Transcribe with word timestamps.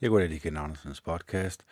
Jeg 0.00 0.10
går 0.10 0.18
lige 0.18 0.40
Ken 0.40 0.56
Andersens 0.56 1.00
podcast. 1.00 1.64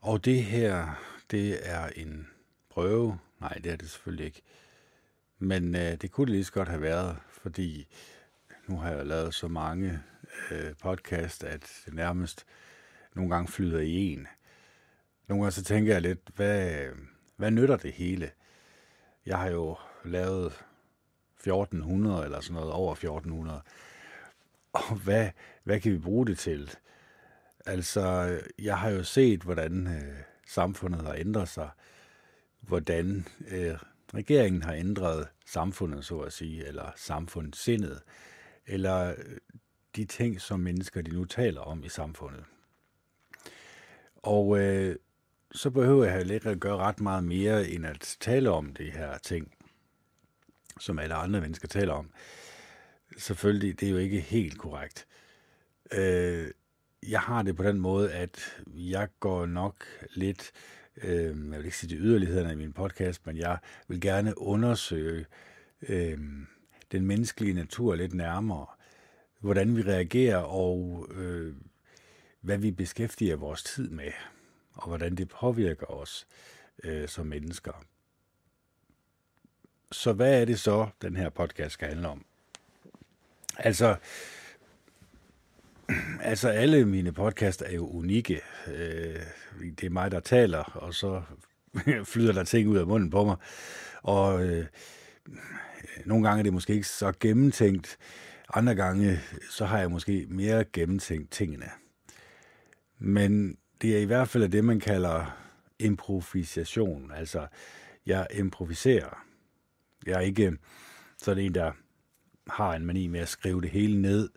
Og 0.00 0.24
det 0.24 0.42
her, 0.44 1.02
det 1.30 1.68
er 1.68 1.86
en 1.86 2.28
prøve. 2.70 3.18
Nej, 3.40 3.52
det 3.64 3.72
er 3.72 3.76
det 3.76 3.90
selvfølgelig 3.90 4.26
ikke. 4.26 4.42
Men 5.38 5.74
øh, 5.74 5.94
det 5.94 6.10
kunne 6.10 6.26
det 6.26 6.32
lige 6.32 6.44
så 6.44 6.52
godt 6.52 6.68
have 6.68 6.82
været, 6.82 7.16
fordi 7.30 7.86
nu 8.66 8.76
har 8.76 8.90
jeg 8.90 9.06
lavet 9.06 9.34
så 9.34 9.48
mange 9.48 10.02
øh, 10.50 10.74
podcast, 10.82 11.44
at 11.44 11.82
det 11.86 11.94
nærmest 11.94 12.46
nogle 13.14 13.30
gange 13.34 13.48
flyder 13.48 13.80
i 13.80 13.94
en. 13.94 14.26
Nogle 15.28 15.42
gange 15.42 15.52
så 15.52 15.64
tænker 15.64 15.92
jeg 15.92 16.02
lidt, 16.02 16.30
hvad, 16.34 16.86
hvad 17.36 17.50
nytter 17.50 17.76
det 17.76 17.92
hele? 17.92 18.30
Jeg 19.26 19.38
har 19.38 19.48
jo 19.48 19.76
lavet 20.04 20.52
1400 21.36 22.24
eller 22.24 22.40
sådan 22.40 22.54
noget, 22.54 22.72
over 22.72 22.92
1400 22.92 23.62
og 24.90 24.96
hvad, 24.96 25.30
hvad 25.64 25.80
kan 25.80 25.92
vi 25.92 25.98
bruge 25.98 26.26
det 26.26 26.38
til? 26.38 26.70
Altså, 27.66 28.38
jeg 28.58 28.78
har 28.78 28.90
jo 28.90 29.02
set, 29.02 29.42
hvordan 29.42 29.86
øh, 29.86 30.18
samfundet 30.46 31.02
har 31.02 31.14
ændret 31.14 31.48
sig, 31.48 31.68
hvordan 32.60 33.26
øh, 33.48 33.74
regeringen 34.14 34.62
har 34.62 34.74
ændret 34.74 35.28
samfundet, 35.46 36.04
så 36.04 36.18
at 36.18 36.32
sige, 36.32 36.66
eller 36.66 36.92
samfundssindet, 36.96 38.02
eller 38.66 39.08
øh, 39.10 39.36
de 39.96 40.04
ting, 40.04 40.40
som 40.40 40.60
mennesker 40.60 41.02
de 41.02 41.10
nu 41.10 41.24
taler 41.24 41.60
om 41.60 41.84
i 41.84 41.88
samfundet. 41.88 42.44
Og 44.16 44.58
øh, 44.58 44.96
så 45.52 45.70
behøver 45.70 46.04
jeg 46.04 46.14
heller 46.14 46.34
ikke 46.34 46.50
at 46.50 46.60
gøre 46.60 46.76
ret 46.76 47.00
meget 47.00 47.24
mere, 47.24 47.68
end 47.68 47.86
at 47.86 48.16
tale 48.20 48.50
om 48.50 48.74
de 48.74 48.90
her 48.90 49.18
ting, 49.18 49.52
som 50.80 50.98
alle 50.98 51.14
andre 51.14 51.40
mennesker 51.40 51.68
taler 51.68 51.92
om. 51.92 52.10
Selvfølgelig, 53.16 53.80
det 53.80 53.86
er 53.86 53.90
jo 53.90 53.98
ikke 53.98 54.20
helt 54.20 54.58
korrekt. 54.58 55.06
Øh, 55.92 56.50
jeg 57.08 57.20
har 57.20 57.42
det 57.42 57.56
på 57.56 57.62
den 57.62 57.80
måde, 57.80 58.12
at 58.12 58.62
jeg 58.66 59.08
går 59.20 59.46
nok 59.46 59.84
lidt, 60.14 60.52
øh, 60.96 61.24
jeg 61.24 61.58
vil 61.58 61.64
ikke 61.64 61.76
sige 61.76 61.96
de 61.96 62.00
yderlighederne 62.00 62.52
i 62.52 62.56
min 62.56 62.72
podcast, 62.72 63.26
men 63.26 63.36
jeg 63.36 63.58
vil 63.88 64.00
gerne 64.00 64.38
undersøge 64.38 65.26
øh, 65.82 66.18
den 66.92 67.06
menneskelige 67.06 67.54
natur 67.54 67.94
lidt 67.94 68.14
nærmere. 68.14 68.66
Hvordan 69.40 69.76
vi 69.76 69.82
reagerer 69.82 70.38
og 70.38 71.08
øh, 71.14 71.54
hvad 72.40 72.58
vi 72.58 72.70
beskæftiger 72.70 73.36
vores 73.36 73.62
tid 73.62 73.90
med, 73.90 74.12
og 74.74 74.88
hvordan 74.88 75.14
det 75.14 75.28
påvirker 75.28 75.86
os 75.86 76.26
øh, 76.84 77.08
som 77.08 77.26
mennesker. 77.26 77.84
Så 79.92 80.12
hvad 80.12 80.40
er 80.40 80.44
det 80.44 80.60
så, 80.60 80.88
den 81.02 81.16
her 81.16 81.28
podcast 81.28 81.72
skal 81.72 81.88
handle 81.88 82.08
om? 82.08 82.24
Altså, 83.58 83.96
altså 86.20 86.48
alle 86.48 86.84
mine 86.84 87.12
podcast 87.12 87.62
er 87.66 87.72
jo 87.72 87.88
unikke. 87.88 88.40
Øh, 88.66 89.20
det 89.60 89.84
er 89.84 89.90
mig, 89.90 90.10
der 90.10 90.20
taler, 90.20 90.62
og 90.62 90.94
så 90.94 91.22
flyder 92.12 92.32
der 92.32 92.44
ting 92.44 92.68
ud 92.68 92.76
af 92.76 92.86
munden 92.86 93.10
på 93.10 93.24
mig. 93.24 93.36
Og 94.02 94.44
øh, 94.44 94.66
nogle 96.04 96.28
gange 96.28 96.38
er 96.38 96.42
det 96.42 96.52
måske 96.52 96.72
ikke 96.72 96.88
så 96.88 97.12
gennemtænkt. 97.20 97.98
Andre 98.54 98.74
gange, 98.74 99.20
så 99.50 99.64
har 99.64 99.78
jeg 99.78 99.90
måske 99.90 100.26
mere 100.28 100.64
gennemtænkt 100.72 101.30
tingene. 101.30 101.66
Men 102.98 103.58
det 103.82 103.96
er 103.96 104.00
i 104.00 104.04
hvert 104.04 104.28
fald 104.28 104.48
det, 104.48 104.64
man 104.64 104.80
kalder 104.80 105.38
improvisation. 105.78 107.12
Altså, 107.14 107.46
jeg 108.06 108.26
improviserer. 108.34 109.24
Jeg 110.06 110.14
er 110.14 110.20
ikke 110.20 110.58
sådan 111.18 111.44
en, 111.44 111.54
der 111.54 111.72
har 112.46 112.74
en 112.74 112.86
mani 112.86 113.06
med 113.06 113.20
at 113.20 113.28
skrive 113.28 113.60
det 113.60 113.70
hele 113.70 114.02
ned, 114.02 114.28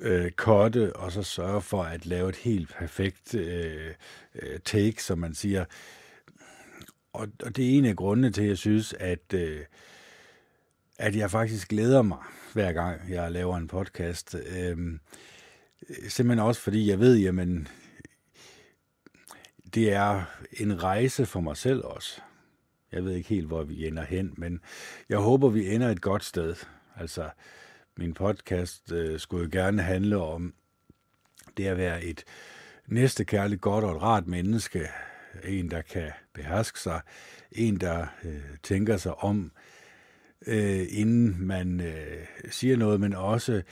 øh, 0.00 0.30
korte, 0.30 0.96
og 0.96 1.12
så 1.12 1.22
sørge 1.22 1.62
for 1.62 1.82
at 1.82 2.06
lave 2.06 2.28
et 2.28 2.36
helt 2.36 2.74
perfekt 2.78 3.34
øh, 3.34 3.94
øh, 4.34 4.60
take, 4.64 5.02
som 5.02 5.18
man 5.18 5.34
siger. 5.34 5.64
Og, 7.12 7.28
og 7.42 7.56
det 7.56 7.64
er 7.64 7.78
en 7.78 7.84
af 7.84 7.96
grundene 7.96 8.30
til, 8.30 8.42
at 8.42 8.48
jeg 8.48 8.58
synes, 8.58 8.92
at, 8.92 9.34
øh, 9.34 9.60
at 10.98 11.16
jeg 11.16 11.30
faktisk 11.30 11.68
glæder 11.68 12.02
mig, 12.02 12.18
hver 12.52 12.72
gang 12.72 13.00
jeg 13.10 13.32
laver 13.32 13.56
en 13.56 13.68
podcast. 13.68 14.34
Øh, 14.34 14.98
simpelthen 16.08 16.46
også 16.46 16.60
fordi 16.60 16.90
jeg 16.90 17.00
ved, 17.00 17.16
jamen, 17.16 17.68
det 19.74 19.92
er 19.92 20.22
en 20.52 20.82
rejse 20.82 21.26
for 21.26 21.40
mig 21.40 21.56
selv 21.56 21.84
også. 21.84 22.20
Jeg 22.92 23.04
ved 23.04 23.12
ikke 23.12 23.28
helt, 23.28 23.46
hvor 23.46 23.62
vi 23.62 23.86
ender 23.86 24.04
hen, 24.04 24.34
men 24.36 24.60
jeg 25.08 25.18
håber, 25.18 25.48
vi 25.48 25.74
ender 25.74 25.88
et 25.88 26.00
godt 26.00 26.24
sted. 26.24 26.54
Altså, 27.00 27.30
min 27.96 28.14
podcast 28.14 28.92
øh, 28.92 29.20
skulle 29.20 29.44
jo 29.44 29.48
gerne 29.52 29.82
handle 29.82 30.16
om 30.16 30.54
det 31.56 31.66
at 31.66 31.76
være 31.76 32.04
et 32.04 32.24
næstekærligt, 32.86 33.60
godt 33.60 33.84
og 33.84 33.96
et 33.96 34.02
rart 34.02 34.26
menneske. 34.26 34.88
En, 35.44 35.70
der 35.70 35.82
kan 35.82 36.10
beherske 36.34 36.80
sig. 36.80 37.00
En, 37.52 37.80
der 37.80 38.06
øh, 38.24 38.56
tænker 38.62 38.96
sig 38.96 39.14
om, 39.14 39.52
øh, 40.46 40.86
inden 40.90 41.46
man 41.46 41.80
øh, 41.80 42.26
siger 42.50 42.76
noget, 42.76 43.00
men 43.00 43.14
også 43.14 43.62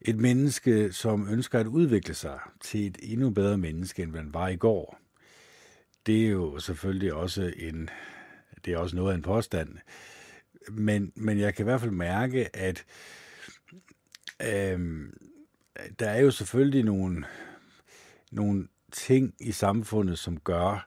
et 0.00 0.16
menneske, 0.16 0.92
som 0.92 1.28
ønsker 1.32 1.60
at 1.60 1.66
udvikle 1.66 2.14
sig 2.14 2.38
til 2.60 2.86
et 2.86 2.98
endnu 3.02 3.30
bedre 3.30 3.58
menneske, 3.58 4.02
end 4.02 4.10
man 4.10 4.34
var 4.34 4.48
i 4.48 4.56
går. 4.56 4.98
Det 6.06 6.26
er 6.26 6.30
jo 6.30 6.58
selvfølgelig 6.58 7.14
også 7.14 7.52
en, 7.56 7.88
det 8.64 8.72
er 8.72 8.78
også 8.78 8.96
noget 8.96 9.12
af 9.12 9.16
en 9.16 9.22
påstand 9.22 9.68
men, 10.68 11.12
men 11.14 11.38
jeg 11.38 11.54
kan 11.54 11.62
i 11.62 11.68
hvert 11.68 11.80
fald 11.80 11.90
mærke, 11.90 12.56
at 12.56 12.84
øh, 14.42 15.08
der 15.98 16.10
er 16.10 16.20
jo 16.20 16.30
selvfølgelig 16.30 16.84
nogle, 16.84 17.24
nogle 18.32 18.68
ting 18.92 19.34
i 19.40 19.52
samfundet, 19.52 20.18
som 20.18 20.40
gør, 20.40 20.86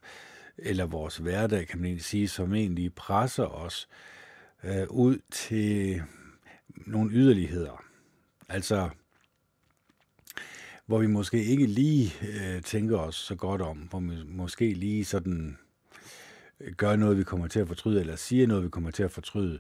eller 0.58 0.86
vores 0.86 1.18
hverdag, 1.18 1.68
kan 1.68 1.80
man 1.80 1.86
egentlig 1.86 2.06
sige, 2.06 2.28
som 2.28 2.54
egentlig 2.54 2.94
presser 2.94 3.46
os 3.46 3.90
øh, 4.64 4.88
ud 4.90 5.18
til 5.32 6.04
nogle 6.70 7.12
yderligheder. 7.12 7.84
Altså, 8.50 8.90
hvor 10.86 11.00
vi 11.00 11.08
måske 11.08 11.44
ikke 11.44 11.66
lige 11.66 12.14
øh, 12.22 12.62
tænker 12.62 12.98
os 12.98 13.16
så 13.16 13.36
godt 13.36 13.62
om, 13.62 13.78
hvor 13.78 14.00
vi 14.00 14.24
måske 14.26 14.74
lige 14.74 15.06
sådan 15.06 15.58
gør 16.78 16.96
noget, 16.96 17.18
vi 17.18 17.24
kommer 17.24 17.48
til 17.48 17.60
at 17.60 17.68
fortryde, 17.68 18.00
eller 18.00 18.16
siger 18.16 18.48
noget, 18.48 18.64
vi 18.64 18.70
kommer 18.70 18.92
til 18.92 19.04
at 19.04 19.12
fortryde. 19.12 19.60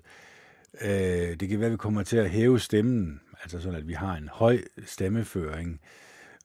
Øh, 0.82 1.40
det 1.40 1.50
kan 1.50 1.60
være, 1.60 1.68
at 1.68 1.72
vi 1.72 1.78
kommer 1.78 2.04
til 2.04 2.18
at 2.18 2.30
hæve 2.30 2.60
stemmen, 2.60 3.22
altså 3.42 3.62
sådan, 3.62 3.78
at 3.80 3.88
vi 3.88 3.94
har 3.94 4.16
en 4.16 4.30
høj 4.32 4.62
stemmeføring, 4.86 5.82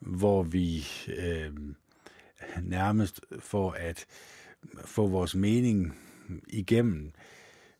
hvor 0.01 0.43
vi 0.43 0.87
øh, 1.17 1.51
nærmest 2.63 3.21
for 3.39 3.71
at 3.71 4.07
få 4.85 5.07
vores 5.07 5.35
mening 5.35 5.99
igennem, 6.49 7.13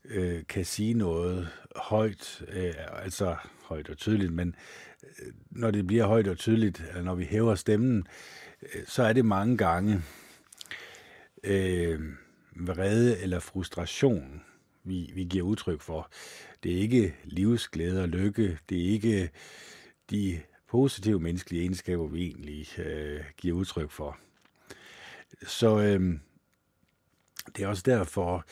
øh, 0.05 0.43
kan 0.49 0.65
sige 0.65 0.95
noget 0.95 1.49
højt, 1.77 2.45
øh, 2.49 2.75
altså 3.03 3.37
højt 3.63 3.89
og 3.89 3.97
tydeligt, 3.97 4.33
men 4.33 4.55
øh, 5.03 5.33
når 5.51 5.71
det 5.71 5.87
bliver 5.87 6.07
højt 6.07 6.29
og 6.29 6.39
tydeligt, 6.39 6.85
eller 6.89 7.03
når 7.03 7.15
vi 7.15 7.25
hæver 7.25 7.55
stemmen, 7.55 8.07
øh, 8.63 8.83
så 8.87 9.03
er 9.03 9.13
det 9.13 9.25
mange 9.25 9.57
gange 9.57 10.03
øh, 11.45 12.01
vrede 12.57 13.21
eller 13.21 13.39
frustration, 13.39 14.43
vi, 14.85 15.11
vi 15.15 15.25
giver 15.25 15.45
udtryk 15.45 15.81
for. 15.81 16.11
Det 16.63 16.73
er 16.73 16.77
ikke 16.77 17.15
livsglæde 17.25 18.03
og 18.03 18.09
lykke. 18.09 18.59
Det 18.69 18.81
er 18.81 18.91
ikke 18.91 19.31
de 20.11 20.41
positive 20.69 21.21
menneskelige 21.21 21.63
egenskaber, 21.63 22.07
vi 22.07 22.23
egentlig 22.23 22.79
øh, 22.79 23.21
giver 23.37 23.57
udtryk 23.57 23.91
for. 23.91 24.19
Så 25.47 25.79
øh, 25.79 26.19
det 27.57 27.65
er 27.65 27.69
også 27.69 27.83
derfor, 27.87 28.45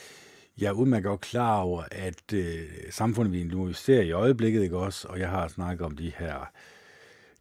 jeg 0.59 0.69
er 0.69 0.73
udmærket 0.73 1.05
godt 1.05 1.21
klar 1.21 1.61
over, 1.61 1.85
at 1.91 2.33
øh, 2.33 2.69
samfundet, 2.91 3.33
vi 3.33 3.45
nu 3.45 3.73
ser 3.73 4.01
i 4.01 4.13
øjeblikket, 4.13 4.63
ikke 4.63 4.77
også, 4.77 5.09
og 5.09 5.19
jeg 5.19 5.29
har 5.29 5.49
snakket 5.49 5.87
om 5.87 5.97
de 5.97 6.13
her 6.19 6.53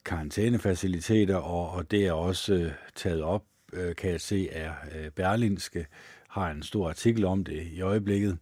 karantænefaciliteter, 0.06 1.36
og, 1.36 1.72
og 1.72 1.92
det 1.92 2.06
er 2.06 2.12
også 2.12 2.54
øh, 2.54 2.72
taget 2.96 3.22
op, 3.24 3.44
øh, 3.74 3.96
kan 3.96 4.12
jeg 4.12 4.22
se, 4.22 4.50
er 4.50 4.74
øh, 4.96 5.12
Berlinske, 5.12 5.88
har 6.32 6.52
en 6.52 6.64
stor 6.64 6.90
artikel 6.90 7.26
om 7.26 7.44
det 7.44 7.68
i 7.68 7.82
øjeblikket. 7.82 8.38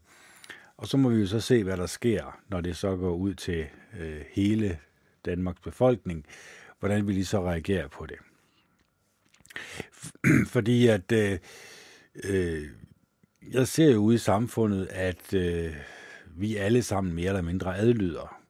Og 0.77 0.88
så 0.88 0.97
må 0.97 1.09
vi 1.09 1.19
jo 1.19 1.27
så 1.27 1.39
se, 1.39 1.63
hvad 1.63 1.77
der 1.77 1.86
sker, 1.86 2.39
når 2.50 2.62
det 2.62 2.77
så 2.77 2.95
går 2.95 3.15
ud 3.15 3.33
til 3.33 3.65
øh, 4.00 4.21
hele 4.31 4.80
Danmarks 5.25 5.62
befolkning, 5.62 6.25
hvordan 6.80 7.07
vi 7.07 7.13
lige 7.13 7.25
så 7.25 7.44
reagerer 7.44 7.88
på 7.88 8.06
det. 8.06 8.18
Fordi 10.53 10.88
at 10.88 11.12
øh, 11.12 11.39
øh, 12.24 12.63
jeg 13.51 13.68
ser 13.68 13.92
jo 13.92 13.97
ude 13.97 14.15
i 14.15 14.18
samfundet, 14.18 14.85
at 14.85 15.33
øh, 15.33 15.75
vi 16.25 16.56
alle 16.56 16.83
sammen 16.83 17.13
mere 17.13 17.27
eller 17.27 17.42
mindre 17.42 17.77
adlyder. 17.77 18.42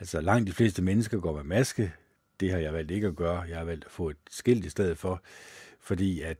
Altså 0.00 0.20
langt 0.20 0.46
de 0.46 0.52
fleste 0.52 0.82
mennesker 0.82 1.20
går 1.20 1.36
med 1.36 1.44
maske. 1.44 1.92
Det 2.40 2.50
har 2.50 2.58
jeg 2.58 2.72
valgt 2.72 2.90
ikke 2.90 3.06
at 3.06 3.16
gøre. 3.16 3.40
Jeg 3.40 3.58
har 3.58 3.64
valgt 3.64 3.84
at 3.84 3.90
få 3.90 4.10
et 4.10 4.16
skilt 4.30 4.64
i 4.64 4.70
stedet 4.70 4.98
for, 4.98 5.22
fordi 5.80 6.20
at 6.20 6.38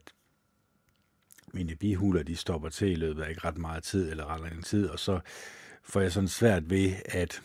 mine 1.53 1.75
bihuler, 1.75 2.23
de 2.23 2.35
stopper 2.35 2.69
til 2.69 2.91
i 2.91 2.95
løbet 2.95 3.23
af 3.23 3.29
ikke 3.29 3.45
ret 3.45 3.57
meget 3.57 3.83
tid, 3.83 4.11
eller 4.11 4.25
ret 4.25 4.41
lang 4.41 4.65
tid, 4.65 4.89
og 4.89 4.99
så 4.99 5.19
får 5.83 6.01
jeg 6.01 6.11
sådan 6.11 6.27
svært 6.27 6.69
ved, 6.69 6.93
at 7.05 7.41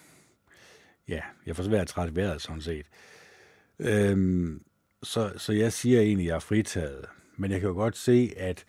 ja, 1.09 1.21
jeg 1.47 1.57
får 1.57 1.63
svært 1.63 1.81
at 1.81 1.89
trætte 1.89 2.17
vejret 2.17 2.43
sådan 2.43 2.63
set. 2.63 2.87
Øhm, 3.79 4.63
så, 5.03 5.33
så 5.37 5.53
jeg 5.53 5.73
siger 5.73 6.01
egentlig, 6.01 6.25
at 6.25 6.29
jeg 6.29 6.35
er 6.35 6.41
fritaget. 6.41 7.05
Men 7.37 7.51
jeg 7.51 7.61
kan 7.61 7.69
jo 7.69 7.75
godt 7.75 7.97
se, 7.97 8.33
at 8.37 8.65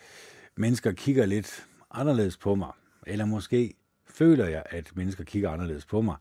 mennesker 0.55 0.91
kigger 0.91 1.25
lidt 1.25 1.65
anderledes 1.91 2.37
på 2.37 2.55
mig. 2.55 2.71
Eller 3.07 3.25
måske 3.25 3.73
føler 4.07 4.45
jeg, 4.45 4.63
at 4.65 4.95
mennesker 4.95 5.23
kigger 5.23 5.49
anderledes 5.49 5.85
på 5.85 6.01
mig, 6.01 6.15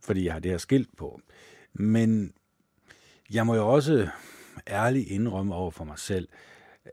fordi 0.00 0.24
jeg 0.24 0.32
har 0.32 0.40
det 0.40 0.50
her 0.50 0.58
skilt 0.58 0.96
på. 0.96 1.20
Men 1.72 2.32
jeg 3.32 3.46
må 3.46 3.54
jo 3.54 3.68
også 3.68 4.08
ærligt 4.68 5.08
indrømme 5.08 5.54
over 5.54 5.70
for 5.70 5.84
mig 5.84 5.98
selv, 5.98 6.28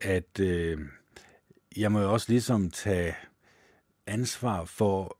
at 0.01 0.39
øh, 0.39 0.79
jeg 1.77 1.91
må 1.91 1.99
jo 1.99 2.13
også 2.13 2.25
ligesom 2.29 2.71
tage 2.71 3.15
ansvar 4.07 4.65
for 4.65 5.17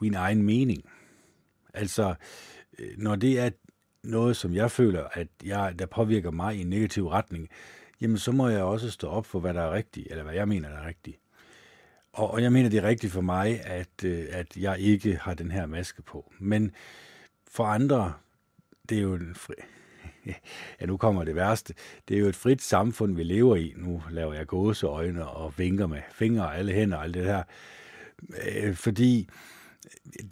min 0.00 0.14
egen 0.14 0.42
mening. 0.42 0.84
Altså, 1.74 2.14
øh, 2.78 2.98
når 2.98 3.16
det 3.16 3.40
er 3.40 3.50
noget, 4.02 4.36
som 4.36 4.54
jeg 4.54 4.70
føler, 4.70 5.04
at 5.12 5.28
jeg, 5.44 5.78
der 5.78 5.86
påvirker 5.86 6.30
mig 6.30 6.56
i 6.56 6.60
en 6.60 6.70
negativ 6.70 7.08
retning, 7.08 7.48
jamen 8.00 8.18
så 8.18 8.32
må 8.32 8.48
jeg 8.48 8.62
også 8.62 8.90
stå 8.90 9.08
op 9.08 9.26
for, 9.26 9.40
hvad 9.40 9.54
der 9.54 9.62
er 9.62 9.72
rigtigt, 9.72 10.06
eller 10.10 10.22
hvad 10.22 10.34
jeg 10.34 10.48
mener, 10.48 10.68
der 10.68 10.76
er 10.76 10.86
rigtigt. 10.86 11.18
Og, 12.12 12.30
og 12.30 12.42
jeg 12.42 12.52
mener, 12.52 12.68
det 12.68 12.78
er 12.78 12.88
rigtigt 12.88 13.12
for 13.12 13.20
mig, 13.20 13.66
at, 13.66 14.04
øh, 14.04 14.26
at 14.30 14.56
jeg 14.56 14.78
ikke 14.78 15.16
har 15.16 15.34
den 15.34 15.50
her 15.50 15.66
maske 15.66 16.02
på. 16.02 16.32
Men 16.38 16.72
for 17.48 17.64
andre, 17.64 18.12
det 18.88 18.98
er 18.98 19.02
jo 19.02 19.14
en 19.14 19.34
fri... 19.34 19.54
Ja, 20.80 20.86
nu 20.86 20.96
kommer 20.96 21.24
det 21.24 21.36
værste. 21.36 21.74
Det 22.08 22.16
er 22.16 22.20
jo 22.20 22.26
et 22.28 22.36
frit 22.36 22.62
samfund, 22.62 23.16
vi 23.16 23.22
lever 23.22 23.56
i. 23.56 23.74
Nu 23.76 24.02
laver 24.10 24.34
jeg 24.34 24.46
gåseøjne 24.46 25.26
og 25.26 25.54
vinker 25.56 25.86
med 25.86 26.00
fingre 26.12 26.44
og 26.44 26.58
alle 26.58 26.72
hænder 26.72 26.96
og 26.96 27.04
alt 27.04 27.14
det 27.14 27.24
her. 27.24 27.42
Øh, 28.48 28.74
fordi 28.74 29.28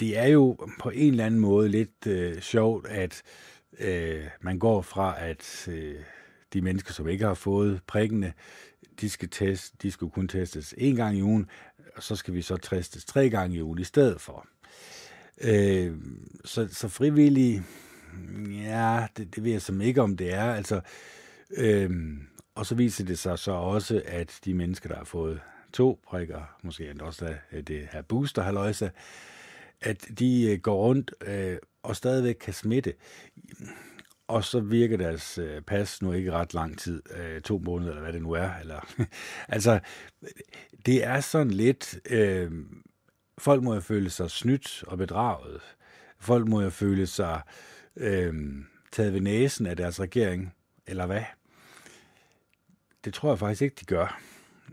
det 0.01 0.19
er 0.19 0.27
jo 0.27 0.57
på 0.81 0.91
en 0.91 1.11
eller 1.11 1.27
anden 1.27 1.41
måde 1.41 1.69
lidt 1.69 2.07
øh, 2.07 2.41
sjovt, 2.41 2.87
at 2.87 3.23
øh, 3.79 4.25
man 4.41 4.59
går 4.59 4.83
fra, 4.83 5.15
at 5.19 5.69
øh, 5.69 5.95
de 6.53 6.63
mennesker, 6.63 6.93
som 6.93 7.09
ikke 7.09 7.25
har 7.25 7.35
fået 7.35 7.81
prikkene, 7.87 8.33
de 9.01 9.11
skal, 9.11 9.29
test, 9.29 9.83
de 9.83 9.91
skal 9.91 10.09
kun 10.09 10.29
testes 10.29 10.75
en 10.79 10.97
gang 10.97 11.17
i 11.17 11.23
ugen, 11.23 11.47
og 11.97 12.03
så 12.03 12.17
skal 12.17 12.35
vi 12.35 12.43
så 12.43 12.57
testes 12.57 13.05
tre 13.05 13.31
gange 13.31 13.57
i 13.57 13.63
ugen 13.63 13.79
i 13.79 13.85
stedet 13.85 14.21
for. 14.21 14.47
Øh, 15.41 15.97
så, 16.45 16.69
så 16.73 16.89
frivillige, 16.89 17.63
ja, 18.65 19.07
det, 19.17 19.35
det 19.35 19.45
ved 19.45 19.53
jeg 19.53 19.63
som 19.63 19.81
ikke, 19.81 20.03
om 20.03 20.17
det 20.17 20.35
er. 20.35 20.55
Altså, 20.55 20.81
øhm, 21.57 22.27
og 22.55 22.67
så 22.67 22.75
viser 22.75 23.05
det 23.05 23.19
sig 23.19 23.39
så 23.39 23.53
også, 23.53 24.03
at 24.07 24.39
de 24.45 24.55
mennesker, 24.55 24.89
der 24.89 24.97
har 24.97 25.05
fået 25.05 25.41
to 25.73 26.01
prikker, 26.07 26.57
måske 26.63 26.95
også 27.01 27.35
øh, 27.53 27.63
det 27.63 27.89
her 27.93 28.03
booster 28.03 28.43
halløjsa, 28.43 28.89
at 29.81 30.09
de 30.19 30.51
øh, 30.53 30.59
går 30.59 30.77
rundt 30.77 31.15
øh, 31.27 31.57
og 31.83 31.97
stadigvæk 31.97 32.35
kan 32.35 32.53
smitte. 32.53 32.95
Og 34.29 34.45
så 34.45 34.61
virker 34.61 34.97
deres 34.97 35.39
øh, 35.39 35.63
pas 35.63 36.03
nu 36.03 36.13
ikke 36.13 36.33
ret 36.33 36.55
lang 36.55 36.79
tid, 36.79 37.03
øh, 37.17 37.41
to 37.41 37.59
måneder 37.65 37.91
eller 37.91 38.03
hvad 38.03 38.13
det 38.13 38.23
nu 38.23 38.33
er. 38.33 38.51
Eller, 38.61 38.81
altså, 39.49 39.81
det 40.87 41.05
er 41.05 41.21
sådan 41.21 41.51
lidt, 41.51 41.99
øh, 42.11 42.53
folk 43.39 43.63
må 43.63 43.75
jo 43.75 43.81
føle 43.81 44.11
sig 44.11 44.31
snydt 44.31 44.85
og 44.87 44.99
bedraget. 44.99 45.61
Folk 46.21 46.49
må 46.49 46.61
jo 46.61 46.71
føle 46.71 47.07
sig 47.07 47.41
øh, 47.97 48.35
taget 48.93 49.13
ved 49.13 49.21
næsen 49.21 49.67
af 49.67 49.77
deres 49.77 50.01
regering, 50.01 50.55
eller 50.87 51.07
hvad? 51.07 51.25
Det 53.05 53.15
tror 53.15 53.31
jeg 53.31 53.39
faktisk 53.39 53.63
ikke, 53.63 53.77
de 53.81 53.85
gør. 53.85 54.21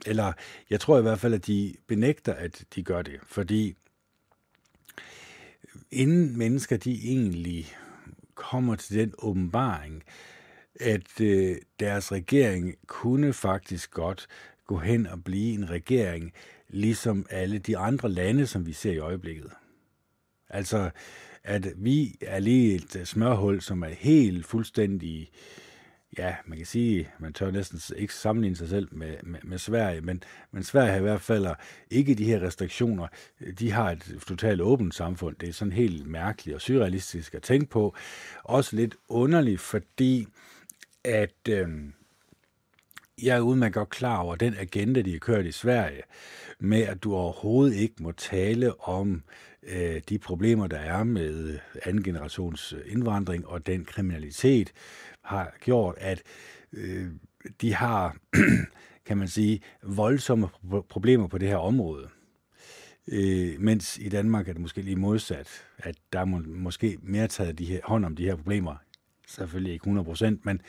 Eller 0.05 0.33
jeg 0.69 0.79
tror 0.79 0.99
i 0.99 1.01
hvert 1.01 1.19
fald, 1.19 1.33
at 1.33 1.47
de 1.47 1.75
benægter, 1.87 2.33
at 2.33 2.63
de 2.75 2.83
gør 2.83 3.01
det, 3.01 3.19
fordi 3.23 3.75
inden 5.91 6.37
mennesker 6.37 6.77
de 6.77 6.93
egentlig 6.93 7.75
kommer 8.35 8.75
til 8.75 8.99
den 8.99 9.13
åbenbaring, 9.17 10.03
at 10.79 11.21
øh, 11.21 11.57
deres 11.79 12.11
regering 12.11 12.75
kunne 12.87 13.33
faktisk 13.33 13.91
godt 13.91 14.27
gå 14.65 14.77
hen 14.77 15.07
og 15.07 15.23
blive 15.23 15.53
en 15.53 15.69
regering, 15.69 16.33
ligesom 16.67 17.25
alle 17.29 17.59
de 17.59 17.77
andre 17.77 18.09
lande, 18.09 18.47
som 18.47 18.65
vi 18.65 18.73
ser 18.73 18.91
i 18.91 18.97
øjeblikket. 18.97 19.51
Altså, 20.49 20.89
at 21.43 21.67
vi 21.75 22.15
er 22.21 22.39
lige 22.39 22.75
et 22.75 22.95
øh, 22.95 23.05
smørhul, 23.05 23.61
som 23.61 23.83
er 23.83 23.87
helt 23.87 24.45
fuldstændig 24.45 25.29
ja, 26.17 26.35
man 26.45 26.57
kan 26.57 26.67
sige, 26.67 27.09
man 27.19 27.33
tør 27.33 27.51
næsten 27.51 27.79
ikke 27.97 28.13
sammenligne 28.13 28.55
sig 28.55 28.69
selv 28.69 28.87
med, 28.91 29.15
med, 29.23 29.39
med 29.43 29.57
Sverige, 29.57 30.01
men, 30.01 30.23
men 30.51 30.63
Sverige 30.63 30.89
har 30.91 30.97
i 30.97 31.01
hvert 31.01 31.21
fald 31.21 31.45
øh, 31.45 31.55
ikke 31.91 32.15
de 32.15 32.25
her 32.25 32.41
restriktioner. 32.41 33.07
De 33.59 33.71
har 33.71 33.91
et 33.91 34.15
totalt 34.27 34.61
åbent 34.61 34.95
samfund. 34.95 35.35
Det 35.35 35.49
er 35.49 35.53
sådan 35.53 35.71
helt 35.71 36.07
mærkeligt 36.07 36.55
og 36.55 36.61
surrealistisk 36.61 37.33
at 37.33 37.41
tænke 37.41 37.65
på. 37.65 37.95
Også 38.43 38.75
lidt 38.75 38.95
underligt, 39.09 39.61
fordi 39.61 40.27
at 41.03 41.49
øh, 41.49 41.67
jeg 43.21 43.37
er 43.37 43.41
udmærket 43.41 43.73
godt 43.73 43.89
klar 43.89 44.17
over 44.17 44.35
den 44.35 44.55
agenda, 44.59 45.01
de 45.01 45.11
har 45.11 45.19
kørt 45.19 45.45
i 45.45 45.51
Sverige, 45.51 46.01
med 46.59 46.81
at 46.81 47.03
du 47.03 47.15
overhovedet 47.15 47.75
ikke 47.75 47.95
må 47.99 48.11
tale 48.11 48.81
om 48.81 49.23
øh, 49.63 50.01
de 50.09 50.19
problemer, 50.19 50.67
der 50.67 50.77
er 50.77 51.03
med 51.03 51.59
anden 51.85 52.03
generations 52.03 52.73
øh, 52.73 52.81
indvandring 52.85 53.47
og 53.47 53.67
den 53.67 53.85
kriminalitet, 53.85 54.71
har 55.23 55.55
gjort, 55.61 55.95
at 55.97 56.23
øh, 56.73 57.07
de 57.61 57.73
har, 57.73 58.17
kan 59.07 59.17
man 59.17 59.27
sige, 59.27 59.61
voldsomme 59.83 60.47
problemer 60.89 61.27
på 61.27 61.37
det 61.37 61.47
her 61.47 61.57
område. 61.57 62.09
Øh, 63.07 63.59
mens 63.59 63.97
i 63.97 64.09
Danmark 64.09 64.47
er 64.47 64.53
det 64.53 64.61
måske 64.61 64.81
lige 64.81 64.95
modsat, 64.95 65.65
at 65.77 65.95
der 66.13 66.25
må, 66.25 66.41
måske 66.47 66.97
mere 67.01 67.27
taget 67.27 67.59
de 67.59 67.65
her, 67.65 67.79
hånd 67.83 68.05
om 68.05 68.15
de 68.15 68.25
her 68.25 68.35
problemer. 68.35 68.75
Selvfølgelig 69.27 69.73
ikke 69.73 69.83
100 69.83 70.05
procent, 70.05 70.45
men 70.45 70.61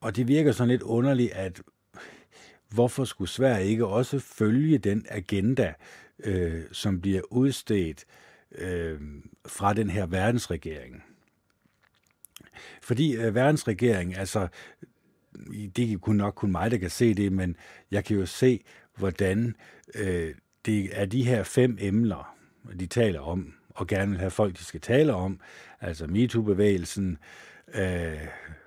og 0.00 0.16
det 0.16 0.28
virker 0.28 0.52
sådan 0.52 0.68
lidt 0.68 0.82
underligt, 0.82 1.32
at 1.32 1.62
hvorfor 2.68 3.04
skulle 3.04 3.28
Sverige 3.28 3.66
ikke 3.66 3.86
også 3.86 4.18
følge 4.18 4.78
den 4.78 5.06
agenda, 5.08 5.74
øh, 6.24 6.62
som 6.72 7.00
bliver 7.00 7.22
udstedt 7.30 8.04
øh, 8.52 9.00
fra 9.46 9.74
den 9.74 9.90
her 9.90 10.06
verdensregering? 10.06 11.02
Fordi 12.82 13.16
øh, 13.16 13.34
verdensregeringen, 13.34 14.16
altså, 14.16 14.48
det 15.76 15.92
er 15.92 15.98
kun 15.98 16.16
nok 16.16 16.34
kun 16.34 16.50
mig, 16.50 16.70
der 16.70 16.78
kan 16.78 16.90
se 16.90 17.14
det, 17.14 17.32
men 17.32 17.56
jeg 17.90 18.04
kan 18.04 18.16
jo 18.16 18.26
se, 18.26 18.64
hvordan 18.96 19.56
øh, 19.94 20.34
det 20.66 21.00
er 21.00 21.04
de 21.04 21.24
her 21.24 21.42
fem 21.42 21.78
emner, 21.80 22.36
de 22.80 22.86
taler 22.86 23.20
om, 23.20 23.54
og 23.68 23.86
gerne 23.86 24.10
vil 24.10 24.18
have 24.18 24.30
folk, 24.30 24.58
de 24.58 24.64
skal 24.64 24.80
tale 24.80 25.14
om, 25.14 25.40
altså 25.80 26.06
MeToo-bevægelsen, 26.06 27.18
øh, 27.74 28.26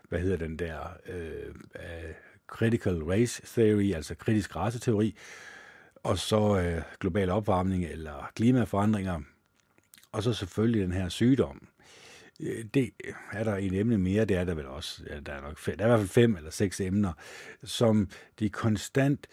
hvad 0.10 0.20
hedder 0.20 0.38
den 0.38 0.60
der, 0.60 0.98
øh, 1.07 1.56
øh, 1.76 2.14
critical 2.48 3.04
race 3.04 3.42
theory, 3.45 3.94
altså 3.94 4.16
kritisk 4.16 4.56
raceteori, 4.56 5.16
og 6.04 6.18
så 6.18 6.60
øh, 6.60 6.81
global 7.00 7.30
opvarmning 7.30 7.86
eller 7.86 8.31
klimaforandringer, 8.36 9.22
og 10.12 10.24
så 10.24 10.33
selvfølgelig 10.33 10.81
den 10.81 10.92
her 10.92 11.10
sygdom. 11.10 11.68
Øh, 12.40 12.66
det 12.74 12.92
er 13.31 13.44
der 13.44 13.56
en 13.56 13.74
emne 13.74 13.98
mere, 13.98 14.26
det 14.26 14.38
er 14.38 14.44
der 14.44 14.54
vel 14.54 14.68
også. 14.68 15.04
Ja, 15.10 15.19
der, 15.19 15.33
er 15.33 15.42
nok 15.42 15.57
fem, 15.57 15.78
der 15.78 15.86
er 15.86 15.88
i 15.88 15.92
hvert 15.92 16.00
fald 16.00 16.10
fem 16.10 16.36
eller 16.36 16.52
seks 16.52 16.81
emner, 16.81 17.14
som 17.64 18.10
de 18.40 18.50
konstant 18.50 19.28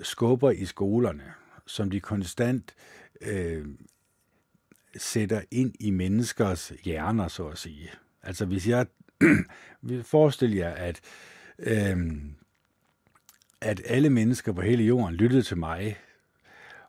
skubber 0.00 0.50
i 0.50 0.64
skolerne, 0.64 1.32
som 1.66 1.90
de 1.90 2.00
konstant 2.00 2.74
øh, 3.20 3.66
sætter 4.96 5.42
ind 5.50 5.74
i 5.80 5.90
menneskers 5.90 6.72
hjerner, 6.84 7.28
så 7.28 7.48
at 7.48 7.58
sige. 7.58 7.90
Altså 8.22 8.46
hvis 8.46 8.68
jeg 8.68 8.86
vil 9.82 10.04
forestille 10.04 10.56
jer, 10.56 10.70
at, 10.70 11.00
øh, 11.58 11.98
at 13.60 13.80
alle 13.84 14.10
mennesker 14.10 14.52
på 14.52 14.60
hele 14.60 14.84
jorden 14.84 15.14
lyttede 15.14 15.42
til 15.42 15.58
mig, 15.58 15.98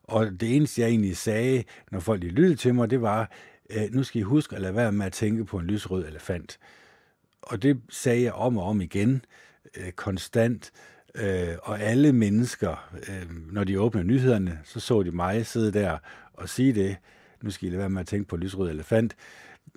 og 0.03 0.31
det 0.39 0.55
eneste, 0.55 0.81
jeg 0.81 0.89
egentlig 0.89 1.17
sagde, 1.17 1.63
når 1.91 1.99
folk 1.99 2.23
lyttede 2.23 2.55
til 2.55 2.75
mig, 2.75 2.89
det 2.89 3.01
var, 3.01 3.31
øh, 3.69 3.83
nu 3.91 4.03
skal 4.03 4.19
I 4.19 4.23
huske 4.23 4.55
at 4.55 4.61
lade 4.61 4.75
være 4.75 4.91
med 4.91 5.05
at 5.05 5.13
tænke 5.13 5.45
på 5.45 5.57
en 5.57 5.65
lysrød 5.65 6.07
elefant. 6.07 6.59
Og 7.41 7.63
det 7.63 7.81
sagde 7.89 8.23
jeg 8.23 8.33
om 8.33 8.57
og 8.57 8.63
om 8.63 8.81
igen, 8.81 9.25
øh, 9.77 9.91
konstant, 9.91 10.71
øh, 11.15 11.55
og 11.63 11.81
alle 11.81 12.13
mennesker, 12.13 12.89
øh, 13.09 13.51
når 13.51 13.63
de 13.63 13.79
åbnede 13.79 14.07
nyhederne, 14.07 14.59
så 14.63 14.79
så 14.79 15.03
de 15.03 15.11
mig 15.11 15.45
sidde 15.45 15.71
der 15.79 15.97
og 16.33 16.49
sige 16.49 16.73
det, 16.73 16.97
nu 17.41 17.51
skal 17.51 17.67
I 17.67 17.71
lade 17.71 17.79
være 17.79 17.89
med 17.89 18.01
at 18.01 18.07
tænke 18.07 18.27
på 18.27 18.35
en 18.35 18.41
lysrød 18.41 18.69
elefant. 18.69 19.15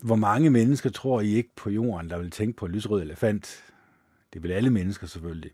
Hvor 0.03 0.17
mange 0.17 0.51
mennesker 0.51 0.91
tror 0.91 1.21
I 1.21 1.35
ikke 1.35 1.51
på 1.57 1.71
jorden, 1.71 2.11
der 2.11 2.19
vil 2.19 2.31
tænke 2.31 2.57
på 2.57 2.67
en 2.67 2.73
lysrød 2.73 3.03
elefant? 3.03 3.65
Det 4.33 4.43
vil 4.43 4.53
alle 4.53 4.71
mennesker 4.71 5.07
selvfølgelig. 5.07 5.51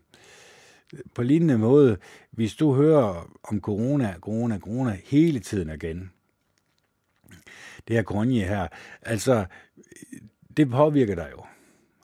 På 1.15 1.23
lignende 1.23 1.57
måde, 1.57 1.97
hvis 2.31 2.55
du 2.55 2.73
hører 2.73 3.29
om 3.43 3.61
corona, 3.61 4.15
corona, 4.19 4.59
corona 4.59 4.97
hele 5.05 5.39
tiden 5.39 5.69
igen, 5.69 6.11
det 7.87 7.95
her 7.95 8.03
grønje 8.03 8.43
her, 8.43 8.67
altså, 9.01 9.45
det 10.57 10.69
påvirker 10.69 11.15
dig 11.15 11.29
jo. 11.31 11.43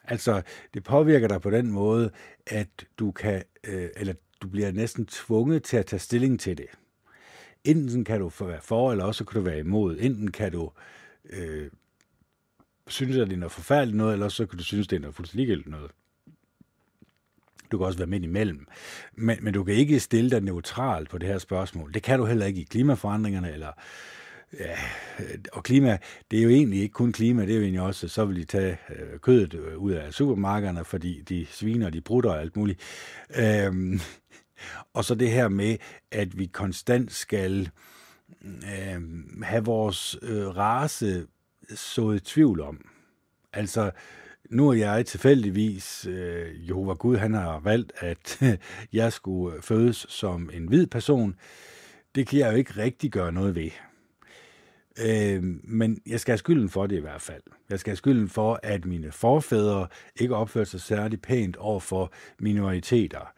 Altså, 0.04 0.42
det 0.74 0.84
påvirker 0.84 1.28
dig 1.28 1.42
på 1.42 1.50
den 1.50 1.72
måde, 1.72 2.12
at 2.48 2.88
du 3.00 3.12
kan, 3.12 3.44
øh, 3.64 3.90
eller 3.96 4.14
du 4.42 4.48
bliver 4.48 4.72
næsten 4.72 5.06
tvunget 5.06 5.64
til 5.64 5.78
at 5.78 5.86
tage 5.86 6.00
stilling 6.00 6.40
til 6.40 6.58
det. 6.58 6.68
Enten 7.64 8.04
kan 8.04 8.20
du 8.20 8.32
være 8.40 8.62
for, 8.62 8.92
eller 8.92 9.04
også 9.04 9.26
kan 9.26 9.40
du 9.40 9.46
være 9.46 9.60
imod. 9.60 9.98
Enten 10.00 10.32
kan 10.32 10.52
du 10.52 10.72
øh, 11.30 11.72
synes, 12.88 13.18
at 13.18 13.28
det 13.28 13.34
er 13.34 13.40
noget 13.40 13.52
forfærdeligt 13.52 13.98
noget, 13.98 14.14
eller 14.14 14.30
så 14.30 14.46
kan 14.46 14.58
du 14.58 14.64
synes, 14.64 14.88
det 14.88 14.96
er 14.96 15.00
noget 15.00 15.16
fuldstændig 15.16 15.64
noget. 15.66 15.92
Du 17.72 17.78
kan 17.78 17.86
også 17.88 17.98
være 17.98 18.08
midt 18.08 18.24
imellem. 18.24 18.68
Men, 19.14 19.38
men 19.42 19.54
du 19.54 19.64
kan 19.64 19.74
ikke 19.76 20.00
stille 20.00 20.30
dig 20.30 20.42
neutralt 20.42 21.10
på 21.10 21.18
det 21.18 21.28
her 21.28 21.38
spørgsmål. 21.38 21.94
Det 21.94 22.04
kan 22.04 22.20
du 22.20 22.26
heller 22.26 22.46
ikke 22.46 22.62
i 22.62 22.64
klimaforandringerne, 22.64 23.54
eller 23.54 23.72
Ja, 24.60 24.78
og 25.54 25.64
klima, 25.64 25.98
det 26.32 26.40
er 26.40 26.44
jo 26.44 26.50
egentlig 26.50 26.82
ikke 26.82 26.94
kun 26.94 27.12
klima, 27.12 27.42
det 27.42 27.52
er 27.52 27.56
jo 27.56 27.62
egentlig 27.62 27.82
også, 27.82 28.08
så 28.08 28.26
vil 28.26 28.36
de 28.36 28.44
tage 28.44 28.78
øh, 28.90 29.20
kødet 29.20 29.54
øh, 29.54 29.78
ud 29.78 29.92
af 29.92 30.14
supermarkederne, 30.14 30.86
fordi 30.86 31.22
de 31.22 31.46
sviner, 31.46 31.90
de 31.90 32.02
brutter 32.02 32.30
og 32.30 32.42
alt 32.42 32.56
muligt. 32.56 32.80
Øhm, 33.36 34.00
og 34.94 35.06
så 35.06 35.16
det 35.16 35.32
her 35.32 35.48
med, 35.48 35.78
at 36.12 36.38
vi 36.38 36.46
konstant 36.46 37.14
skal 37.14 37.70
øh, 38.46 39.02
have 39.44 39.66
vores 39.66 40.18
øh, 40.22 40.48
race 40.58 41.06
øh, 41.06 41.24
sået 41.78 42.24
tvivl 42.24 42.62
om. 42.62 42.88
Altså, 43.54 43.92
nu 44.50 44.70
er 44.70 44.74
jeg 44.74 45.06
tilfældigvis, 45.06 46.08
øh, 46.10 46.68
Jehova 46.68 46.94
Gud, 46.94 47.18
han 47.18 47.34
har 47.34 47.60
valgt, 47.60 47.94
at 47.98 48.42
jeg 48.94 49.14
skulle 49.14 49.56
øh, 49.56 49.62
fødes 49.62 50.06
som 50.10 50.50
en 50.54 50.68
hvid 50.68 50.88
person. 50.88 51.36
Det 52.16 52.28
kan 52.28 52.40
jeg 52.40 52.52
jo 52.52 52.58
ikke 52.58 52.78
rigtig 52.78 53.12
gøre 53.12 53.32
noget 53.32 53.56
ved. 53.56 53.70
Øh, 55.00 55.44
men 55.64 56.02
jeg 56.08 56.20
skal 56.20 56.32
have 56.32 56.38
skylden 56.38 56.70
for 56.70 56.88
det 56.88 56.96
i 56.96 57.02
hvert 57.02 57.22
fald. 57.22 57.42
Jeg 57.70 57.80
skal 57.80 57.92
have 57.92 57.98
skylden 57.98 58.30
for, 58.30 58.60
at 58.64 58.86
mine 58.86 59.12
forfædre 59.12 59.88
ikke 60.16 60.36
opførte 60.36 60.70
sig 60.70 60.82
særlig 60.82 61.22
pænt 61.22 61.58
over 61.58 61.80
for 61.80 62.14
minoriteter. 62.40 63.34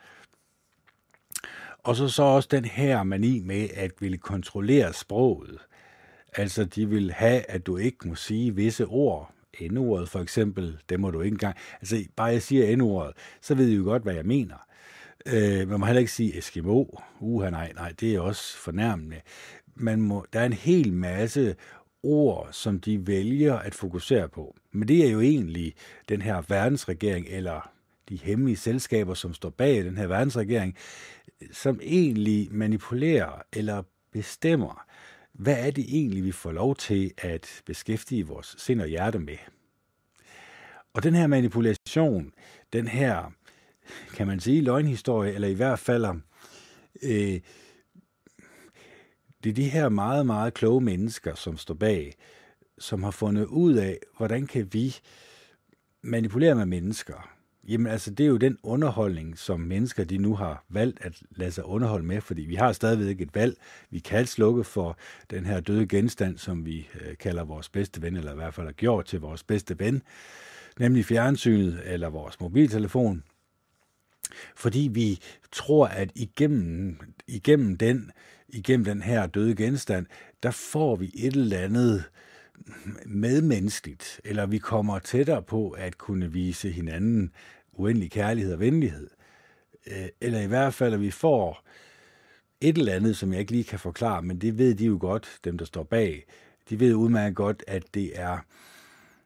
Og 1.83 1.95
så 1.95 2.09
så 2.09 2.23
også 2.23 2.49
den 2.51 2.65
her 2.65 3.03
mani 3.03 3.39
med 3.39 3.69
at 3.73 3.91
ville 3.99 4.17
kontrollere 4.17 4.93
sproget. 4.93 5.59
Altså, 6.33 6.65
de 6.65 6.89
vil 6.89 7.11
have, 7.11 7.41
at 7.51 7.65
du 7.65 7.77
ikke 7.77 8.07
må 8.07 8.15
sige 8.15 8.55
visse 8.55 8.85
ord. 8.85 9.33
N-ordet 9.61 10.09
for 10.09 10.19
eksempel, 10.19 10.77
det 10.89 10.99
må 10.99 11.11
du 11.11 11.21
ikke 11.21 11.33
engang. 11.33 11.55
Altså, 11.81 12.05
bare 12.15 12.27
jeg 12.27 12.41
siger 12.41 12.77
N-ordet, 12.77 13.13
så 13.41 13.55
ved 13.55 13.67
I 13.67 13.75
jo 13.75 13.83
godt, 13.83 14.03
hvad 14.03 14.15
jeg 14.15 14.25
mener. 14.25 14.55
Øh, 15.25 15.69
man 15.69 15.79
må 15.79 15.85
heller 15.85 15.99
ikke 15.99 16.11
sige 16.11 16.37
Eskimo. 16.37 16.85
Uha, 17.19 17.49
nej, 17.49 17.71
nej, 17.75 17.93
det 17.99 18.15
er 18.15 18.19
også 18.19 18.57
fornærmende 18.57 19.21
man 19.79 20.01
må, 20.01 20.25
der 20.33 20.39
er 20.39 20.45
en 20.45 20.53
hel 20.53 20.93
masse 20.93 21.55
ord, 22.03 22.49
som 22.51 22.79
de 22.79 23.07
vælger 23.07 23.55
at 23.55 23.75
fokusere 23.75 24.29
på. 24.29 24.55
Men 24.71 24.87
det 24.87 25.05
er 25.07 25.11
jo 25.11 25.21
egentlig 25.21 25.73
den 26.09 26.21
her 26.21 26.43
verdensregering, 26.47 27.27
eller 27.29 27.71
de 28.09 28.15
hemmelige 28.15 28.57
selskaber, 28.57 29.13
som 29.13 29.33
står 29.33 29.49
bag 29.49 29.83
den 29.83 29.97
her 29.97 30.07
verdensregering, 30.07 30.75
som 31.51 31.79
egentlig 31.83 32.47
manipulerer 32.51 33.41
eller 33.53 33.83
bestemmer, 34.11 34.85
hvad 35.37 35.67
er 35.67 35.71
det 35.71 35.85
egentlig, 35.87 36.23
vi 36.23 36.31
får 36.31 36.51
lov 36.51 36.75
til 36.75 37.11
at 37.17 37.61
beskæftige 37.65 38.27
vores 38.27 38.55
sind 38.57 38.81
og 38.81 38.87
hjerte 38.87 39.19
med. 39.19 39.37
Og 40.93 41.03
den 41.03 41.15
her 41.15 41.27
manipulation, 41.27 42.33
den 42.73 42.87
her, 42.87 43.31
kan 44.13 44.27
man 44.27 44.39
sige, 44.39 44.61
løgnhistorie, 44.61 45.33
eller 45.33 45.47
i 45.47 45.53
hvert 45.53 45.79
fald 45.79 46.05
øh, 47.03 47.39
det 49.43 49.49
er 49.49 49.53
de 49.53 49.69
her 49.69 49.89
meget, 49.89 50.25
meget 50.25 50.53
kloge 50.53 50.81
mennesker, 50.81 51.35
som 51.35 51.57
står 51.57 51.73
bag, 51.73 52.13
som 52.79 53.03
har 53.03 53.11
fundet 53.11 53.45
ud 53.45 53.73
af, 53.73 53.99
hvordan 54.17 54.47
kan 54.47 54.73
vi 54.73 54.95
manipulere 56.01 56.55
med 56.55 56.65
mennesker. 56.65 57.36
Jamen 57.67 57.87
altså, 57.87 58.11
det 58.11 58.23
er 58.23 58.27
jo 58.27 58.37
den 58.37 58.57
underholdning, 58.63 59.37
som 59.37 59.59
mennesker 59.59 60.03
de 60.03 60.17
nu 60.17 60.35
har 60.35 60.65
valgt 60.69 60.99
at 61.01 61.21
lade 61.31 61.51
sig 61.51 61.65
underholde 61.65 62.05
med, 62.05 62.21
fordi 62.21 62.41
vi 62.41 62.55
har 62.55 62.71
stadigvæk 62.71 63.21
et 63.21 63.35
valg. 63.35 63.57
Vi 63.89 63.99
kan 63.99 64.25
slukke 64.25 64.63
for 64.63 64.97
den 65.29 65.45
her 65.45 65.59
døde 65.59 65.87
genstand, 65.87 66.37
som 66.37 66.65
vi 66.65 66.89
øh, 67.01 67.17
kalder 67.17 67.43
vores 67.43 67.69
bedste 67.69 68.01
ven, 68.01 68.17
eller 68.17 68.31
i 68.31 68.35
hvert 68.35 68.53
fald 68.53 68.67
har 68.67 68.73
gjort 68.73 69.05
til 69.05 69.19
vores 69.19 69.43
bedste 69.43 69.79
ven, 69.79 70.01
nemlig 70.79 71.05
fjernsynet 71.05 71.81
eller 71.85 72.09
vores 72.09 72.39
mobiltelefon. 72.39 73.23
Fordi 74.55 74.89
vi 74.93 75.19
tror, 75.51 75.87
at 75.87 76.11
igennem, 76.15 76.99
igennem 77.27 77.77
den 77.77 78.11
igennem 78.49 78.85
den 78.85 79.01
her 79.01 79.27
døde 79.27 79.55
genstand, 79.55 80.05
der 80.43 80.51
får 80.51 80.95
vi 80.95 81.11
et 81.15 81.33
eller 81.33 81.57
andet 81.57 82.03
medmenneskeligt, 83.05 84.21
eller 84.25 84.45
vi 84.45 84.57
kommer 84.57 84.99
tættere 84.99 85.41
på 85.43 85.69
at 85.69 85.97
kunne 85.97 86.31
vise 86.31 86.71
hinanden 86.71 87.31
uendelig 87.77 88.11
kærlighed 88.11 88.53
og 88.53 88.59
venlighed. 88.59 89.09
Øh, 89.87 90.07
eller 90.21 90.39
i 90.39 90.47
hvert 90.47 90.73
fald, 90.73 90.93
at 90.93 91.01
vi 91.01 91.11
får 91.11 91.63
et 92.61 92.77
eller 92.77 92.93
andet, 92.93 93.17
som 93.17 93.31
jeg 93.31 93.39
ikke 93.39 93.51
lige 93.51 93.63
kan 93.63 93.79
forklare, 93.79 94.21
men 94.21 94.41
det 94.41 94.57
ved 94.57 94.75
de 94.75 94.85
jo 94.85 94.97
godt, 95.01 95.39
dem 95.43 95.57
der 95.57 95.65
står 95.65 95.83
bag. 95.83 96.25
De 96.69 96.79
ved 96.79 96.93
udmærket 96.93 97.35
godt, 97.35 97.63
at 97.67 97.83
det 97.93 98.19
er, 98.19 98.37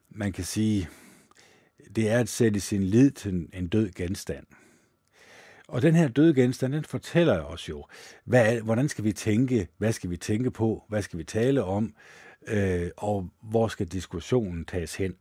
man 0.10 0.32
kan 0.32 0.44
sige, 0.44 0.90
det 1.96 2.10
er 2.10 2.20
at 2.20 2.30
sætte 2.30 2.60
sin 2.60 2.84
lid 2.84 3.12
til 3.12 3.48
en 3.54 3.68
død 3.68 3.92
genstand. 3.92 4.46
Og 5.68 5.82
den 5.82 5.96
her 5.96 6.08
døde 6.08 6.34
genstand, 6.34 6.74
den 6.74 6.84
fortæller 6.84 7.44
os 7.44 7.70
jo, 7.70 7.86
hvad 8.26 8.62
hvordan 8.62 8.90
skal 8.90 9.04
vi 9.04 9.14
tænke, 9.14 9.68
hvad 9.78 9.92
skal 9.92 10.10
vi 10.10 10.18
tænke 10.18 10.52
på, 10.52 10.84
hvad 10.88 11.02
skal 11.02 11.20
vi 11.20 11.24
tale 11.24 11.64
om, 11.64 11.94
øh, 12.48 12.90
og 12.98 13.30
hvor 13.42 13.68
skal 13.68 13.88
diskussionen 13.88 14.66
tages 14.66 14.96
hen. 14.96 15.16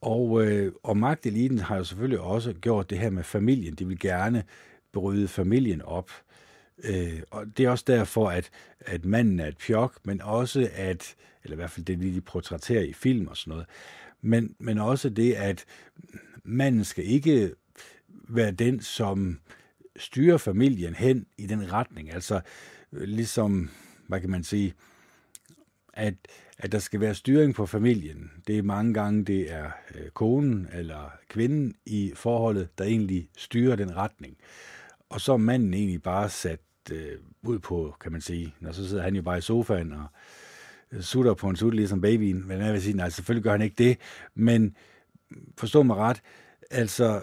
Og, 0.00 0.46
øh, 0.46 0.72
og 0.82 0.96
magteliten 0.96 1.58
har 1.58 1.76
jo 1.76 1.84
selvfølgelig 1.84 2.20
også 2.20 2.52
gjort 2.52 2.90
det 2.90 2.98
her 2.98 3.10
med 3.10 3.24
familien. 3.24 3.74
De 3.74 3.86
vil 3.86 3.98
gerne 3.98 4.44
bryde 4.92 5.28
familien 5.28 5.82
op. 5.82 6.10
Øh, 6.84 7.22
og 7.30 7.46
det 7.56 7.64
er 7.64 7.70
også 7.70 7.84
derfor, 7.86 8.30
at, 8.30 8.50
at 8.80 9.04
manden 9.04 9.40
er 9.40 9.46
et 9.46 9.56
pjok, 9.56 9.98
men 10.04 10.22
også 10.22 10.70
at, 10.74 11.16
eller 11.44 11.54
i 11.54 11.56
hvert 11.56 11.70
fald 11.70 11.86
det, 11.86 12.00
de 12.00 12.20
portrætterer 12.20 12.82
i 12.82 12.92
film 12.92 13.26
og 13.26 13.36
sådan 13.36 13.50
noget, 13.50 13.66
men, 14.20 14.54
men 14.58 14.78
også 14.78 15.08
det, 15.08 15.32
at 15.34 15.64
manden 16.44 16.84
skal 16.84 17.04
ikke 17.06 17.54
være 18.28 18.50
den, 18.50 18.80
som 18.80 19.40
styrer 19.96 20.36
familien 20.36 20.94
hen 20.94 21.26
i 21.38 21.46
den 21.46 21.72
retning. 21.72 22.14
Altså 22.14 22.40
øh, 22.92 23.02
ligesom, 23.02 23.70
hvad 24.06 24.20
kan 24.20 24.30
man 24.30 24.44
sige, 24.44 24.74
at, 25.92 26.14
at 26.58 26.72
der 26.72 26.78
skal 26.78 27.00
være 27.00 27.14
styring 27.14 27.54
på 27.54 27.66
familien. 27.66 28.30
Det 28.46 28.58
er 28.58 28.62
mange 28.62 28.94
gange, 28.94 29.24
det 29.24 29.52
er 29.52 29.70
øh, 29.94 30.10
konen 30.10 30.68
eller 30.72 31.10
kvinden 31.28 31.74
i 31.86 32.12
forholdet, 32.14 32.68
der 32.78 32.84
egentlig 32.84 33.28
styrer 33.36 33.76
den 33.76 33.96
retning. 33.96 34.36
Og 35.08 35.20
så 35.20 35.32
er 35.32 35.36
manden 35.36 35.74
egentlig 35.74 36.02
bare 36.02 36.28
sat 36.28 36.60
øh, 36.92 37.18
ud 37.42 37.58
på, 37.58 37.96
kan 38.00 38.12
man 38.12 38.20
sige, 38.20 38.54
når 38.60 38.72
så 38.72 38.88
sidder 38.88 39.02
han 39.02 39.16
jo 39.16 39.22
bare 39.22 39.38
i 39.38 39.40
sofaen 39.40 39.92
og 39.92 40.06
øh, 40.92 41.00
sutter 41.00 41.34
på 41.34 41.48
en 41.48 41.56
sut, 41.56 41.74
ligesom 41.74 42.00
babyen. 42.00 42.48
Men 42.48 42.60
jeg 42.60 42.72
vil 42.72 42.82
sige, 42.82 42.96
nej, 42.96 43.08
selvfølgelig 43.08 43.44
gør 43.44 43.52
han 43.52 43.62
ikke 43.62 43.84
det. 43.84 43.98
Men 44.34 44.76
forstå 45.58 45.82
mig 45.82 45.96
ret, 45.96 46.22
altså 46.70 47.22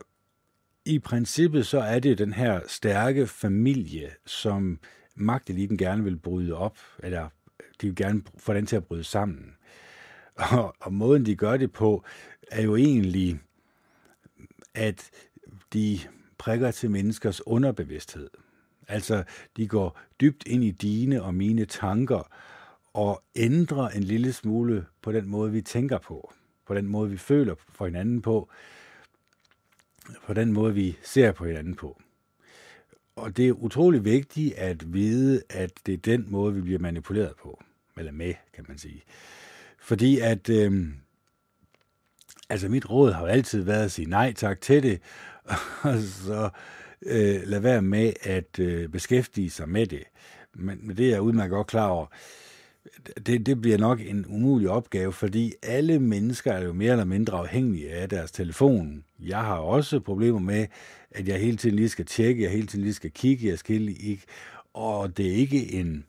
i 0.85 0.99
princippet 0.99 1.65
så 1.65 1.79
er 1.79 1.99
det 1.99 2.17
den 2.17 2.33
her 2.33 2.59
stærke 2.67 3.27
familie, 3.27 4.09
som 4.25 4.79
magteliten 5.15 5.77
gerne 5.77 6.03
vil 6.03 6.17
bryde 6.17 6.53
op, 6.53 6.77
eller 6.99 7.29
de 7.82 7.88
vil 7.88 7.96
gerne 7.96 8.22
få 8.38 8.53
den 8.53 8.65
til 8.65 8.75
at 8.75 8.86
bryde 8.86 9.03
sammen. 9.03 9.55
Og, 10.51 10.75
og 10.79 10.94
måden, 10.94 11.25
de 11.25 11.36
gør 11.36 11.58
det 11.58 11.72
på, 11.72 12.03
er 12.51 12.62
jo 12.62 12.75
egentlig, 12.75 13.39
at 14.74 15.10
de 15.74 16.00
prikker 16.38 16.72
til 16.72 16.91
menneskers 16.91 17.48
underbevidsthed. 17.48 18.29
Altså, 18.88 19.24
de 19.58 19.67
går 19.67 20.00
dybt 20.22 20.48
ind 20.48 20.63
i 20.63 20.72
dine 20.72 21.24
og 21.24 21.36
mine 21.36 21.65
tanker 21.65 22.29
og 22.94 23.24
ændrer 23.36 23.89
en 23.89 24.03
lille 24.03 24.34
smule 24.34 24.86
på 25.01 25.12
den 25.12 25.27
måde, 25.27 25.51
vi 25.51 25.62
tænker 25.62 25.98
på, 25.98 26.34
på 26.65 26.74
den 26.74 26.88
måde, 26.88 27.10
vi 27.10 27.17
føler 27.17 27.55
for 27.70 27.86
hinanden 27.86 28.22
på, 28.22 28.50
på 30.25 30.34
den 30.34 30.53
måde, 30.53 30.74
vi 30.74 30.98
ser 31.03 31.32
på 31.32 31.46
hinanden 31.46 31.75
på. 31.75 32.01
Og 33.15 33.38
det 33.38 33.48
er 33.48 33.51
utrolig 33.51 34.05
vigtigt 34.05 34.53
at 34.53 34.93
vide, 34.93 35.41
at 35.50 35.72
det 35.86 35.93
er 35.93 35.98
den 35.98 36.25
måde, 36.27 36.53
vi 36.53 36.62
bliver 36.62 36.79
manipuleret 36.79 37.34
på. 37.43 37.63
Eller 37.98 38.12
med, 38.12 38.34
kan 38.53 38.65
man 38.67 38.77
sige. 38.77 39.03
Fordi 39.79 40.19
at, 40.19 40.50
øh, 40.50 40.88
altså 42.50 42.69
mit 42.69 42.89
råd 42.89 43.12
har 43.12 43.22
jo 43.22 43.27
altid 43.27 43.62
været 43.63 43.86
at 43.86 43.91
sige 43.91 44.10
nej 44.10 44.34
tak 44.34 44.62
til 44.62 44.84
det, 44.84 45.01
og 45.84 46.00
så 46.00 46.50
øh, 47.01 47.41
lad 47.45 47.60
være 47.60 47.81
med 47.81 48.13
at 48.22 48.60
øh, 48.60 48.89
beskæftige 48.89 49.50
sig 49.50 49.69
med 49.69 49.88
det. 49.88 50.03
Men, 50.53 50.88
men 50.88 50.98
det 50.98 51.05
er 51.05 51.10
jeg 51.10 51.22
udmærket 51.22 51.51
godt 51.51 51.67
klar 51.67 51.88
over 51.88 52.07
det, 53.25 53.45
det 53.45 53.62
bliver 53.62 53.77
nok 53.77 54.01
en 54.01 54.25
umulig 54.25 54.69
opgave, 54.69 55.13
fordi 55.13 55.53
alle 55.63 56.00
mennesker 56.00 56.51
er 56.51 56.63
jo 56.63 56.74
mere 56.74 56.91
eller 56.91 57.05
mindre 57.05 57.38
afhængige 57.38 57.91
af 57.91 58.09
deres 58.09 58.31
telefon. 58.31 59.03
Jeg 59.19 59.39
har 59.39 59.57
også 59.57 60.00
problemer 60.00 60.39
med, 60.39 60.67
at 61.12 61.27
jeg 61.27 61.39
hele 61.39 61.57
tiden 61.57 61.75
lige 61.75 61.89
skal 61.89 62.05
tjekke, 62.05 62.43
jeg 62.43 62.51
hele 62.51 62.67
tiden 62.67 62.83
lige 62.83 62.93
skal 62.93 63.12
kigge, 63.12 63.47
jeg 63.47 63.59
skal 63.59 63.89
ikke, 63.89 64.24
og 64.74 65.17
det 65.17 65.27
er 65.27 65.35
ikke 65.35 65.74
en, 65.74 66.05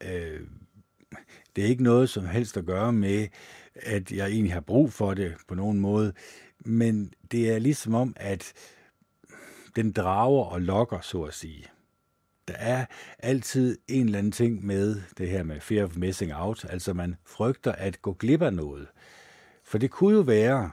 øh, 0.00 0.40
det 1.56 1.64
er 1.64 1.68
ikke 1.68 1.82
noget 1.82 2.08
som 2.08 2.26
helst 2.26 2.56
at 2.56 2.66
gøre 2.66 2.92
med, 2.92 3.28
at 3.74 4.12
jeg 4.12 4.28
egentlig 4.28 4.52
har 4.52 4.60
brug 4.60 4.92
for 4.92 5.14
det 5.14 5.34
på 5.48 5.54
nogen 5.54 5.80
måde, 5.80 6.12
men 6.64 7.12
det 7.30 7.50
er 7.50 7.58
ligesom 7.58 7.94
om, 7.94 8.12
at 8.16 8.52
den 9.76 9.92
drager 9.92 10.44
og 10.44 10.60
lokker, 10.60 11.00
så 11.00 11.22
at 11.22 11.34
sige 11.34 11.64
der 12.48 12.54
er 12.54 12.84
altid 13.18 13.78
en 13.88 14.06
eller 14.06 14.18
anden 14.18 14.32
ting 14.32 14.66
med 14.66 15.00
det 15.18 15.28
her 15.28 15.42
med 15.42 15.60
fear 15.60 15.84
of 15.84 15.96
missing 15.96 16.34
out, 16.34 16.66
altså 16.70 16.92
man 16.92 17.16
frygter 17.26 17.72
at 17.72 18.02
gå 18.02 18.12
glip 18.12 18.42
af 18.42 18.52
noget. 18.52 18.86
For 19.64 19.78
det 19.78 19.90
kunne 19.90 20.14
jo 20.14 20.20
være, 20.20 20.70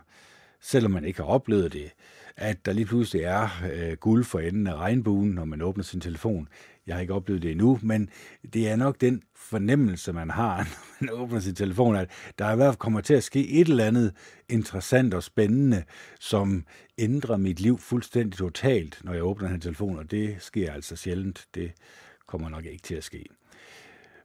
selvom 0.62 0.92
man 0.92 1.06
ikke 1.06 1.20
har 1.20 1.28
oplevet 1.28 1.74
det, 1.74 1.92
at 2.38 2.66
der 2.66 2.74
lige 2.74 2.86
pludselig 2.86 3.24
er 3.24 3.50
øh, 3.74 3.94
guld 3.94 4.24
for 4.24 4.40
enden 4.40 4.68
af 4.68 4.76
regnbuen, 4.76 5.32
når 5.32 5.46
man 5.46 5.62
åbner 5.62 5.84
sin 5.84 6.02
telefon. 6.02 6.48
Jeg 6.88 6.96
har 6.96 7.02
ikke 7.02 7.14
oplevet 7.14 7.42
det 7.42 7.52
endnu, 7.52 7.80
men 7.82 8.10
det 8.54 8.70
er 8.70 8.76
nok 8.76 9.02
den 9.02 9.24
fornemmelse, 9.36 10.14
man 10.14 10.30
har, 10.30 10.58
når 11.02 11.12
man 11.12 11.22
åbner 11.22 11.40
sin 11.40 11.56
telefon, 11.56 11.96
at 11.96 12.10
der 12.40 12.52
i 12.52 12.56
hvert 12.56 12.74
fald 12.74 12.78
kommer 12.78 13.02
til 13.02 13.14
at 13.14 13.24
ske 13.24 13.50
et 13.50 13.68
eller 13.68 13.86
andet 13.86 14.14
interessant 14.50 15.14
og 15.14 15.24
spændende, 15.24 15.84
som 16.20 16.66
ændrer 16.98 17.38
mit 17.38 17.60
liv 17.60 17.78
fuldstændig 17.78 18.38
totalt, 18.38 19.00
når 19.04 19.14
jeg 19.14 19.24
åbner 19.24 19.50
den 19.50 19.62
telefon, 19.62 20.00
og 20.00 20.12
det 20.12 20.36
sker 20.40 20.74
altså 20.74 20.96
sjældent. 20.96 21.48
Det 21.56 21.72
kommer 22.28 22.50
nok 22.50 22.66
ikke 22.66 22.84
til 22.84 22.96
at 22.96 23.04
ske. 23.04 23.26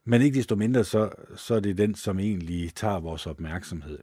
Men 0.04 0.22
ikke 0.22 0.38
desto 0.38 0.56
mindre, 0.56 0.84
så, 0.84 1.10
så 1.36 1.54
er 1.54 1.60
det 1.60 1.78
den, 1.78 1.94
som 1.94 2.18
egentlig 2.18 2.74
tager 2.74 3.00
vores 3.00 3.26
opmærksomhed. 3.26 3.98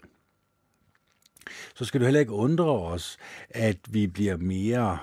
Så 1.75 1.85
skal 1.85 1.99
du 1.99 2.05
heller 2.05 2.19
ikke 2.19 2.31
undre 2.31 2.65
os, 2.65 3.17
at 3.49 3.77
vi 3.89 4.07
bliver 4.07 4.37
mere 4.37 4.97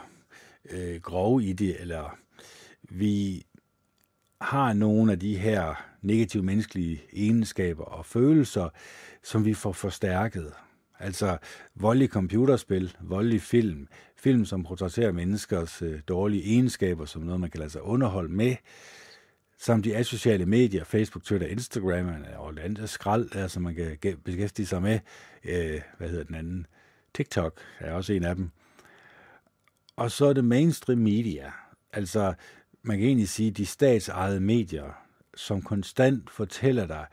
øh, 0.70 1.00
grove 1.00 1.44
i 1.44 1.52
det, 1.52 1.80
eller 1.80 2.16
vi 2.90 3.46
har 4.40 4.72
nogle 4.72 5.12
af 5.12 5.18
de 5.18 5.36
her 5.36 5.86
negative 6.02 6.42
menneskelige 6.42 7.02
egenskaber 7.12 7.84
og 7.84 8.06
følelser, 8.06 8.68
som 9.22 9.44
vi 9.44 9.54
får 9.54 9.72
forstærket. 9.72 10.52
Altså 10.98 11.38
voldelige 11.74 12.08
computerspil, 12.08 12.96
voldelige 13.00 13.40
film, 13.40 13.88
film 14.16 14.44
som 14.44 14.62
portrætterer 14.64 15.12
menneskers 15.12 15.82
øh, 15.82 16.00
dårlige 16.08 16.44
egenskaber 16.44 17.04
som 17.04 17.22
noget, 17.22 17.40
man 17.40 17.50
kan 17.50 17.58
lade 17.58 17.70
sig 17.70 17.82
underholde 17.82 18.32
med, 18.32 18.56
samt 19.58 19.84
de 19.84 19.96
asociale 19.96 20.46
medier, 20.46 20.84
Facebook, 20.84 21.24
Twitter, 21.24 21.46
Instagram 21.46 22.08
øh, 22.08 22.40
og 22.40 22.52
det 22.52 22.60
andet 22.60 22.90
skrald, 22.90 23.28
der, 23.28 23.48
som 23.48 23.62
man 23.62 23.98
kan 24.02 24.18
beskæftige 24.24 24.66
sig 24.66 24.82
med. 24.82 24.98
Øh, 25.44 25.80
hvad 25.98 26.08
hedder 26.08 26.24
den 26.24 26.34
anden? 26.34 26.66
TikTok 27.14 27.60
er 27.78 27.92
også 27.92 28.12
en 28.12 28.24
af 28.24 28.36
dem. 28.36 28.50
Og 29.96 30.10
så 30.10 30.26
er 30.26 30.32
det 30.32 30.44
mainstream 30.44 30.98
media, 30.98 31.52
altså 31.92 32.34
man 32.82 32.98
kan 32.98 33.06
egentlig 33.06 33.28
sige 33.28 33.50
de 33.50 33.66
statsejede 33.66 34.40
medier, 34.40 35.04
som 35.34 35.62
konstant 35.62 36.30
fortæller 36.30 36.86
dig, 36.86 37.06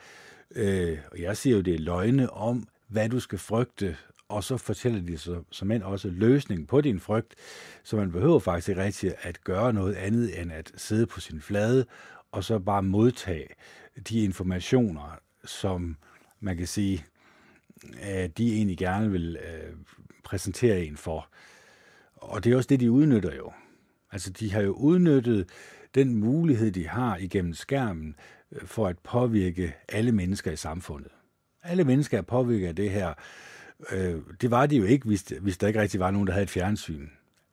øh, 0.55 0.97
og 1.11 1.21
jeg 1.21 1.37
siger 1.37 1.55
jo, 1.55 1.61
det 1.61 1.75
er 1.75 1.79
løgne 1.79 2.33
om, 2.33 2.67
hvad 2.87 3.09
du 3.09 3.19
skal 3.19 3.39
frygte, 3.39 3.97
og 4.29 4.43
så 4.43 4.57
fortæller 4.57 5.01
de 5.01 5.17
så, 5.17 5.43
som 5.51 5.71
end 5.71 5.83
også 5.83 6.09
løsningen 6.09 6.67
på 6.67 6.81
din 6.81 6.99
frygt, 6.99 7.35
så 7.83 7.95
man 7.95 8.11
behøver 8.11 8.39
faktisk 8.39 8.69
ikke 8.69 8.83
rigtig 8.83 9.13
at 9.21 9.43
gøre 9.43 9.73
noget 9.73 9.95
andet 9.95 10.41
end 10.41 10.51
at 10.51 10.71
sidde 10.75 11.05
på 11.05 11.19
sin 11.19 11.41
flade 11.41 11.85
og 12.31 12.43
så 12.43 12.59
bare 12.59 12.83
modtage 12.83 13.47
de 14.09 14.23
informationer, 14.23 15.19
som 15.45 15.97
man 16.39 16.57
kan 16.57 16.67
sige, 16.67 17.05
at 18.01 18.37
de 18.37 18.55
egentlig 18.55 18.77
gerne 18.77 19.11
vil 19.11 19.37
øh, 19.37 19.73
præsentere 20.23 20.85
en 20.85 20.97
for. 20.97 21.29
Og 22.15 22.43
det 22.43 22.51
er 22.51 22.57
også 22.57 22.67
det, 22.67 22.79
de 22.79 22.91
udnytter 22.91 23.35
jo. 23.35 23.51
Altså, 24.17 24.29
de 24.29 24.53
har 24.53 24.61
jo 24.61 24.71
udnyttet 24.71 25.49
den 25.95 26.15
mulighed, 26.15 26.71
de 26.71 26.87
har 26.87 27.17
igennem 27.17 27.53
skærmen, 27.53 28.15
øh, 28.51 28.67
for 28.67 28.87
at 28.87 28.99
påvirke 28.99 29.75
alle 29.89 30.11
mennesker 30.11 30.51
i 30.51 30.55
samfundet. 30.55 31.11
Alle 31.63 31.83
mennesker 31.83 32.17
er 32.17 32.21
påvirket 32.21 32.67
af 32.67 32.75
det 32.75 32.89
her. 32.89 33.13
Øh, 33.91 34.15
det 34.41 34.51
var 34.51 34.65
de 34.65 34.77
jo 34.77 34.83
ikke, 34.83 35.05
hvis, 35.05 35.21
hvis 35.41 35.57
der 35.57 35.67
ikke 35.67 35.81
rigtig 35.81 35.99
var 35.99 36.11
nogen, 36.11 36.27
der 36.27 36.33
havde 36.33 36.43
et 36.43 36.49
fjernsyn. 36.49 37.07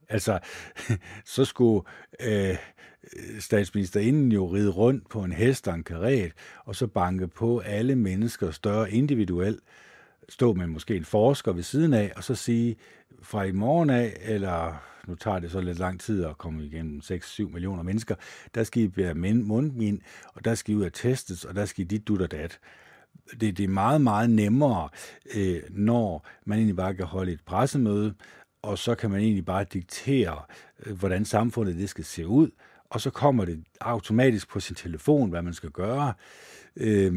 Altså, 0.08 0.38
så 1.34 1.44
skulle 1.44 1.86
øh, 2.20 2.56
statsministerinden 3.38 4.32
jo 4.32 4.46
ride 4.46 4.70
rundt 4.70 5.08
på 5.08 5.24
en 5.24 5.32
hest 5.32 5.68
og 5.68 5.74
en 5.74 5.84
karet, 5.84 6.32
og 6.64 6.76
så 6.76 6.86
banke 6.86 7.28
på 7.28 7.58
alle 7.58 7.96
mennesker 7.96 8.50
større 8.50 8.90
individuelt, 8.90 9.60
stå 10.28 10.54
med 10.54 10.66
måske 10.66 10.96
en 10.96 11.04
forsker 11.04 11.52
ved 11.52 11.62
siden 11.62 11.94
af, 11.94 12.12
og 12.16 12.24
så 12.24 12.34
sige, 12.34 12.76
fra 13.22 13.42
i 13.42 13.52
morgen 13.52 13.90
af, 13.90 14.16
eller 14.20 14.93
nu 15.06 15.14
tager 15.14 15.38
det 15.38 15.50
så 15.50 15.60
lidt 15.60 15.78
lang 15.78 16.00
tid 16.00 16.24
at 16.24 16.38
komme 16.38 16.64
igennem 16.64 17.00
6-7 17.04 17.42
millioner 17.48 17.82
mennesker, 17.82 18.14
der 18.54 18.64
skal 18.64 18.82
I 18.82 18.92
være 18.96 19.14
mundbind, 19.14 20.00
og 20.34 20.44
der 20.44 20.54
skal 20.54 20.74
I 20.74 20.76
ud 20.76 20.84
og 20.84 20.92
testes, 20.92 21.44
og 21.44 21.54
der 21.54 21.64
skal 21.64 21.84
I 21.84 21.88
dit, 21.88 22.08
dut 22.08 22.20
og 22.22 22.30
dat. 22.30 22.58
Det, 23.40 23.58
det 23.58 23.60
er 23.60 23.68
meget, 23.68 24.00
meget 24.00 24.30
nemmere, 24.30 24.88
øh, 25.34 25.62
når 25.70 26.26
man 26.44 26.58
egentlig 26.58 26.76
bare 26.76 26.94
kan 26.94 27.06
holde 27.06 27.32
et 27.32 27.40
pressemøde, 27.46 28.14
og 28.62 28.78
så 28.78 28.94
kan 28.94 29.10
man 29.10 29.20
egentlig 29.20 29.44
bare 29.44 29.64
diktere, 29.64 30.42
øh, 30.86 30.98
hvordan 30.98 31.24
samfundet 31.24 31.76
det 31.76 31.88
skal 31.88 32.04
se 32.04 32.26
ud, 32.26 32.50
og 32.90 33.00
så 33.00 33.10
kommer 33.10 33.44
det 33.44 33.64
automatisk 33.80 34.48
på 34.48 34.60
sin 34.60 34.76
telefon, 34.76 35.30
hvad 35.30 35.42
man 35.42 35.54
skal 35.54 35.70
gøre. 35.70 36.14
Øh, 36.76 37.14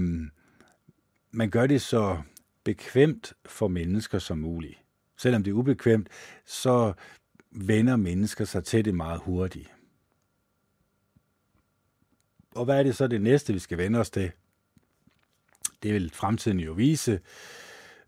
man 1.32 1.50
gør 1.50 1.68
det 1.68 1.82
så 1.82 2.18
bekvemt 2.64 3.34
for 3.46 3.68
mennesker 3.68 4.20
som 4.20 4.38
muligt. 4.38 4.78
Selvom 5.18 5.44
det 5.44 5.52
er 5.52 5.56
ubekvemt, 5.56 6.10
så 6.46 6.94
vender 7.58 7.96
mennesker 7.96 8.46
sig 8.46 8.64
til 8.64 8.86
det 8.86 8.96
meget 8.96 9.22
hurtigt. 9.22 9.74
Og 12.56 12.66
hvad 12.66 12.80
er 12.80 12.84
det 12.84 12.96
så 12.96 13.08
det 13.08 13.22
næste, 13.22 13.54
vi 13.54 13.60
skal 13.60 13.78
vende 13.78 14.00
os 14.00 14.10
til? 14.10 14.32
Det 15.84 15.94
vil 15.94 16.12
fremtiden 16.14 16.60
jo 16.60 16.74
vise. 16.74 17.20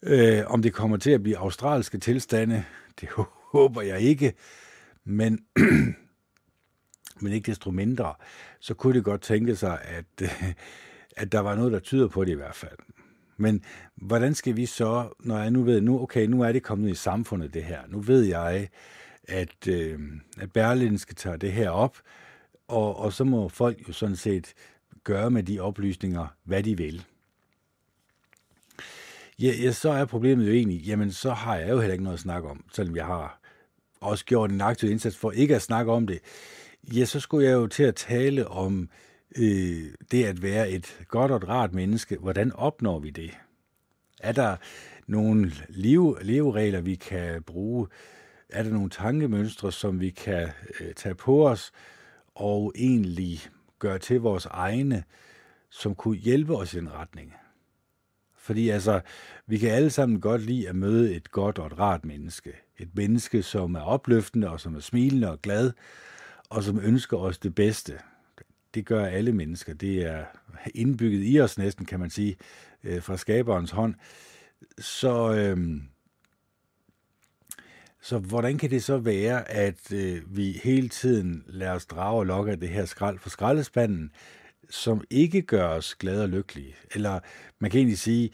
Øh, 0.04 0.42
om 0.48 0.62
det 0.62 0.74
kommer 0.74 0.98
til 0.98 1.12
at 1.12 1.24
blive 1.24 1.38
australske 1.38 1.98
tilstande, 1.98 2.64
det 3.02 3.10
håber 3.54 3.82
jeg 3.82 4.02
ikke. 4.02 4.34
Men, 5.04 5.46
men 7.22 7.34
ikke 7.34 7.52
desto 7.52 7.72
mindre, 7.72 8.14
så 8.60 8.74
kunne 8.74 8.94
det 8.94 9.04
godt 9.04 9.22
tænke 9.22 9.56
sig, 9.56 9.82
at, 9.82 10.32
at 11.18 11.32
der 11.32 11.40
var 11.40 11.56
noget, 11.56 11.72
der 11.72 11.80
tyder 11.80 12.08
på 12.08 12.26
det 12.26 12.32
i 12.32 12.36
hvert 12.36 12.56
fald. 12.56 12.78
Men 13.38 13.64
hvordan 13.96 14.36
skal 14.36 14.56
vi 14.56 14.66
så, 14.66 15.10
når 15.20 15.38
jeg 15.38 15.52
nu 15.52 15.64
ved, 15.64 15.82
nu, 15.82 16.02
okay, 16.02 16.26
nu 16.26 16.42
er 16.42 16.52
det 16.52 16.64
kommet 16.64 16.92
i 16.92 16.96
samfundet 16.96 17.54
det 17.54 17.64
her. 17.64 17.82
Nu 17.88 18.00
ved 18.00 18.24
jeg, 18.24 18.70
at, 19.30 19.68
øh, 19.68 20.00
at 20.38 20.52
Berlinske 20.52 21.16
tager 21.16 21.38
det 21.38 21.52
her 21.52 21.70
op, 21.70 21.98
og, 22.68 23.00
og 23.00 23.14
så 23.14 23.24
må 23.24 23.50
folk 23.50 23.88
jo 23.88 23.94
sådan 23.94 24.16
set 24.16 24.54
gøre 25.04 25.32
med 25.32 25.44
de 25.44 25.60
oplysninger, 25.60 26.28
hvad 26.44 26.64
de 26.64 26.78
vil. 26.78 27.06
Ja, 29.40 29.52
ja, 29.64 29.72
så 29.72 29.90
er 29.90 30.06
problemet 30.06 30.48
jo 30.48 30.52
egentlig, 30.52 30.82
jamen 30.82 31.12
så 31.12 31.32
har 31.32 31.56
jeg 31.56 31.70
jo 31.70 31.80
heller 31.80 31.94
ikke 31.94 32.04
noget 32.04 32.18
at 32.18 32.22
snakke 32.22 32.50
om, 32.50 32.64
selvom 32.74 32.96
jeg 32.96 33.06
har 33.06 33.40
også 34.02 34.26
gjort 34.26 34.52
en 34.52 34.62
aktiv 34.62 34.92
indsats 34.92 35.18
for 35.18 35.32
ikke 35.32 35.56
at 35.56 35.62
snakke 35.62 35.92
om 35.92 36.08
det. 36.08 36.20
Ja, 36.94 37.06
så 37.06 37.20
skulle 37.20 37.48
jeg 37.48 37.54
jo 37.54 37.68
til 37.68 37.84
at 37.84 37.96
tale 37.96 38.48
om 38.48 38.90
øh, 39.38 39.84
det 40.12 40.26
at 40.26 40.42
være 40.42 40.70
et 40.72 41.00
godt 41.08 41.32
og 41.32 41.38
et 41.38 41.48
rart 41.48 41.74
menneske. 41.74 42.18
Hvordan 42.18 42.52
opnår 42.52 43.00
vi 43.00 43.10
det? 43.10 43.32
Er 44.20 44.32
der 44.32 44.56
nogle 45.08 45.52
liv, 45.70 46.18
leveregler, 46.22 46.82
vi 46.82 46.96
kan 46.96 47.44
bruge? 47.44 47.88
Er 48.50 48.64
der 48.64 48.72
nogle 48.72 48.90
tankemønstre, 48.90 49.72
som 49.72 50.00
vi 50.00 50.10
kan 50.10 50.50
øh, 50.80 50.94
tage 50.94 51.16
på 51.16 51.50
os 51.50 51.72
og 52.36 52.74
egentlig 52.76 53.40
gøre 53.80 54.00
til 54.00 54.22
vores 54.22 54.46
egne, 54.46 55.04
som 55.70 55.96
kunne 55.96 56.18
hjælpe 56.18 56.56
os 56.56 56.74
i 56.74 56.78
en 56.78 56.94
retning? 56.94 57.34
Fordi 58.38 58.70
altså, 58.70 59.02
vi 59.48 59.58
kan 59.58 59.70
alle 59.70 59.90
sammen 59.90 60.22
godt 60.22 60.42
lide 60.42 60.70
at 60.70 60.76
møde 60.76 61.16
et 61.16 61.32
godt 61.32 61.60
og 61.60 61.68
et 61.68 61.80
rart 61.80 62.06
menneske. 62.06 62.54
Et 62.78 62.96
menneske, 62.96 63.44
som 63.44 63.76
er 63.76 63.82
opløftende 63.82 64.50
og 64.50 64.60
som 64.60 64.76
er 64.76 64.80
smilende 64.80 65.32
og 65.32 65.42
glad, 65.42 65.72
og 66.50 66.64
som 66.64 66.80
ønsker 66.80 67.18
os 67.18 67.38
det 67.38 67.56
bedste. 67.56 68.00
Det 68.74 68.86
gør 68.86 69.06
alle 69.06 69.32
mennesker. 69.32 69.74
Det 69.74 70.06
er 70.06 70.26
indbygget 70.76 71.22
i 71.34 71.42
os 71.42 71.58
næsten, 71.58 71.86
kan 71.86 72.00
man 72.00 72.10
sige, 72.10 72.38
øh, 72.84 73.02
fra 73.02 73.18
skaberens 73.18 73.72
hånd. 73.72 73.96
Så, 74.80 75.34
øhm, 75.34 75.84
så 78.02 78.20
hvordan 78.20 78.58
kan 78.58 78.70
det 78.70 78.84
så 78.84 78.98
være, 78.98 79.52
at 79.52 79.94
øh, 79.94 80.38
vi 80.38 80.60
hele 80.64 80.90
tiden 80.90 81.44
lader 81.48 81.72
os 81.74 81.86
drage 81.86 82.20
og 82.20 82.26
lokke 82.26 82.52
af 82.52 82.60
det 82.60 82.70
her 82.70 82.86
skrald 82.86 83.20
for 83.20 83.30
skraldespanden, 83.30 84.12
som 84.70 85.04
ikke 85.10 85.42
gør 85.42 85.68
os 85.68 85.96
glade 85.96 86.24
og 86.24 86.30
lykkelige. 86.30 86.76
Eller 86.96 87.20
man 87.60 87.72
kan 87.72 87.78
egentlig 87.78 88.00
sige, 88.00 88.30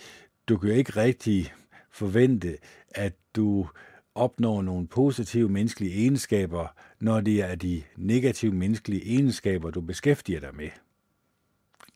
du 0.49 0.57
kan 0.57 0.69
jo 0.69 0.75
ikke 0.75 0.95
rigtig 0.95 1.53
forvente, 1.91 2.57
at 2.89 3.13
du 3.35 3.67
opnår 4.15 4.61
nogle 4.61 4.87
positive 4.87 5.49
menneskelige 5.49 5.95
egenskaber, 5.95 6.67
når 6.99 7.21
det 7.21 7.41
er 7.41 7.55
de 7.55 7.83
negative 7.97 8.51
menneskelige 8.51 9.05
egenskaber, 9.05 9.71
du 9.71 9.81
beskæftiger 9.81 10.39
dig 10.39 10.55
med. 10.55 10.69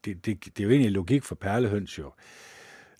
Det, 0.05 0.25
det, 0.25 0.45
det 0.45 0.59
er 0.59 0.63
jo 0.63 0.69
egentlig 0.69 0.91
logik 0.91 1.23
for 1.23 1.35
perlehøns 1.35 1.99
jo. 1.99 2.11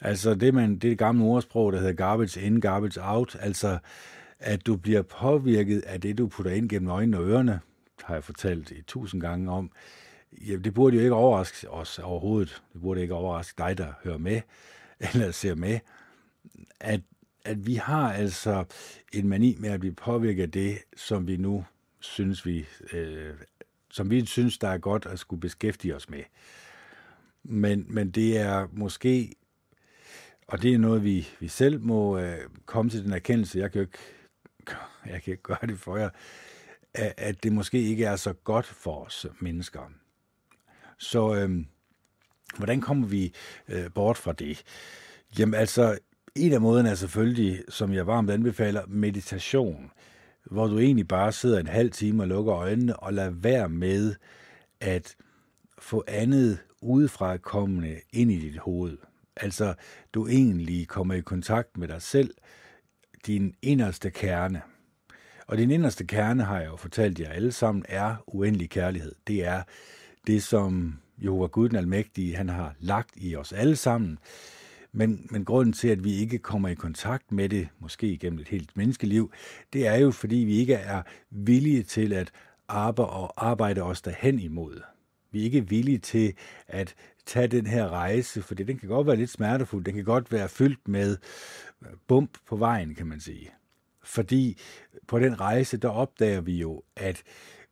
Altså 0.01 0.35
det, 0.35 0.53
man, 0.53 0.77
det 0.77 0.97
gamle 0.97 1.23
ordsprog, 1.25 1.73
der 1.73 1.79
hedder 1.79 1.93
garbage 1.93 2.41
in, 2.41 2.61
garbage 2.61 3.01
out, 3.03 3.37
altså 3.39 3.77
at 4.39 4.65
du 4.65 4.75
bliver 4.75 5.01
påvirket 5.01 5.79
af 5.79 6.01
det, 6.01 6.17
du 6.17 6.27
putter 6.27 6.51
ind 6.51 6.69
gennem 6.69 6.89
øjnene 6.89 7.17
og 7.17 7.27
ørerne, 7.27 7.59
har 8.03 8.13
jeg 8.13 8.23
fortalt 8.23 8.71
i 8.71 8.81
tusind 8.81 9.21
gange 9.21 9.51
om, 9.51 9.71
Jamen, 10.47 10.63
det 10.63 10.73
burde 10.73 10.95
jo 10.95 11.01
ikke 11.01 11.15
overraske 11.15 11.69
os 11.69 11.99
overhovedet. 11.99 12.63
Det 12.73 12.81
burde 12.81 13.01
ikke 13.01 13.13
overraske 13.13 13.55
dig, 13.57 13.77
der 13.77 13.93
hører 14.03 14.17
med 14.17 14.41
eller 15.13 15.31
ser 15.31 15.55
med, 15.55 15.79
at, 16.79 17.01
at 17.45 17.67
vi 17.67 17.75
har 17.75 18.13
altså 18.13 18.65
en 19.13 19.27
mani 19.27 19.55
med 19.59 19.69
at 19.69 19.79
blive 19.79 19.95
påvirket 19.95 20.43
af 20.43 20.51
det, 20.51 20.77
som 20.95 21.27
vi 21.27 21.37
nu 21.37 21.65
synes, 21.99 22.45
vi, 22.45 22.65
øh, 22.93 23.33
som 23.91 24.09
vi 24.09 24.25
synes, 24.25 24.57
der 24.57 24.67
er 24.67 24.77
godt 24.77 25.05
at 25.05 25.19
skulle 25.19 25.41
beskæftige 25.41 25.95
os 25.95 26.09
med. 26.09 26.23
Men, 27.43 27.85
men 27.89 28.11
det 28.11 28.37
er 28.37 28.67
måske 28.71 29.35
Og 30.47 30.61
det 30.61 30.73
er 30.73 30.77
noget, 30.77 31.03
vi, 31.03 31.27
vi 31.39 31.47
selv 31.47 31.81
må 31.81 32.19
øh, 32.19 32.37
komme 32.65 32.91
til 32.91 33.03
den 33.03 33.13
erkendelse. 33.13 33.59
Jeg 33.59 33.71
kan 33.71 33.79
jo 33.79 33.85
ikke, 33.85 33.97
jeg 35.05 35.23
kan 35.23 35.31
ikke 35.31 35.43
gøre 35.43 35.67
det 35.67 35.79
for 35.79 35.97
jer, 35.97 36.09
at, 36.93 37.13
at 37.17 37.43
det 37.43 37.53
måske 37.53 37.81
ikke 37.81 38.05
er 38.05 38.15
så 38.15 38.33
godt 38.33 38.65
for 38.65 39.05
os 39.05 39.25
mennesker. 39.39 39.91
Så 40.97 41.35
øh, 41.35 41.65
hvordan 42.57 42.81
kommer 42.81 43.07
vi 43.07 43.33
øh, 43.67 43.91
bort 43.93 44.17
fra 44.17 44.33
det? 44.33 44.63
Jamen 45.39 45.53
altså, 45.53 45.97
en 46.35 46.53
af 46.53 46.61
måderne 46.61 46.89
er 46.89 46.95
selvfølgelig, 46.95 47.63
som 47.69 47.93
jeg 47.93 48.07
varmt 48.07 48.29
anbefaler, 48.29 48.85
meditation, 48.87 49.91
hvor 50.45 50.67
du 50.67 50.79
egentlig 50.79 51.07
bare 51.07 51.31
sidder 51.31 51.59
en 51.59 51.67
halv 51.67 51.91
time 51.91 52.23
og 52.23 52.27
lukker 52.27 52.55
øjnene 52.55 52.99
og 52.99 53.13
lader 53.13 53.29
være 53.29 53.69
med 53.69 54.15
at 54.79 55.15
få 55.79 56.03
andet 56.07 56.59
udefra 56.81 57.37
kommende 57.37 57.99
ind 58.13 58.31
i 58.31 58.39
dit 58.39 58.57
hoved. 58.57 58.97
Altså, 59.35 59.73
du 60.13 60.27
egentlig 60.27 60.87
kommer 60.87 61.13
i 61.13 61.21
kontakt 61.21 61.77
med 61.77 61.87
dig 61.87 62.01
selv, 62.01 62.33
din 63.27 63.55
inderste 63.61 64.09
kerne. 64.09 64.61
Og 65.47 65.57
din 65.57 65.71
inderste 65.71 66.05
kerne, 66.05 66.43
har 66.43 66.59
jeg 66.59 66.67
jo 66.67 66.75
fortalt 66.75 67.19
jer 67.19 67.29
alle 67.29 67.51
sammen, 67.51 67.85
er 67.89 68.15
uendelig 68.27 68.69
kærlighed. 68.69 69.15
Det 69.27 69.45
er 69.45 69.63
det, 70.27 70.43
som 70.43 70.99
Jehova 71.23 71.47
Gud 71.47 71.69
den 71.69 71.77
Almægtige, 71.77 72.35
han 72.35 72.49
har 72.49 72.75
lagt 72.79 73.09
i 73.15 73.35
os 73.35 73.53
alle 73.53 73.75
sammen. 73.75 74.19
Men, 74.91 75.27
men 75.31 75.45
grunden 75.45 75.73
til, 75.73 75.87
at 75.87 76.03
vi 76.03 76.13
ikke 76.13 76.37
kommer 76.37 76.69
i 76.69 76.73
kontakt 76.73 77.31
med 77.31 77.49
det, 77.49 77.67
måske 77.79 78.07
igennem 78.07 78.39
et 78.39 78.47
helt 78.47 78.77
menneskeliv, 78.77 79.31
det 79.73 79.87
er 79.87 79.95
jo, 79.95 80.11
fordi 80.11 80.35
vi 80.35 80.57
ikke 80.57 80.73
er 80.73 81.01
villige 81.29 81.83
til 81.83 82.13
at 82.13 82.31
arbejde 82.67 83.09
og 83.09 83.49
arbejde 83.49 83.83
os 83.83 84.01
derhen 84.01 84.39
imod. 84.39 84.81
Vi 85.31 85.39
er 85.39 85.43
ikke 85.43 85.69
villige 85.69 85.97
til 85.97 86.33
at 86.67 86.95
tage 87.29 87.47
den 87.47 87.65
her 87.65 87.89
rejse, 87.89 88.41
for 88.41 88.55
den 88.55 88.77
kan 88.77 88.89
godt 88.89 89.07
være 89.07 89.15
lidt 89.15 89.29
smertefuld, 89.29 89.85
den 89.85 89.93
kan 89.93 90.03
godt 90.03 90.31
være 90.31 90.49
fyldt 90.49 90.87
med 90.87 91.17
øh, 91.81 91.91
bump 92.07 92.37
på 92.47 92.55
vejen, 92.55 92.95
kan 92.95 93.07
man 93.07 93.19
sige. 93.19 93.49
Fordi 94.03 94.57
på 95.07 95.19
den 95.19 95.39
rejse, 95.39 95.77
der 95.77 95.89
opdager 95.89 96.41
vi 96.41 96.57
jo, 96.57 96.83
at 96.95 97.23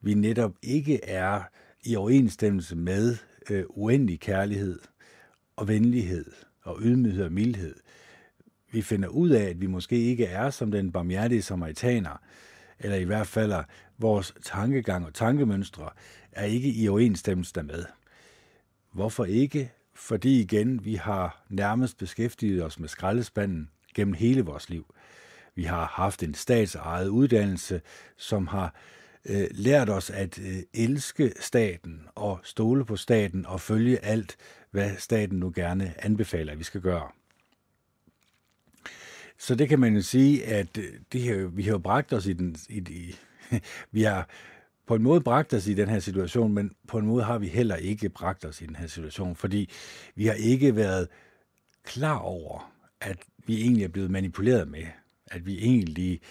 vi 0.02 0.13
netop 0.13 0.52
ikke 0.62 1.04
er 1.04 1.41
i 1.84 1.96
overensstemmelse 1.96 2.76
med 2.76 3.17
øh, 3.50 3.63
uendelig 3.70 4.20
kærlighed 4.20 4.80
og 5.56 5.67
venlighed 5.67 6.32
og 6.63 6.78
ydmyghed 6.82 7.26
og 7.26 7.32
mildhed. 7.32 7.76
Vi 8.72 8.82
finder 8.82 9.10
ud 9.10 9.30
af, 9.30 9.43
at 9.43 9.62
vi 9.62 9.67
måske 9.67 9.96
ikke 9.96 10.26
er 10.26 10.50
som 10.50 10.72
den 10.72 10.91
barmhjertige 10.91 11.41
samaritaner, 11.41 12.22
eller 12.80 12.98
i 12.98 13.04
hvert 13.04 13.28
fald 13.28 13.54
vores 13.98 14.34
tankegang 14.43 15.06
og 15.06 15.13
tankemønstre 15.13 15.89
er 16.32 16.43
ikke 16.43 16.74
i 16.74 16.88
overensstemmelse 16.88 17.54
dermed. 17.56 17.86
Hvorfor 18.97 19.25
ikke? 19.25 19.71
Fordi 19.93 20.41
igen, 20.41 20.86
vi 20.86 20.95
har 20.95 21.45
nærmest 21.49 21.97
beskæftiget 21.97 22.63
os 22.63 22.79
med 22.79 22.89
skraldespanden 22.89 23.69
gennem 23.95 24.13
hele 24.13 24.41
vores 24.41 24.69
liv. 24.69 24.95
Vi 25.55 25.63
har 25.63 25.86
haft 25.86 26.23
en 26.23 26.33
statsejet 26.33 27.07
uddannelse, 27.07 27.81
som 28.15 28.47
har 28.47 28.75
øh, 29.25 29.47
lært 29.51 29.89
os 29.89 30.10
at 30.10 30.39
øh, 30.39 30.57
elske 30.73 31.33
staten 31.39 32.07
og 32.15 32.39
stole 32.43 32.86
på 32.86 32.95
staten 32.95 33.45
og 33.45 33.62
følge 33.62 34.05
alt, 34.05 34.38
hvad 34.71 34.91
staten 34.97 35.39
nu 35.39 35.51
gerne 35.55 35.93
anbefaler, 35.97 36.51
at 36.51 36.60
vi 36.60 36.63
skal 36.63 36.81
gøre. 36.81 37.12
Så 39.38 39.55
det 39.55 39.69
kan 39.69 39.79
man 39.79 39.95
jo 39.95 40.01
sige, 40.01 40.45
at 40.45 40.77
øh, 40.77 40.93
det 41.12 41.21
her, 41.21 41.47
vi 41.47 41.63
har 41.63 41.71
jo 41.71 41.77
bragt 41.77 42.13
os 42.13 42.25
i 42.25 42.33
den, 42.33 42.55
i, 42.69 42.77
i, 42.77 43.15
vi 43.91 44.03
har 44.03 44.29
på 44.88 44.95
en 44.95 45.04
måde 45.04 45.21
bragt 45.21 45.54
os 45.54 45.67
i 45.67 45.73
den 45.73 45.89
her 45.89 46.00
situation, 46.00 46.54
men 46.54 46.71
på 46.88 46.97
en 46.97 47.06
måde 47.06 47.23
har 47.23 47.38
vi 47.38 47.47
heller 47.47 47.76
ikke 47.76 48.10
bragt 48.10 48.45
os 48.45 48.62
i 48.62 48.65
den 48.65 48.76
her 48.76 48.88
situation, 48.88 49.36
fordi 49.36 49.69
vi 50.15 50.26
har 50.26 50.34
ikke 50.34 50.76
været 50.76 51.08
klar 51.84 52.17
over, 52.17 52.73
at 53.02 53.17
vi 53.45 53.62
egentlig 53.62 53.84
er 53.84 53.88
blevet 53.88 54.12
manipuleret 54.12 54.67
med, 54.67 54.86
at 55.28 55.45
vi 55.45 55.58
egentlig 55.58 56.21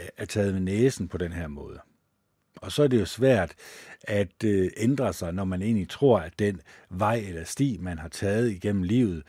øh, 0.00 0.06
er 0.16 0.24
taget 0.24 0.52
med 0.52 0.60
næsen 0.60 1.08
på 1.08 1.18
den 1.18 1.32
her 1.32 1.48
måde. 1.48 1.80
Og 2.56 2.72
så 2.72 2.82
er 2.82 2.88
det 2.88 3.00
jo 3.00 3.06
svært 3.06 3.54
at 4.02 4.44
øh, 4.44 4.70
ændre 4.76 5.12
sig, 5.12 5.32
når 5.32 5.44
man 5.44 5.62
egentlig 5.62 5.88
tror, 5.88 6.18
at 6.18 6.38
den 6.38 6.60
vej 6.90 7.16
eller 7.16 7.44
sti, 7.44 7.78
man 7.80 7.98
har 7.98 8.08
taget 8.08 8.50
igennem 8.50 8.82
livet, 8.82 9.22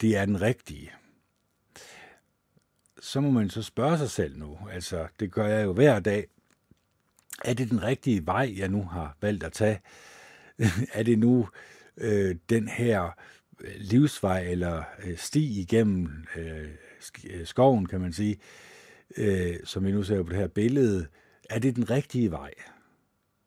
det 0.00 0.16
er 0.16 0.24
den 0.24 0.40
rigtige. 0.40 0.90
Så 3.00 3.20
må 3.20 3.30
man 3.30 3.50
så 3.50 3.62
spørge 3.62 3.98
sig 3.98 4.10
selv 4.10 4.38
nu, 4.38 4.58
altså 4.72 5.06
det 5.20 5.32
gør 5.32 5.46
jeg 5.46 5.64
jo 5.64 5.72
hver 5.72 6.00
dag, 6.00 6.26
er 7.44 7.54
det 7.54 7.70
den 7.70 7.82
rigtige 7.82 8.26
vej, 8.26 8.54
jeg 8.56 8.68
nu 8.68 8.82
har 8.82 9.16
valgt 9.20 9.44
at 9.44 9.52
tage? 9.52 9.80
er 10.98 11.02
det 11.02 11.18
nu 11.18 11.48
øh, 11.96 12.36
den 12.48 12.68
her 12.68 13.10
øh, 13.60 13.74
livsvej 13.76 14.40
eller 14.40 14.82
øh, 15.04 15.16
sti 15.16 15.60
igennem 15.60 16.26
øh, 16.36 16.68
øh, 17.30 17.46
skoven, 17.46 17.86
kan 17.86 18.00
man 18.00 18.12
sige, 18.12 18.38
øh, 19.16 19.56
som 19.64 19.84
vi 19.84 19.92
nu 19.92 20.02
ser 20.02 20.22
på 20.22 20.30
det 20.30 20.38
her 20.38 20.48
billede, 20.48 21.06
er 21.50 21.58
det 21.58 21.76
den 21.76 21.90
rigtige 21.90 22.30
vej? 22.30 22.54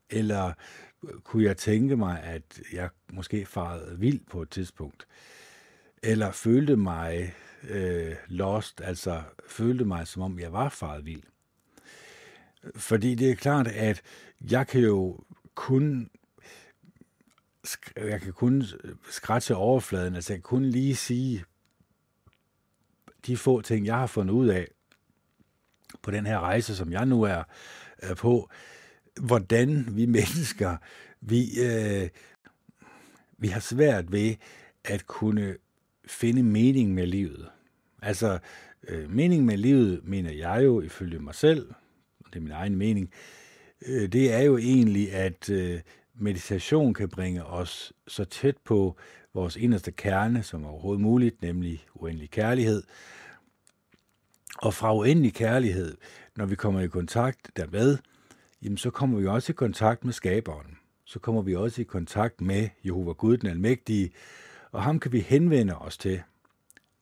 Eller 0.10 0.54
øh, 1.04 1.19
kunne 1.19 1.43
jeg 1.43 1.58
tænke 1.58 1.97
mig, 1.97 2.23
at 2.23 2.62
jeg 2.73 2.89
måske 3.13 3.45
farede 3.45 3.99
vild 3.99 4.19
på 4.30 4.41
et 4.41 4.49
tidspunkt? 4.49 5.08
Eller 6.04 6.32
følte 6.32 6.75
mig 6.75 7.34
øh, 7.69 8.15
lost, 8.27 8.82
altså 8.82 9.23
følte 9.47 9.86
mig, 9.86 10.08
som 10.08 10.21
om 10.21 10.39
jeg 10.39 10.54
var 10.54 10.69
faret 10.69 11.06
vild? 11.06 11.23
Fordi 12.76 13.15
det 13.15 13.32
er 13.32 13.36
klart, 13.36 13.67
at 13.67 14.02
jeg 14.52 14.67
kan 14.67 14.82
jo 14.82 15.19
kun 15.56 16.10
jeg 17.97 18.21
kan 18.21 18.34
kun 18.34 18.63
skrætse 19.10 19.56
overfladen, 19.56 20.15
altså 20.15 20.34
jeg 20.34 20.38
kan 20.38 20.43
kun 20.43 20.65
lige 20.65 20.95
sige 20.95 21.43
de 23.26 23.38
få 23.38 23.62
ting, 23.62 23.86
jeg 23.86 23.95
har 23.95 24.08
fundet 24.08 24.34
ud 24.34 24.47
af 24.47 24.67
på 26.02 26.12
den 26.12 26.26
her 26.26 26.39
rejse, 26.39 26.76
som 26.76 26.91
jeg 26.91 27.06
nu 27.06 27.24
er, 27.24 27.43
er 27.97 28.15
på, 28.15 28.50
hvordan 29.21 29.88
vi 29.95 30.06
mennesker, 30.17 30.78
vi, 31.21 31.50
øh, 31.62 32.10
vi 33.38 33.47
har 33.47 33.60
svært 33.60 34.12
ved 34.12 34.36
at 34.84 35.08
kunne 35.08 35.56
finde 36.08 36.43
mening 36.43 36.93
med 36.93 37.08
livet. 37.08 37.50
Altså, 38.02 38.39
øh, 38.88 39.10
mening 39.10 39.45
med 39.45 39.58
livet, 39.58 40.02
mener 40.04 40.32
jeg 40.32 40.63
jo, 40.63 40.82
ifølge 40.82 41.19
mig 41.19 41.36
selv, 41.36 41.74
det 42.34 42.39
er 42.39 42.44
min 42.44 42.52
egen 42.52 42.76
mening, 42.76 43.12
øh, 43.88 44.12
det 44.12 44.34
er 44.34 44.41
jo 44.41 44.58
egentlig, 44.58 45.13
at 45.13 45.50
øh, 45.50 45.80
meditation 46.15 46.94
kan 46.94 47.10
bringe 47.10 47.46
os 47.46 47.94
så 48.08 48.26
tæt 48.26 48.58
på 48.58 48.98
vores 49.34 49.56
inderste 49.56 49.91
kerne 49.91 50.44
som 50.44 50.65
overhovedet 50.65 51.02
muligt, 51.02 51.41
nemlig 51.41 51.86
uendelig 51.94 52.30
kærlighed. 52.30 52.84
Og 54.58 54.74
fra 54.74 54.96
uendelig 54.96 55.34
kærlighed, 55.34 55.98
når 56.36 56.46
vi 56.46 56.56
kommer 56.56 56.80
i 56.80 56.88
kontakt 56.88 57.52
dermed, 57.58 57.98
jamen 58.62 58.78
så 58.78 58.89
kommer 58.89 59.20
vi 59.20 59.28
også 59.28 59.52
i 59.52 59.54
kontakt 59.54 60.06
med 60.06 60.13
skaberen. 60.13 60.78
Så 61.06 61.20
kommer 61.20 61.41
vi 61.41 61.56
også 61.56 61.82
i 61.82 61.84
kontakt 61.84 62.41
med 62.41 62.70
Jehova 62.86 63.12
Gud, 63.12 63.38
den 63.38 63.50
almægtige, 63.50 64.12
og 64.72 64.84
ham 64.84 65.00
kan 65.00 65.12
vi 65.12 65.20
henvende 65.20 65.78
os 65.78 65.98
til. 65.98 66.22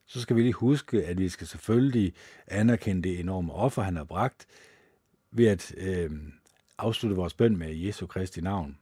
Så 0.06 0.22
skal 0.22 0.36
vi 0.36 0.42
lige 0.42 0.54
huske, 0.54 1.06
at 1.06 1.18
vi 1.18 1.30
skal 1.30 1.48
selvfølgelig 1.48 2.13
anerkende 2.48 3.10
det 3.10 3.20
enorme 3.20 3.54
offer, 3.54 3.82
han 3.82 3.96
har 3.96 4.04
bragt, 4.04 4.46
ved 5.32 5.48
at 5.48 5.74
øh, 5.78 6.12
afslutte 6.78 7.15
vores 7.15 7.34
bøn 7.34 7.58
med 7.58 7.76
Jesu 7.76 8.08
Kristi 8.08 8.42
navn. 8.42 8.78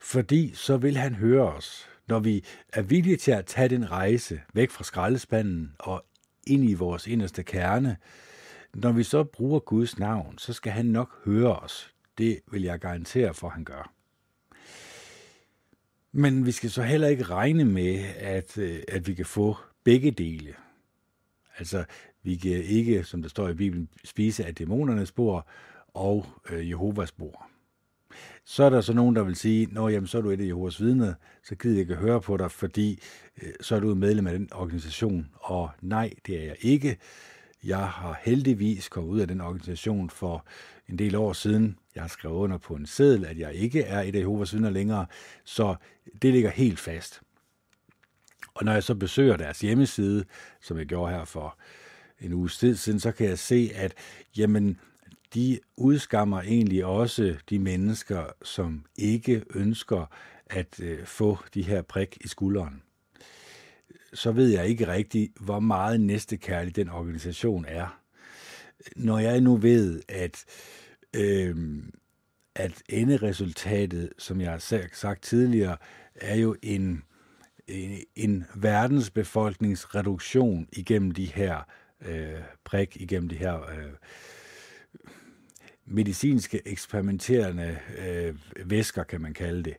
Fordi 0.00 0.52
så 0.54 0.76
vil 0.76 0.96
han 0.96 1.14
høre 1.14 1.52
os, 1.52 1.88
når 2.08 2.18
vi 2.18 2.44
er 2.72 2.82
villige 2.82 3.16
til 3.16 3.30
at 3.30 3.46
tage 3.46 3.68
den 3.68 3.90
rejse 3.90 4.40
væk 4.52 4.70
fra 4.70 4.84
skraldespanden 4.84 5.72
og 5.78 6.04
ind 6.46 6.64
i 6.64 6.74
vores 6.74 7.06
inderste 7.06 7.42
kerne, 7.42 7.96
når 8.74 8.92
vi 8.92 9.02
så 9.02 9.24
bruger 9.24 9.60
Guds 9.60 9.98
navn, 9.98 10.38
så 10.38 10.52
skal 10.52 10.72
han 10.72 10.86
nok 10.86 11.24
høre 11.24 11.56
os. 11.56 11.94
Det 12.18 12.40
vil 12.50 12.62
jeg 12.62 12.78
garantere 12.78 13.34
for, 13.34 13.46
at 13.46 13.52
han 13.52 13.64
gør. 13.64 13.92
Men 16.12 16.46
vi 16.46 16.52
skal 16.52 16.70
så 16.70 16.82
heller 16.82 17.08
ikke 17.08 17.24
regne 17.24 17.64
med, 17.64 18.04
at, 18.16 18.58
øh, 18.58 18.82
at 18.88 19.06
vi 19.06 19.14
kan 19.14 19.26
få 19.26 19.56
begge 19.84 20.10
dele. 20.10 20.54
Altså, 21.58 21.84
vi 22.26 22.36
kan 22.36 22.62
ikke, 22.62 23.04
som 23.04 23.22
der 23.22 23.28
står 23.28 23.48
i 23.48 23.54
Bibelen, 23.54 23.88
spise 24.04 24.44
af 24.44 24.54
dæmonernes 24.54 25.08
spor 25.08 25.46
og 25.94 26.26
øh, 26.50 26.70
Jehovas 26.70 27.08
spor. 27.08 27.46
Så 28.44 28.64
er 28.64 28.70
der 28.70 28.80
så 28.80 28.92
nogen, 28.92 29.16
der 29.16 29.22
vil 29.22 29.36
sige, 29.36 29.68
Nå, 29.72 29.88
jamen, 29.88 30.06
så 30.06 30.18
er 30.18 30.22
du 30.22 30.30
et 30.30 30.40
af 30.40 30.46
Jehovas 30.46 30.80
vidner, 30.80 31.14
så 31.44 31.54
gider 31.54 31.74
jeg 31.74 31.80
ikke 31.80 31.94
høre 31.94 32.20
på 32.20 32.36
dig, 32.36 32.50
fordi 32.50 33.02
øh, 33.42 33.52
så 33.60 33.76
er 33.76 33.80
du 33.80 33.94
medlem 33.94 34.26
af 34.26 34.38
den 34.38 34.48
organisation. 34.52 35.28
Og 35.34 35.70
nej, 35.80 36.10
det 36.26 36.40
er 36.40 36.44
jeg 36.44 36.56
ikke. 36.60 36.96
Jeg 37.64 37.88
har 37.88 38.20
heldigvis 38.22 38.88
kommet 38.88 39.10
ud 39.10 39.20
af 39.20 39.28
den 39.28 39.40
organisation 39.40 40.10
for 40.10 40.46
en 40.88 40.98
del 40.98 41.16
år 41.16 41.32
siden. 41.32 41.78
Jeg 41.94 42.02
har 42.02 42.08
skrevet 42.08 42.36
under 42.36 42.58
på 42.58 42.74
en 42.74 42.86
seddel, 42.86 43.24
at 43.24 43.38
jeg 43.38 43.54
ikke 43.54 43.82
er 43.82 44.00
et 44.00 44.16
af 44.16 44.20
Jehovas 44.20 44.52
vidner 44.52 44.70
længere, 44.70 45.06
så 45.44 45.74
det 46.22 46.32
ligger 46.32 46.50
helt 46.50 46.78
fast. 46.78 47.20
Og 48.54 48.64
når 48.64 48.72
jeg 48.72 48.82
så 48.82 48.94
besøger 48.94 49.36
deres 49.36 49.60
hjemmeside, 49.60 50.24
som 50.60 50.78
jeg 50.78 50.86
gjorde 50.86 51.12
her 51.12 51.24
for 51.24 51.58
en 52.20 52.32
uges 52.32 52.58
tid 52.58 52.76
siden, 52.76 53.00
så 53.00 53.12
kan 53.12 53.28
jeg 53.28 53.38
se, 53.38 53.70
at 53.74 53.94
jamen, 54.36 54.80
de 55.34 55.58
udskammer 55.76 56.42
egentlig 56.42 56.84
også 56.84 57.36
de 57.50 57.58
mennesker, 57.58 58.24
som 58.42 58.84
ikke 58.96 59.44
ønsker 59.54 60.06
at 60.50 60.80
øh, 60.80 61.06
få 61.06 61.38
de 61.54 61.62
her 61.62 61.82
prik 61.82 62.18
i 62.20 62.28
skulderen. 62.28 62.82
så 64.14 64.32
ved 64.32 64.48
jeg 64.48 64.66
ikke 64.66 64.88
rigtigt, 64.88 65.32
hvor 65.40 65.60
meget 65.60 66.00
næstekærlig 66.00 66.76
den 66.76 66.88
organisation 66.88 67.64
er. 67.68 68.00
Når 68.96 69.18
jeg 69.18 69.40
nu 69.40 69.56
ved, 69.56 70.02
at, 70.08 70.44
øh, 71.16 71.82
at 72.54 72.82
enderesultatet, 72.88 74.12
som 74.18 74.40
jeg 74.40 74.50
har 74.50 74.88
sagt 74.92 75.22
tidligere, 75.22 75.76
er 76.14 76.36
jo 76.36 76.56
en, 76.62 77.02
en, 77.68 77.98
en 78.16 78.44
verdensbefolkningsreduktion 78.54 80.68
igennem 80.72 81.10
de 81.10 81.26
her 81.26 81.62
øh, 82.00 82.40
prik, 82.64 82.96
igennem 83.00 83.28
de 83.28 83.36
her 83.36 83.62
øh, 83.62 83.92
medicinske 85.86 86.62
eksperimenterende 86.64 87.78
øh, 87.98 88.34
væsker, 88.70 89.02
kan 89.02 89.20
man 89.20 89.34
kalde 89.34 89.62
det. 89.62 89.76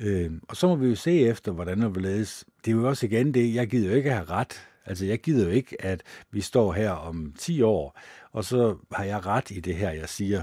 Øh, 0.00 0.32
og 0.48 0.56
så 0.56 0.66
må 0.66 0.76
vi 0.76 0.88
jo 0.88 0.94
se 0.94 1.20
efter, 1.20 1.52
hvordan 1.52 1.80
det 1.80 1.94
vil 1.94 2.04
Det 2.04 2.38
er 2.66 2.72
jo 2.72 2.88
også 2.88 3.06
igen 3.06 3.34
det, 3.34 3.54
jeg 3.54 3.68
gider 3.68 3.90
jo 3.90 3.96
ikke 3.96 4.10
have 4.10 4.24
ret. 4.24 4.66
Altså, 4.86 5.04
jeg 5.06 5.20
gider 5.20 5.44
jo 5.44 5.50
ikke, 5.50 5.82
at 5.84 6.02
vi 6.30 6.40
står 6.40 6.72
her 6.72 6.90
om 6.90 7.34
10 7.38 7.62
år, 7.62 7.98
og 8.32 8.44
så 8.44 8.76
har 8.92 9.04
jeg 9.04 9.26
ret 9.26 9.50
i 9.50 9.60
det 9.60 9.74
her, 9.74 9.90
jeg 9.90 10.08
siger. 10.08 10.42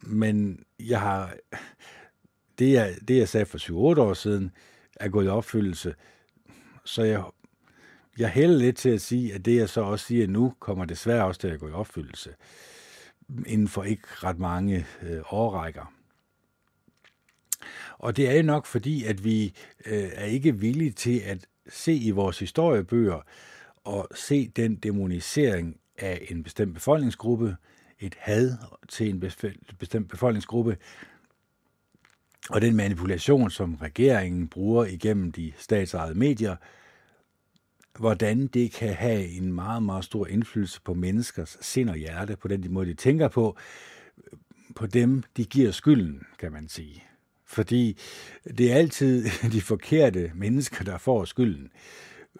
Men 0.00 0.64
jeg 0.80 1.00
har... 1.00 1.34
Det, 2.58 2.72
jeg, 2.72 2.94
det, 3.08 3.18
jeg 3.18 3.28
sagde 3.28 3.46
for 3.46 3.58
7-8 3.96 4.00
år 4.00 4.14
siden, 4.14 4.50
er 5.00 5.08
gået 5.08 5.24
i 5.24 5.28
opfyldelse. 5.28 5.94
Så 6.84 7.02
jeg, 7.02 7.24
jeg 8.18 8.30
hælder 8.30 8.58
lidt 8.58 8.76
til 8.76 8.88
at 8.88 9.00
sige, 9.00 9.34
at 9.34 9.44
det, 9.44 9.56
jeg 9.56 9.68
så 9.68 9.80
også 9.80 10.06
siger 10.06 10.26
nu, 10.26 10.54
kommer 10.60 10.84
desværre 10.84 11.24
også 11.24 11.40
til 11.40 11.48
at 11.48 11.60
gå 11.60 11.68
i 11.68 11.72
opfyldelse 11.72 12.34
inden 13.46 13.68
for 13.68 13.82
ikke 13.82 14.02
ret 14.08 14.38
mange 14.38 14.86
øh, 15.02 15.20
årrækker. 15.30 15.92
Og 17.98 18.16
det 18.16 18.30
er 18.30 18.36
jo 18.36 18.42
nok 18.42 18.66
fordi, 18.66 19.04
at 19.04 19.24
vi 19.24 19.54
øh, 19.86 20.08
er 20.12 20.24
ikke 20.24 20.56
villige 20.56 20.92
til 20.92 21.18
at 21.18 21.46
se 21.68 21.94
i 21.94 22.10
vores 22.10 22.38
historiebøger 22.38 23.20
og 23.84 24.08
se 24.14 24.48
den 24.48 24.76
demonisering 24.76 25.80
af 25.98 26.26
en 26.30 26.42
bestemt 26.42 26.74
befolkningsgruppe, 26.74 27.56
et 28.00 28.16
had 28.18 28.52
til 28.88 29.10
en 29.10 29.20
bestemt 29.78 30.08
befolkningsgruppe, 30.08 30.76
og 32.50 32.60
den 32.60 32.76
manipulation, 32.76 33.50
som 33.50 33.74
regeringen 33.74 34.48
bruger 34.48 34.84
igennem 34.84 35.32
de 35.32 35.52
statsejede 35.58 36.14
medier, 36.14 36.56
hvordan 37.98 38.46
det 38.46 38.72
kan 38.72 38.94
have 38.94 39.28
en 39.28 39.52
meget, 39.52 39.82
meget 39.82 40.04
stor 40.04 40.26
indflydelse 40.26 40.80
på 40.84 40.94
menneskers 40.94 41.58
sind 41.60 41.90
og 41.90 41.96
hjerte, 41.96 42.36
på 42.36 42.48
den 42.48 42.72
måde, 42.72 42.86
de 42.86 42.94
tænker 42.94 43.28
på, 43.28 43.56
på 44.74 44.86
dem, 44.86 45.22
de 45.36 45.44
giver 45.44 45.70
skylden, 45.70 46.22
kan 46.38 46.52
man 46.52 46.68
sige. 46.68 47.04
Fordi 47.46 47.98
det 48.58 48.72
er 48.72 48.76
altid 48.76 49.24
de 49.52 49.60
forkerte 49.60 50.32
mennesker, 50.34 50.84
der 50.84 50.98
får 50.98 51.24
skylden. 51.24 51.70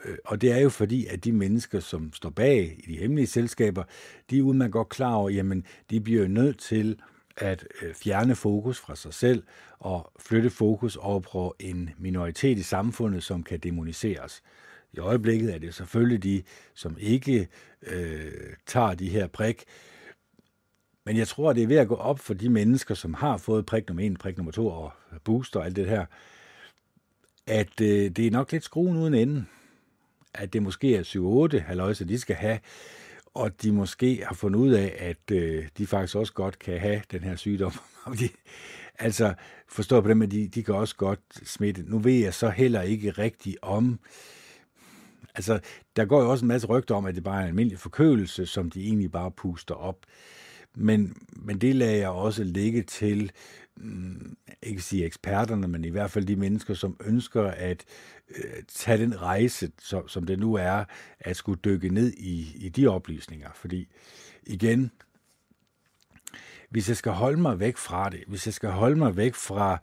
Øh, 0.05 0.17
og 0.25 0.41
det 0.41 0.53
er 0.53 0.59
jo 0.59 0.69
fordi, 0.69 1.07
at 1.07 1.25
de 1.25 1.33
mennesker, 1.33 1.81
som 1.81 2.13
står 2.13 2.31
bag 2.31 2.77
i 2.79 2.93
de 2.93 2.99
hemmelige 2.99 3.27
selskaber, 3.27 3.85
de 4.31 4.39
er 4.39 4.43
udmærket 4.43 4.73
godt 4.73 4.89
klar 4.89 5.15
over, 5.15 5.31
jamen, 5.31 5.67
de 5.91 6.01
bliver 6.01 6.23
jo 6.23 6.29
nødt 6.29 6.59
til 6.59 6.99
at 7.37 7.67
øh, 7.83 7.95
fjerne 7.95 8.35
fokus 8.35 8.79
fra 8.79 8.97
sig 8.97 9.15
selv 9.15 9.43
og 9.79 10.13
flytte 10.19 10.51
fokus 10.51 10.97
over 10.97 11.21
på 11.21 11.57
en 11.59 11.91
minoritet 11.99 12.59
i 12.59 12.63
samfundet, 12.63 13.23
som 13.23 13.43
kan 13.43 13.59
demoniseres. 13.59 14.43
I 14.97 14.99
øjeblikket 15.01 15.55
er 15.55 15.59
det 15.59 15.75
selvfølgelig 15.75 16.23
de, 16.23 16.43
som 16.75 16.97
ikke 17.01 17.49
øh, 17.83 18.33
tager 18.67 18.95
de 18.95 19.09
her 19.09 19.27
prik. 19.27 19.65
Men 21.05 21.17
jeg 21.17 21.29
tror, 21.29 21.53
det 21.53 21.63
er 21.63 21.67
ved 21.67 21.77
at 21.77 21.89
gå 21.89 21.95
op 21.95 22.19
for 22.19 22.35
de 22.35 22.49
mennesker, 22.49 22.95
som 22.95 23.15
har 23.15 23.37
fået 23.37 23.67
prik 23.67 23.89
nummer 23.89 24.07
1, 24.07 24.19
prik 24.19 24.37
nummer 24.37 24.53
2 24.53 24.67
og 24.67 24.93
booster 25.25 25.61
og 25.61 25.67
alt 25.67 25.77
det 25.77 25.89
her, 25.89 26.07
at 27.47 27.81
øh, 27.81 28.11
det 28.11 28.27
er 28.27 28.31
nok 28.31 28.53
lidt 28.53 28.65
skruen 28.65 28.97
uden 28.97 29.15
ende. 29.15 29.45
At 30.35 30.53
det 30.53 30.63
måske 30.63 30.97
er 30.97 31.03
7-8 31.55 31.59
halvøjse, 31.67 32.05
de 32.05 32.19
skal 32.19 32.37
have, 32.37 32.59
og 33.35 33.63
de 33.63 33.73
måske 33.73 34.25
har 34.27 34.35
fundet 34.35 34.61
ud 34.61 34.73
af, 34.73 34.97
at 34.99 35.37
øh, 35.37 35.69
de 35.79 35.87
faktisk 35.87 36.17
også 36.17 36.33
godt 36.33 36.59
kan 36.59 36.79
have 36.81 37.03
den 37.11 37.21
her 37.21 37.37
sygdom. 37.37 37.73
altså, 38.99 39.35
forstå 39.69 40.01
på 40.01 40.09
dem, 40.09 40.23
at 40.23 40.31
de, 40.31 40.49
de 40.49 40.63
kan 40.63 40.75
også 40.75 40.97
godt 40.97 41.21
smitte. 41.45 41.83
Nu 41.87 41.99
ved 41.99 42.13
jeg 42.13 42.35
så 42.35 42.49
heller 42.49 42.83
ikke 42.83 43.11
rigtigt 43.11 43.57
om, 43.63 43.99
altså, 45.35 45.61
der 45.97 46.05
går 46.05 46.23
jo 46.23 46.31
også 46.31 46.45
en 46.45 46.49
masse 46.49 46.67
rygter 46.67 46.95
om, 46.95 47.07
at 47.07 47.15
det 47.15 47.25
bare 47.25 47.37
er 47.37 47.43
en 47.43 47.49
almindelig 47.49 47.79
forkølelse, 47.79 48.47
som 48.47 48.71
de 48.71 48.87
egentlig 48.87 49.13
bare 49.13 49.31
puster 49.31 49.75
op. 49.75 50.07
Men, 50.75 51.17
men 51.33 51.59
det 51.59 51.77
lader 51.77 51.97
jeg 51.97 52.09
også 52.09 52.45
ligge 52.45 52.83
til, 52.83 53.33
mm, 53.77 54.37
ikke 54.63 54.83
sige 54.83 55.05
eksperterne, 55.05 55.69
men 55.69 55.85
i 55.85 55.89
hvert 55.89 56.11
fald 56.11 56.25
de 56.25 56.37
mennesker, 56.37 56.75
som 56.75 56.97
ønsker 57.05 57.43
at 57.43 57.85
øh, 58.37 58.63
tage 58.69 58.99
den 58.99 59.23
rejse, 59.23 59.71
som, 59.83 60.09
som 60.09 60.25
det 60.25 60.39
nu 60.39 60.55
er, 60.55 60.85
at 61.21 61.37
skulle 61.37 61.61
dykke 61.65 61.89
ned 61.89 62.13
i, 62.13 62.53
i 62.57 62.69
de 62.69 62.87
oplysninger. 62.87 63.49
Fordi 63.55 63.89
igen, 64.47 64.91
hvis 66.71 66.89
jeg 66.89 66.97
skal 66.97 67.13
holde 67.13 67.41
mig 67.41 67.61
væk 67.61 67.77
fra 67.77 68.11
det, 68.11 68.25
hvis 68.27 68.47
jeg 68.47 68.55
skal 68.55 68.71
holde 68.71 68.97
mig 68.97 69.17
væk 69.17 69.35
fra 69.35 69.79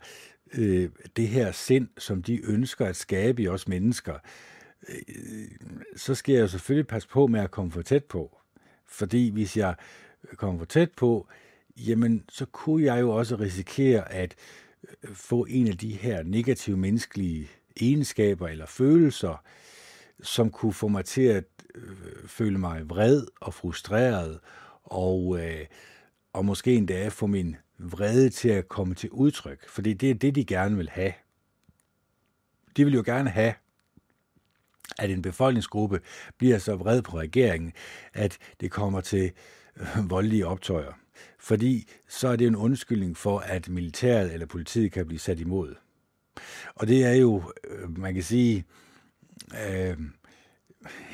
øh, 0.54 0.88
det 1.16 1.28
her 1.28 1.52
sind, 1.52 1.88
som 1.98 2.22
de 2.22 2.40
ønsker 2.44 2.86
at 2.86 2.96
skabe 2.96 3.42
i 3.42 3.48
os 3.48 3.68
mennesker, 3.68 4.14
øh, 4.14 4.53
Øh, 4.88 4.96
øh, 5.08 5.48
så 5.96 6.14
skal 6.14 6.34
jeg 6.34 6.50
selvfølgelig 6.50 6.86
passe 6.86 7.08
på 7.08 7.26
med 7.26 7.40
at 7.40 7.50
komme 7.50 7.70
for 7.70 7.82
tæt 7.82 8.04
på. 8.04 8.38
Fordi 8.86 9.30
hvis 9.30 9.56
jeg 9.56 9.74
kommer 10.36 10.58
for 10.58 10.66
tæt 10.66 10.90
på, 10.90 11.28
jamen 11.76 12.24
så 12.28 12.46
kunne 12.46 12.84
jeg 12.84 13.00
jo 13.00 13.10
også 13.10 13.36
risikere 13.36 14.12
at 14.12 14.34
øh, 15.02 15.14
få 15.14 15.46
en 15.48 15.68
af 15.68 15.78
de 15.78 15.92
her 15.92 16.22
negative 16.22 16.76
menneskelige 16.76 17.48
egenskaber 17.76 18.48
eller 18.48 18.66
følelser, 18.66 19.42
som 20.22 20.50
kunne 20.50 20.72
få 20.72 20.88
mig 20.88 21.04
til 21.04 21.22
at 21.22 21.44
føle 22.26 22.58
mig 22.58 22.90
vred 22.90 23.26
og 23.40 23.54
frustreret, 23.54 24.40
og, 24.84 25.38
øh, 25.40 25.66
og 26.32 26.44
måske 26.44 26.74
endda 26.74 27.08
få 27.08 27.26
min 27.26 27.56
vrede 27.78 28.30
til 28.30 28.48
at 28.48 28.68
komme 28.68 28.94
til 28.94 29.10
udtryk, 29.10 29.68
fordi 29.68 29.92
det 29.92 30.10
er 30.10 30.14
det, 30.14 30.34
de 30.34 30.44
gerne 30.44 30.76
vil 30.76 30.88
have. 30.88 31.12
De 32.76 32.84
vil 32.84 32.94
jo 32.94 33.02
gerne 33.06 33.30
have, 33.30 33.54
at 34.98 35.10
en 35.10 35.22
befolkningsgruppe 35.22 36.00
bliver 36.38 36.58
så 36.58 36.76
vred 36.76 37.02
på 37.02 37.18
regeringen, 37.18 37.72
at 38.12 38.38
det 38.60 38.70
kommer 38.70 39.00
til 39.00 39.32
øh, 39.76 40.10
voldelige 40.10 40.46
optøjer. 40.46 40.92
Fordi 41.38 41.88
så 42.08 42.28
er 42.28 42.36
det 42.36 42.46
en 42.46 42.56
undskyldning 42.56 43.16
for, 43.16 43.38
at 43.38 43.68
militæret 43.68 44.32
eller 44.32 44.46
politiet 44.46 44.92
kan 44.92 45.06
blive 45.06 45.18
sat 45.18 45.40
imod. 45.40 45.74
Og 46.74 46.88
det 46.88 47.04
er 47.04 47.12
jo, 47.12 47.42
øh, 47.70 47.98
man 47.98 48.14
kan 48.14 48.22
sige, 48.22 48.64
øh, 49.68 49.98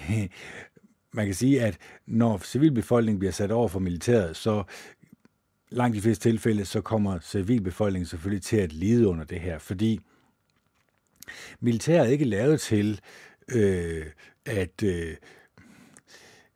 man 1.13 1.27
kan 1.27 1.35
sige, 1.35 1.63
at 1.63 1.79
når 2.07 2.39
civilbefolkningen 2.39 3.19
bliver 3.19 3.33
sat 3.33 3.51
over 3.51 3.69
for 3.69 3.79
militæret, 3.79 4.37
så 4.37 4.65
langt 5.71 5.97
de 5.97 6.03
fleste 6.03 6.29
tilfælde, 6.29 6.65
så 6.65 6.81
kommer 6.81 7.21
civilbefolkningen 7.21 8.07
selvfølgelig 8.07 8.43
til 8.43 8.57
at 8.57 8.73
lide 8.73 9.09
under 9.09 9.25
det 9.25 9.41
her, 9.41 9.59
fordi 9.59 10.01
militæret 11.61 12.07
er 12.07 12.11
ikke 12.13 12.25
lavet 12.25 12.61
til 12.61 13.01
øh, 13.55 14.07
at, 14.47 14.83
øh, 14.83 15.17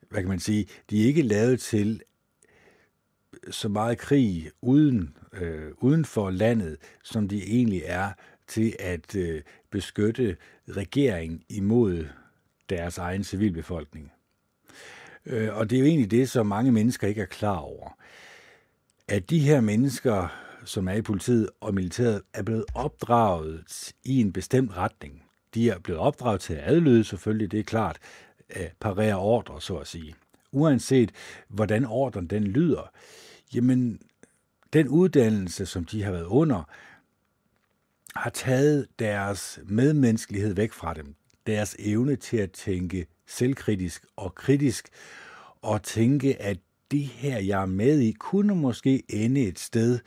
hvad 0.08 0.20
kan 0.22 0.28
man 0.28 0.40
sige, 0.40 0.66
de 0.90 1.02
er 1.02 1.06
ikke 1.06 1.22
lavet 1.22 1.60
til 1.60 2.02
så 3.50 3.68
meget 3.68 3.98
krig 3.98 4.50
uden, 4.60 5.16
øh, 5.32 5.72
uden 5.76 6.04
for 6.04 6.30
landet, 6.30 6.76
som 7.02 7.28
de 7.28 7.42
egentlig 7.42 7.82
er 7.84 8.12
til 8.46 8.76
at 8.78 9.16
øh, 9.16 9.42
beskytte 9.70 10.36
regeringen 10.68 11.42
imod 11.48 12.06
deres 12.68 12.98
egen 12.98 13.24
civilbefolkning. 13.24 14.12
Øh, 15.26 15.56
og 15.56 15.70
det 15.70 15.76
er 15.76 15.80
jo 15.80 15.86
egentlig 15.86 16.10
det, 16.10 16.30
som 16.30 16.46
mange 16.46 16.72
mennesker 16.72 17.08
ikke 17.08 17.22
er 17.22 17.26
klar 17.26 17.58
over. 17.58 17.98
At 19.08 19.30
de 19.30 19.38
her 19.38 19.60
mennesker, 19.60 20.28
som 20.64 20.88
er 20.88 20.92
i 20.92 21.02
politiet 21.02 21.50
og 21.60 21.74
militæret, 21.74 22.22
er 22.34 22.42
blevet 22.42 22.64
opdraget 22.74 23.92
i 24.04 24.20
en 24.20 24.32
bestemt 24.32 24.76
retning. 24.76 25.23
De 25.54 25.70
er 25.70 25.78
blevet 25.78 26.00
opdraget 26.00 26.40
til 26.40 26.54
at 26.54 26.70
adlyde, 26.70 27.04
selvfølgelig, 27.04 27.50
det 27.52 27.60
er 27.60 27.64
klart, 27.64 27.98
at 28.48 28.72
parere 28.80 29.16
ordre, 29.16 29.60
så 29.60 29.76
at 29.76 29.86
sige. 29.86 30.14
Uanset 30.52 31.12
hvordan 31.48 31.84
ordren 31.84 32.26
den 32.26 32.44
lyder, 32.44 32.90
jamen 33.54 34.00
den 34.72 34.88
uddannelse, 34.88 35.66
som 35.66 35.84
de 35.84 36.02
har 36.02 36.12
været 36.12 36.24
under, 36.24 36.62
har 38.16 38.30
taget 38.30 38.86
deres 38.98 39.60
medmenneskelighed 39.64 40.54
væk 40.54 40.72
fra 40.72 40.94
dem. 40.94 41.14
Deres 41.46 41.76
evne 41.78 42.16
til 42.16 42.36
at 42.36 42.52
tænke 42.52 43.06
selvkritisk 43.26 44.06
og 44.16 44.34
kritisk, 44.34 44.88
og 45.62 45.82
tænke, 45.82 46.42
at 46.42 46.58
det 46.90 47.00
her, 47.00 47.38
jeg 47.38 47.62
er 47.62 47.66
med 47.66 48.00
i, 48.00 48.12
kunne 48.12 48.54
måske 48.54 49.02
ende 49.08 49.40
et 49.40 49.58
sted, 49.58 49.98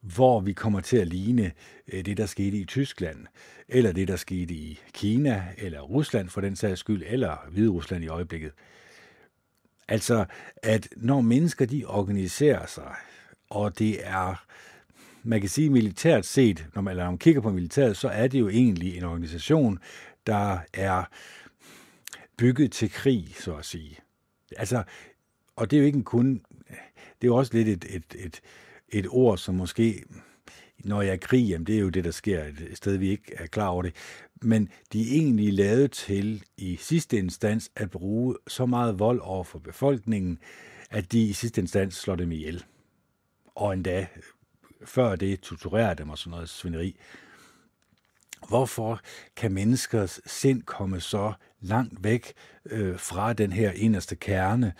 hvor 0.00 0.40
vi 0.40 0.52
kommer 0.52 0.80
til 0.80 0.96
at 0.96 1.06
ligne 1.06 1.52
øh, 1.92 2.04
det, 2.04 2.16
der 2.16 2.26
skete 2.26 2.56
i 2.56 2.64
Tyskland, 2.64 3.26
eller 3.68 3.92
det, 3.92 4.08
der 4.08 4.16
skete 4.16 4.54
i 4.54 4.80
Kina, 4.92 5.44
eller 5.58 5.80
Rusland 5.80 6.28
for 6.28 6.40
den 6.40 6.56
sags 6.56 6.80
skyld, 6.80 7.02
eller 7.06 7.36
Hvide 7.50 7.70
Rusland 7.70 8.04
i 8.04 8.08
øjeblikket. 8.08 8.52
Altså, 9.88 10.24
at 10.62 10.88
når 10.96 11.20
mennesker 11.20 11.66
de 11.66 11.84
organiserer 11.84 12.66
sig, 12.66 12.94
og 13.50 13.78
det 13.78 14.06
er, 14.06 14.44
man 15.22 15.40
kan 15.40 15.48
sige 15.48 15.70
militært 15.70 16.26
set, 16.26 16.66
når 16.74 16.82
man, 16.82 16.90
eller 16.90 17.04
når 17.04 17.10
man 17.10 17.18
kigger 17.18 17.40
på 17.40 17.50
militæret, 17.50 17.96
så 17.96 18.08
er 18.08 18.28
det 18.28 18.40
jo 18.40 18.48
egentlig 18.48 18.96
en 18.96 19.04
organisation, 19.04 19.78
der 20.26 20.58
er 20.72 21.04
bygget 22.36 22.72
til 22.72 22.90
krig, 22.90 23.34
så 23.38 23.54
at 23.54 23.64
sige. 23.64 23.98
Altså, 24.56 24.82
og 25.56 25.70
det 25.70 25.76
er 25.76 25.80
jo 25.80 25.86
ikke 25.86 26.02
kun, 26.02 26.42
det 27.20 27.22
er 27.22 27.26
jo 27.26 27.36
også 27.36 27.54
lidt 27.54 27.68
et, 27.68 27.84
et, 27.88 28.14
et, 28.18 28.40
et 28.92 29.06
ord, 29.08 29.38
som 29.38 29.54
måske, 29.54 30.04
når 30.84 31.02
jeg 31.02 31.12
er 31.12 31.16
krig, 31.16 31.48
jamen 31.48 31.66
det 31.66 31.74
er 31.74 31.80
jo 31.80 31.88
det, 31.88 32.04
der 32.04 32.10
sker 32.10 32.44
et 32.44 32.70
sted, 32.74 32.96
vi 32.96 33.10
ikke 33.10 33.34
er 33.34 33.46
klar 33.46 33.68
over 33.68 33.82
det. 33.82 33.94
Men 34.42 34.68
de 34.92 35.00
er 35.00 35.12
egentlig 35.12 35.52
lavet 35.52 35.92
til 35.92 36.42
i 36.56 36.76
sidste 36.76 37.18
instans 37.18 37.70
at 37.76 37.90
bruge 37.90 38.36
så 38.46 38.66
meget 38.66 38.98
vold 38.98 39.20
over 39.22 39.44
for 39.44 39.58
befolkningen, 39.58 40.38
at 40.90 41.12
de 41.12 41.22
i 41.22 41.32
sidste 41.32 41.60
instans 41.60 41.94
slår 41.94 42.16
dem 42.16 42.32
ihjel. 42.32 42.64
Og 43.54 43.72
endda 43.72 44.06
før 44.84 45.16
det 45.16 45.40
torturerer 45.40 45.94
dem 45.94 46.10
og 46.10 46.18
sådan 46.18 46.30
noget 46.30 46.48
svineri. 46.48 46.96
Hvorfor 48.48 49.00
kan 49.36 49.52
menneskers 49.52 50.20
sind 50.26 50.62
komme 50.62 51.00
så 51.00 51.32
langt 51.60 52.04
væk 52.04 52.32
øh, 52.66 52.98
fra 52.98 53.32
den 53.32 53.52
her 53.52 53.70
inderste 53.70 54.16
kerne, 54.16 54.72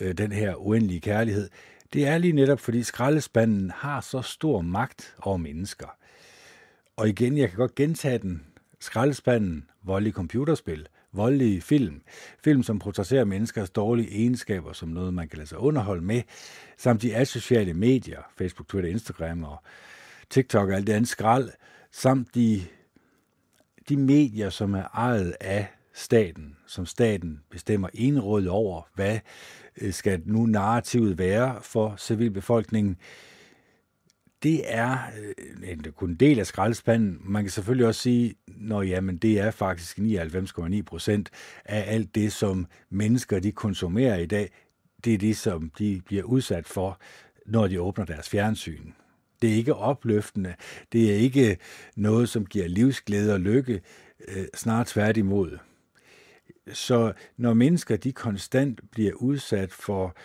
øh, 0.00 0.14
den 0.14 0.32
her 0.32 0.54
uendelige 0.54 1.00
kærlighed? 1.00 1.50
Det 1.94 2.06
er 2.06 2.18
lige 2.18 2.32
netop, 2.32 2.60
fordi 2.60 2.82
skraldespanden 2.82 3.70
har 3.70 4.00
så 4.00 4.22
stor 4.22 4.60
magt 4.60 5.14
over 5.22 5.36
mennesker. 5.36 5.96
Og 6.96 7.08
igen, 7.08 7.38
jeg 7.38 7.48
kan 7.48 7.58
godt 7.58 7.74
gentage 7.74 8.18
den. 8.18 8.46
Skraldespanden, 8.80 9.70
voldelige 9.82 10.12
computerspil, 10.12 10.86
voldelige 11.12 11.60
film, 11.60 12.02
film 12.44 12.62
som 12.62 12.78
portrætterer 12.78 13.24
menneskers 13.24 13.70
dårlige 13.70 14.10
egenskaber 14.10 14.72
som 14.72 14.88
noget, 14.88 15.14
man 15.14 15.28
kan 15.28 15.36
lade 15.36 15.48
sig 15.48 15.58
underholde 15.58 16.04
med, 16.04 16.22
samt 16.78 17.02
de 17.02 17.16
asociale 17.16 17.74
medier, 17.74 18.22
Facebook, 18.36 18.68
Twitter, 18.68 18.90
Instagram 18.90 19.44
og 19.44 19.56
TikTok 20.30 20.68
og 20.68 20.74
alt 20.74 20.86
det 20.86 20.92
andet 20.92 21.08
skrald, 21.08 21.50
samt 21.92 22.34
de 22.34 22.62
de 23.88 23.96
medier, 23.96 24.50
som 24.50 24.74
er 24.74 24.84
ejet 24.94 25.36
af 25.40 25.66
staten, 25.94 26.56
som 26.66 26.86
staten 26.86 27.40
bestemmer 27.50 27.88
enrådet 27.94 28.48
over, 28.48 28.82
hvad 28.94 29.18
øh, 29.80 29.92
skal 29.92 30.22
nu 30.24 30.46
narrativet 30.46 31.18
være 31.18 31.58
for 31.62 31.96
civilbefolkningen, 31.98 32.96
det 34.42 34.62
er 34.64 34.98
øh, 35.18 35.70
en, 35.70 35.84
kun 35.96 36.10
en 36.10 36.16
del 36.16 36.38
af 36.38 36.46
skraldespanden. 36.46 37.18
Man 37.20 37.44
kan 37.44 37.50
selvfølgelig 37.50 37.86
også 37.86 38.00
sige, 38.00 38.34
når 38.46 38.82
jamen, 38.82 39.16
det 39.16 39.40
er 39.40 39.50
faktisk 39.50 39.98
99,9 39.98 40.82
procent 40.82 41.30
af 41.64 41.84
alt 41.94 42.14
det, 42.14 42.32
som 42.32 42.66
mennesker 42.90 43.38
de 43.40 43.52
konsumerer 43.52 44.16
i 44.16 44.26
dag, 44.26 44.50
det 45.04 45.14
er 45.14 45.18
det, 45.18 45.36
som 45.36 45.70
de 45.78 46.00
bliver 46.06 46.22
udsat 46.22 46.66
for, 46.66 47.00
når 47.46 47.68
de 47.68 47.80
åbner 47.80 48.04
deres 48.04 48.28
fjernsyn. 48.28 48.92
Det 49.42 49.50
er 49.50 49.54
ikke 49.54 49.74
opløftende. 49.74 50.54
Det 50.92 51.10
er 51.10 51.16
ikke 51.16 51.56
noget, 51.96 52.28
som 52.28 52.46
giver 52.46 52.68
livsglæde 52.68 53.34
og 53.34 53.40
lykke. 53.40 53.80
Øh, 54.28 54.44
Snart 54.54 54.86
tværtimod. 54.86 55.58
Så 56.72 57.12
når 57.36 57.54
mennesker 57.54 57.96
de 57.96 58.12
konstant 58.12 58.80
bliver 58.90 59.12
udsat 59.12 59.72
for 59.72 60.16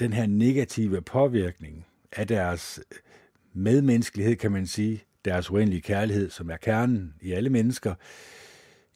den 0.00 0.12
her 0.12 0.26
negative 0.26 1.02
påvirkning 1.02 1.86
af 2.12 2.26
deres 2.26 2.80
medmenneskelighed, 3.52 4.36
kan 4.36 4.52
man 4.52 4.66
sige, 4.66 5.04
deres 5.24 5.50
uendelige 5.50 5.82
kærlighed, 5.82 6.30
som 6.30 6.50
er 6.50 6.56
kernen 6.56 7.14
i 7.20 7.32
alle 7.32 7.50
mennesker, 7.50 7.94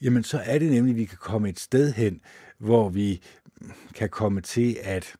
jamen 0.01 0.25
så 0.25 0.39
er 0.39 0.59
det 0.59 0.71
nemlig, 0.71 0.93
at 0.93 0.97
vi 0.97 1.05
kan 1.05 1.19
komme 1.19 1.49
et 1.49 1.61
sted 1.61 1.93
hen, 1.93 2.21
hvor 2.59 2.89
vi 2.89 3.23
kan 3.95 4.09
komme 4.09 4.41
til 4.41 4.79
at 4.83 5.17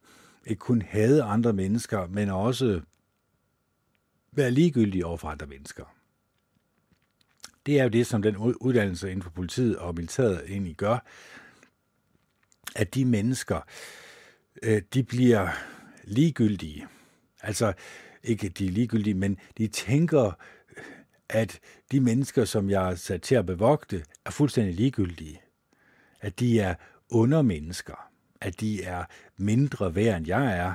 ikke 0.47 0.61
kun 0.61 0.83
hade 0.83 1.23
andre 1.23 1.53
mennesker, 1.53 2.07
men 2.07 2.29
også 2.29 2.81
være 4.33 4.51
ligegyldige 4.51 5.07
over 5.07 5.17
for 5.17 5.29
andre 5.29 5.47
mennesker. 5.47 5.96
Det 7.67 7.79
er 7.79 7.83
jo 7.83 7.89
det, 7.89 8.07
som 8.07 8.23
den 8.23 8.37
uddannelse 8.37 9.11
inden 9.11 9.23
for 9.23 9.31
politiet 9.31 9.77
og 9.77 9.95
militæret 9.95 10.43
egentlig 10.49 10.77
gør, 10.77 10.99
at 12.77 12.95
de 12.95 13.05
mennesker, 13.05 13.61
øh, 14.63 14.83
de 14.95 15.03
bliver 15.03 15.49
ligegyldige. 16.05 16.87
Altså, 17.43 17.73
ikke 18.25 18.49
de 18.49 18.67
er 18.67 18.71
ligegyldige, 18.71 19.15
men 19.15 19.39
de 19.59 19.67
tænker, 19.69 20.33
at 21.29 21.61
de 21.93 22.01
mennesker, 22.01 22.45
som 22.45 22.71
jeg 22.71 22.91
er 22.91 22.95
sat 22.95 23.23
til 23.23 23.35
at 23.35 23.47
bevogte, 23.47 24.05
er 24.25 24.31
fuldstændig 24.31 24.75
ligegyldige. 24.75 25.41
At 26.21 26.41
de 26.41 26.61
er 26.61 26.75
undermennesker. 27.11 28.09
At 28.41 28.61
de 28.61 28.83
er 28.83 29.05
mindre 29.37 29.95
værd, 29.95 30.17
end 30.17 30.27
jeg 30.27 30.59
er 30.59 30.75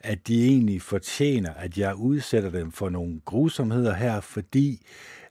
at 0.00 0.28
de 0.28 0.44
egentlig 0.44 0.82
fortjener, 0.82 1.54
at 1.54 1.78
jeg 1.78 1.96
udsætter 1.96 2.50
dem 2.50 2.72
for 2.72 2.88
nogle 2.88 3.20
grusomheder 3.24 3.94
her, 3.94 4.20
fordi 4.20 4.86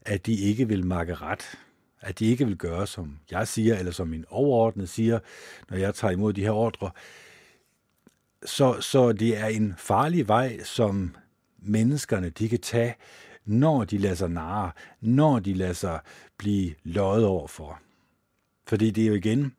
at 0.09 0.25
de 0.25 0.33
ikke 0.33 0.67
vil 0.67 0.85
makke 0.85 1.15
ret. 1.15 1.59
At 2.01 2.19
de 2.19 2.25
ikke 2.25 2.45
vil 2.45 2.57
gøre, 2.57 2.87
som 2.87 3.19
jeg 3.31 3.47
siger, 3.47 3.77
eller 3.77 3.91
som 3.91 4.07
min 4.07 4.25
overordnede 4.29 4.87
siger, 4.87 5.19
når 5.69 5.77
jeg 5.77 5.95
tager 5.95 6.11
imod 6.11 6.33
de 6.33 6.41
her 6.41 6.51
ordre. 6.51 6.91
Så, 8.45 8.81
så 8.81 9.11
det 9.11 9.37
er 9.37 9.45
en 9.45 9.73
farlig 9.77 10.27
vej, 10.27 10.63
som 10.63 11.15
menneskerne 11.57 12.29
de 12.29 12.49
kan 12.49 12.59
tage, 12.59 12.95
når 13.45 13.83
de 13.83 13.97
lader 13.97 14.15
sig 14.15 14.29
narre, 14.29 14.71
når 15.01 15.39
de 15.39 15.53
lader 15.53 15.73
sig 15.73 15.99
blive 16.37 16.75
løjet 16.83 17.25
over 17.25 17.47
for. 17.47 17.79
Fordi 18.67 18.91
det 18.91 19.03
er 19.03 19.07
jo 19.07 19.13
igen, 19.13 19.55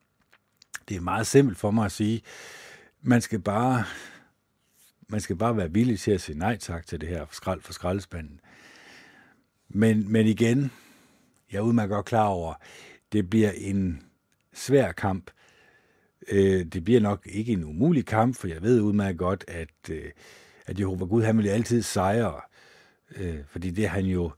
det 0.88 0.96
er 0.96 1.00
meget 1.00 1.26
simpelt 1.26 1.58
for 1.58 1.70
mig 1.70 1.84
at 1.84 1.92
sige, 1.92 2.22
man 3.02 3.20
skal 3.20 3.38
bare 3.38 3.84
man 5.08 5.20
skal 5.20 5.36
bare 5.36 5.56
være 5.56 5.72
villig 5.72 6.00
til 6.00 6.10
at 6.10 6.20
sige 6.20 6.38
nej 6.38 6.56
tak 6.56 6.86
til 6.86 7.00
det 7.00 7.08
her 7.08 7.26
skrald 7.30 7.60
for 7.60 7.72
skraldespanden. 7.72 8.40
Men, 9.72 10.12
men 10.12 10.26
igen, 10.26 10.70
jeg 11.52 11.58
er 11.58 11.62
udmærket 11.62 11.90
godt 11.90 12.06
klar 12.06 12.26
over, 12.26 12.54
det 13.12 13.30
bliver 13.30 13.50
en 13.50 14.02
svær 14.52 14.92
kamp. 14.92 15.30
Øh, 16.28 16.64
det 16.64 16.84
bliver 16.84 17.00
nok 17.00 17.26
ikke 17.26 17.52
en 17.52 17.64
umulig 17.64 18.06
kamp, 18.06 18.36
for 18.36 18.48
jeg 18.48 18.62
ved 18.62 18.80
udmærket 18.80 19.18
godt, 19.18 19.44
at, 19.48 19.90
øh, 19.90 20.10
at 20.66 20.80
Jehova 20.80 21.04
Gud, 21.04 21.22
han 21.22 21.38
vil 21.38 21.48
altid 21.48 21.82
sejre. 21.82 22.40
Øh, 23.16 23.38
fordi 23.48 23.70
det 23.70 23.88
han 23.88 24.04
jo, 24.04 24.30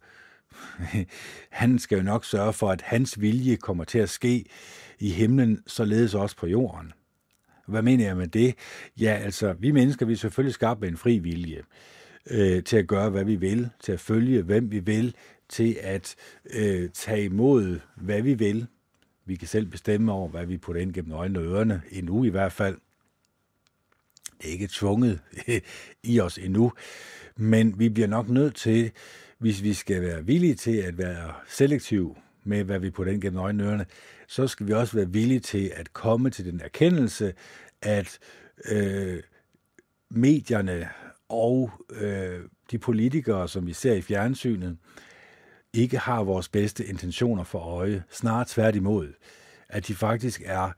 han 1.50 1.78
skal 1.78 1.96
jo 1.96 2.02
nok 2.02 2.24
sørge 2.24 2.52
for, 2.52 2.70
at 2.70 2.82
hans 2.82 3.20
vilje 3.20 3.56
kommer 3.56 3.84
til 3.84 3.98
at 3.98 4.10
ske 4.10 4.44
i 4.98 5.10
himlen, 5.10 5.62
således 5.66 6.14
også 6.14 6.36
på 6.36 6.46
jorden. 6.46 6.92
Hvad 7.66 7.82
mener 7.82 8.04
jeg 8.04 8.16
med 8.16 8.28
det? 8.28 8.54
Ja, 9.00 9.20
altså, 9.24 9.52
vi 9.52 9.70
mennesker, 9.70 10.06
vi 10.06 10.12
er 10.12 10.16
selvfølgelig 10.16 10.54
skabt 10.54 10.80
med 10.80 10.88
en 10.88 10.96
fri 10.96 11.18
vilje 11.18 11.62
øh, 12.30 12.64
til 12.64 12.76
at 12.76 12.87
gøre, 12.87 13.11
hvad 13.11 13.24
vi 13.24 13.37
vil, 13.37 13.70
til 13.80 13.92
at 13.92 14.00
følge, 14.00 14.42
hvem 14.42 14.70
vi 14.70 14.78
vil, 14.78 15.14
til 15.48 15.78
at 15.80 16.16
øh, 16.54 16.90
tage 16.90 17.24
imod, 17.24 17.80
hvad 17.96 18.22
vi 18.22 18.35
vil. 18.35 18.66
Vi 19.24 19.37
kan 19.37 19.48
selv 19.48 19.66
bestemme 19.66 20.12
over, 20.12 20.28
hvad 20.28 20.46
vi 20.46 20.56
putter 20.56 20.82
ind 20.82 20.92
gennem 20.92 21.12
øjnene 21.12 21.38
og 21.38 21.44
ørerne, 21.44 21.82
endnu 21.90 22.24
i 22.24 22.28
hvert 22.28 22.52
fald. 22.52 22.78
Det 24.42 24.48
er 24.48 24.52
ikke 24.52 24.68
tvunget 24.72 25.20
i 26.02 26.20
os 26.20 26.38
endnu, 26.38 26.72
men 27.37 27.78
vi 27.78 27.88
bliver 27.88 28.08
nok 28.08 28.28
nødt 28.28 28.54
til, 28.54 28.90
hvis 29.38 29.62
vi 29.62 29.74
skal 29.74 30.02
være 30.02 30.26
villige 30.26 30.54
til 30.54 30.76
at 30.76 30.98
være 30.98 31.35
selektiv 31.48 32.16
med, 32.44 32.64
hvad 32.64 32.78
vi 32.78 32.90
putter 32.90 33.12
ind 33.12 33.22
gennem 33.22 33.40
øjnene 33.40 33.64
og 33.64 33.68
ørerne, 33.68 33.87
så 34.26 34.46
skal 34.46 34.66
vi 34.66 34.72
også 34.72 34.96
være 34.96 35.12
villige 35.12 35.40
til 35.40 35.72
at 35.74 35.92
komme 35.92 36.30
til 36.30 36.44
den 36.44 36.61
erkendelse, 36.61 37.35
at 37.82 38.18
øh, 38.64 39.22
medierne 40.11 40.88
og 41.32 41.70
øh, 41.90 42.40
de 42.70 42.78
politikere, 42.78 43.48
som 43.48 43.66
vi 43.66 43.72
ser 43.72 43.94
i 43.94 44.02
fjernsynet, 44.02 44.78
ikke 45.72 45.98
har 45.98 46.22
vores 46.22 46.48
bedste 46.48 46.86
intentioner 46.86 47.44
for 47.44 47.58
øje. 47.58 48.04
Snarere 48.10 48.44
tværtimod, 48.48 49.12
at 49.68 49.88
de 49.88 49.94
faktisk 49.94 50.42
er 50.44 50.72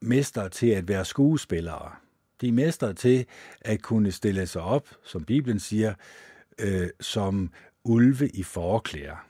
mester 0.00 0.48
til 0.48 0.66
at 0.66 0.88
være 0.88 1.04
skuespillere. 1.04 1.92
De 2.40 2.48
er 2.48 2.52
mester 2.52 2.92
til 2.92 3.26
at 3.60 3.82
kunne 3.82 4.12
stille 4.12 4.46
sig 4.46 4.62
op, 4.62 4.88
som 5.02 5.24
Bibelen 5.24 5.60
siger, 5.60 5.94
øh, 6.58 6.88
som 7.00 7.50
ulve 7.84 8.28
i 8.28 8.42
forklæder. 8.42 9.26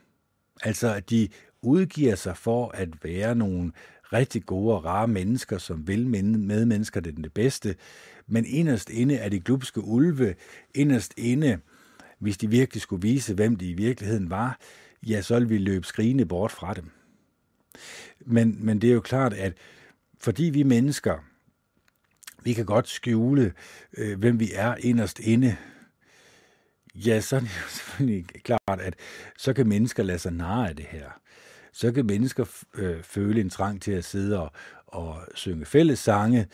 Altså, 0.63 0.93
at 0.93 1.09
de 1.09 1.29
udgiver 1.61 2.15
sig 2.15 2.37
for 2.37 2.69
at 2.69 3.03
være 3.03 3.35
nogle 3.35 3.71
rigtig 4.13 4.45
gode 4.45 4.75
og 4.75 4.85
rare 4.85 5.07
mennesker, 5.07 5.57
som 5.57 5.87
vil 5.87 6.07
med 6.07 6.65
mennesker 6.65 6.99
det 6.99 7.17
er 7.17 7.21
det 7.21 7.33
bedste. 7.33 7.75
Men 8.27 8.45
inderst 8.45 8.89
inde 8.89 9.15
er 9.15 9.29
de 9.29 9.39
glubske 9.39 9.83
ulve, 9.83 10.35
inderst 10.73 11.13
inde, 11.17 11.59
hvis 12.19 12.37
de 12.37 12.49
virkelig 12.49 12.81
skulle 12.81 13.01
vise, 13.01 13.33
hvem 13.33 13.55
de 13.55 13.69
i 13.69 13.73
virkeligheden 13.73 14.29
var, 14.29 14.59
ja, 15.07 15.21
så 15.21 15.33
ville 15.33 15.49
vi 15.49 15.57
løbe 15.57 15.87
skrigende 15.87 16.25
bort 16.25 16.51
fra 16.51 16.73
dem. 16.73 16.89
Men, 18.19 18.65
men 18.65 18.81
det 18.81 18.89
er 18.89 18.93
jo 18.93 19.01
klart, 19.01 19.33
at 19.33 19.53
fordi 20.19 20.43
vi 20.43 20.63
mennesker, 20.63 21.17
vi 22.43 22.53
kan 22.53 22.65
godt 22.65 22.87
skjule, 22.87 23.53
øh, 23.97 24.19
hvem 24.19 24.39
vi 24.39 24.51
er 24.53 24.75
inderst 24.79 25.19
inde, 25.19 25.57
ja, 26.95 27.21
så 27.21 27.35
er 27.35 27.39
det 27.39 27.47
jo 27.47 27.69
selvfølgelig 27.77 28.25
klart, 28.43 28.81
at 28.81 28.95
så 29.37 29.53
kan 29.53 29.67
mennesker 29.67 30.03
lade 30.03 30.19
sig 30.19 30.33
narre 30.33 30.69
af 30.69 30.75
det 30.75 30.85
her 30.85 31.09
så 31.75 31.91
kan 31.91 32.05
mennesker 32.05 32.45
øh, 32.73 33.03
føle 33.03 33.41
en 33.41 33.49
trang 33.49 33.81
til 33.81 33.91
at 33.91 34.05
sidde 34.05 34.39
og, 34.39 34.51
og 34.87 35.17
synge 35.33 35.65
fælles 35.65 35.99
sange, 35.99 36.47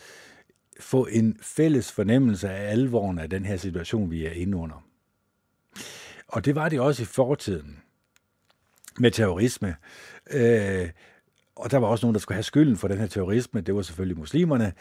få 0.80 1.06
en 1.06 1.38
fælles 1.42 1.92
fornemmelse 1.92 2.50
af 2.50 2.70
alvoren 2.70 3.18
af 3.18 3.30
den 3.30 3.44
her 3.44 3.56
situation, 3.56 4.10
vi 4.10 4.26
er 4.26 4.30
inde 4.30 4.56
under. 4.56 4.84
Og 6.28 6.44
det 6.44 6.54
var 6.54 6.68
det 6.68 6.80
også 6.80 7.02
i 7.02 7.06
fortiden 7.06 7.78
med 8.98 9.10
terrorisme. 9.10 9.76
Øh, 10.30 10.90
og 11.56 11.70
der 11.70 11.78
var 11.78 11.86
også 11.86 12.06
nogen, 12.06 12.14
der 12.14 12.20
skulle 12.20 12.36
have 12.36 12.42
skylden 12.42 12.76
for 12.76 12.88
den 12.88 12.98
her 12.98 13.06
terrorisme. 13.06 13.60
Det 13.60 13.74
var 13.74 13.82
selvfølgelig 13.82 14.18
muslimerne. 14.18 14.72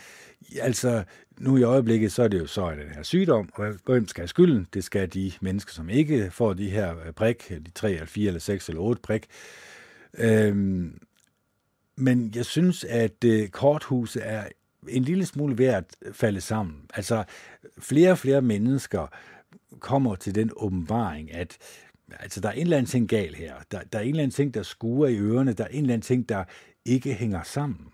Altså, 0.61 1.03
nu 1.39 1.57
i 1.57 1.63
øjeblikket, 1.63 2.11
så 2.11 2.23
er 2.23 2.27
det 2.27 2.39
jo 2.39 2.47
så 2.47 2.71
den 2.71 2.95
her 2.95 3.03
sygdom, 3.03 3.49
og 3.53 3.73
hvem 3.85 4.07
skal 4.07 4.21
have 4.21 4.27
skylden? 4.27 4.67
Det 4.73 4.83
skal 4.83 5.13
de 5.13 5.31
mennesker, 5.41 5.73
som 5.73 5.89
ikke 5.89 6.31
får 6.31 6.53
de 6.53 6.69
her 6.69 6.95
øh, 7.05 7.13
prik, 7.13 7.49
de 7.49 7.71
3, 7.75 7.91
eller 7.91 8.05
4, 8.05 8.27
eller 8.27 8.39
6, 8.39 8.69
eller 8.69 8.81
8 8.81 9.01
prik. 9.01 9.27
Øhm, 10.18 11.01
men 11.95 12.32
jeg 12.36 12.45
synes, 12.45 12.84
at 12.84 13.24
øh, 13.26 13.49
korthuset 13.49 14.22
er 14.28 14.43
en 14.88 15.03
lille 15.03 15.26
smule 15.26 15.57
ved 15.57 15.66
at 15.66 15.95
falde 16.12 16.41
sammen. 16.41 16.82
Altså, 16.93 17.24
flere 17.80 18.12
og 18.12 18.18
flere 18.18 18.41
mennesker 18.41 19.07
kommer 19.80 20.16
til 20.16 20.36
den 20.36 20.51
åbenbaring, 20.55 21.34
at 21.34 21.57
altså, 22.20 22.41
der 22.41 22.49
er 22.49 22.53
en 22.53 22.62
eller 22.62 22.78
anden 22.78 22.89
ting 22.89 23.09
gal 23.09 23.36
her. 23.36 23.55
Der, 23.72 23.84
der 23.84 23.99
er 23.99 24.03
en 24.03 24.09
eller 24.09 24.24
anden 24.24 24.36
ting, 24.36 24.53
der 24.53 24.64
skuer 24.64 25.07
i 25.07 25.18
ørerne. 25.18 25.53
Der 25.53 25.64
er 25.64 25.68
en 25.68 25.82
eller 25.82 25.93
anden 25.93 26.05
ting, 26.05 26.30
der 26.30 26.43
ikke 26.86 27.14
hænger 27.14 27.43
sammen. 27.43 27.88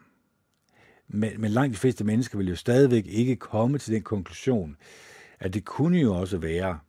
Men, 1.08 1.42
men 1.42 1.52
langt 1.52 1.74
de 1.74 1.80
fleste 1.80 2.04
mennesker 2.04 2.38
vil 2.38 2.50
jo 2.50 2.56
stadigvæk 2.56 3.06
ikke 3.08 3.36
komme 3.36 3.78
til 3.78 3.94
den 3.94 4.02
konklusion, 4.02 4.78
at 5.40 5.54
det 5.54 5.66
kunne 5.66 6.00
jo 6.00 6.16
også 6.16 6.38
være, 6.38 6.80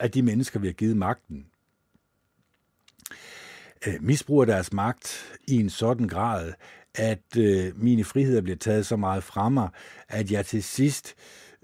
at 0.00 0.14
de 0.14 0.22
mennesker, 0.22 0.60
vi 0.60 0.66
har 0.66 0.72
givet 0.72 0.96
magten, 0.96 1.46
øh, 3.86 3.94
misbruger 4.00 4.44
deres 4.44 4.72
magt 4.72 5.32
i 5.48 5.56
en 5.60 5.70
sådan 5.70 6.08
grad, 6.08 6.52
at 6.94 7.36
øh, 7.38 7.82
mine 7.82 8.04
friheder 8.04 8.40
bliver 8.40 8.56
taget 8.56 8.86
så 8.86 8.96
meget 8.96 9.24
fra 9.24 9.48
mig, 9.48 9.68
at 10.08 10.30
jeg 10.30 10.46
til 10.46 10.62
sidst 10.62 11.14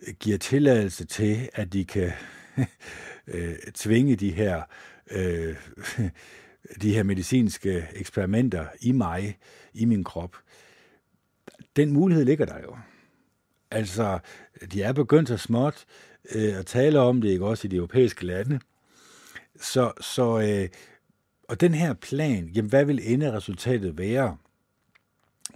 øh, 0.06 0.14
giver 0.14 0.38
tilladelse 0.38 1.04
til, 1.04 1.48
at 1.54 1.72
de 1.72 1.84
kan 1.84 2.12
øh, 3.28 3.56
tvinge 3.74 4.16
de 4.16 4.30
her, 4.30 4.62
øh, 5.10 5.56
de 6.82 6.94
her 6.94 7.02
medicinske 7.02 7.88
eksperimenter 7.94 8.66
i 8.80 8.92
mig, 8.92 9.38
i 9.74 9.84
min 9.84 10.04
krop. 10.04 10.36
Den 11.76 11.92
mulighed 11.92 12.24
ligger 12.24 12.46
der 12.46 12.60
jo. 12.62 12.76
Altså, 13.70 14.18
de 14.72 14.82
er 14.82 14.92
begyndt 14.92 15.28
så 15.28 15.36
småt 15.36 15.84
øh, 16.34 16.58
at 16.58 16.66
tale 16.66 17.00
om 17.00 17.20
det, 17.20 17.28
ikke 17.28 17.46
også 17.46 17.66
i 17.66 17.70
de 17.70 17.76
europæiske 17.76 18.26
lande. 18.26 18.60
Så, 19.60 19.92
så 20.00 20.40
øh, 20.40 20.68
og 21.48 21.60
den 21.60 21.74
her 21.74 21.94
plan, 21.94 22.48
jamen 22.54 22.68
hvad 22.68 22.84
vil 22.84 23.00
resultatet 23.32 23.98
være? 23.98 24.36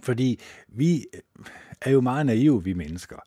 Fordi 0.03 0.39
vi 0.67 1.05
øh, 1.13 1.45
er 1.81 1.91
jo 1.91 2.01
meget 2.01 2.25
naive, 2.25 2.63
vi 2.63 2.73
mennesker. 2.73 3.17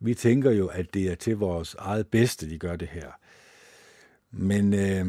Vi 0.00 0.14
tænker 0.14 0.50
jo, 0.50 0.66
at 0.66 0.94
det 0.94 1.10
er 1.10 1.14
til 1.14 1.36
vores 1.36 1.74
eget 1.78 2.06
bedste, 2.06 2.50
de 2.50 2.58
gør 2.58 2.76
det 2.76 2.88
her. 2.88 3.10
Men, 4.30 4.74
øh, 4.74 5.06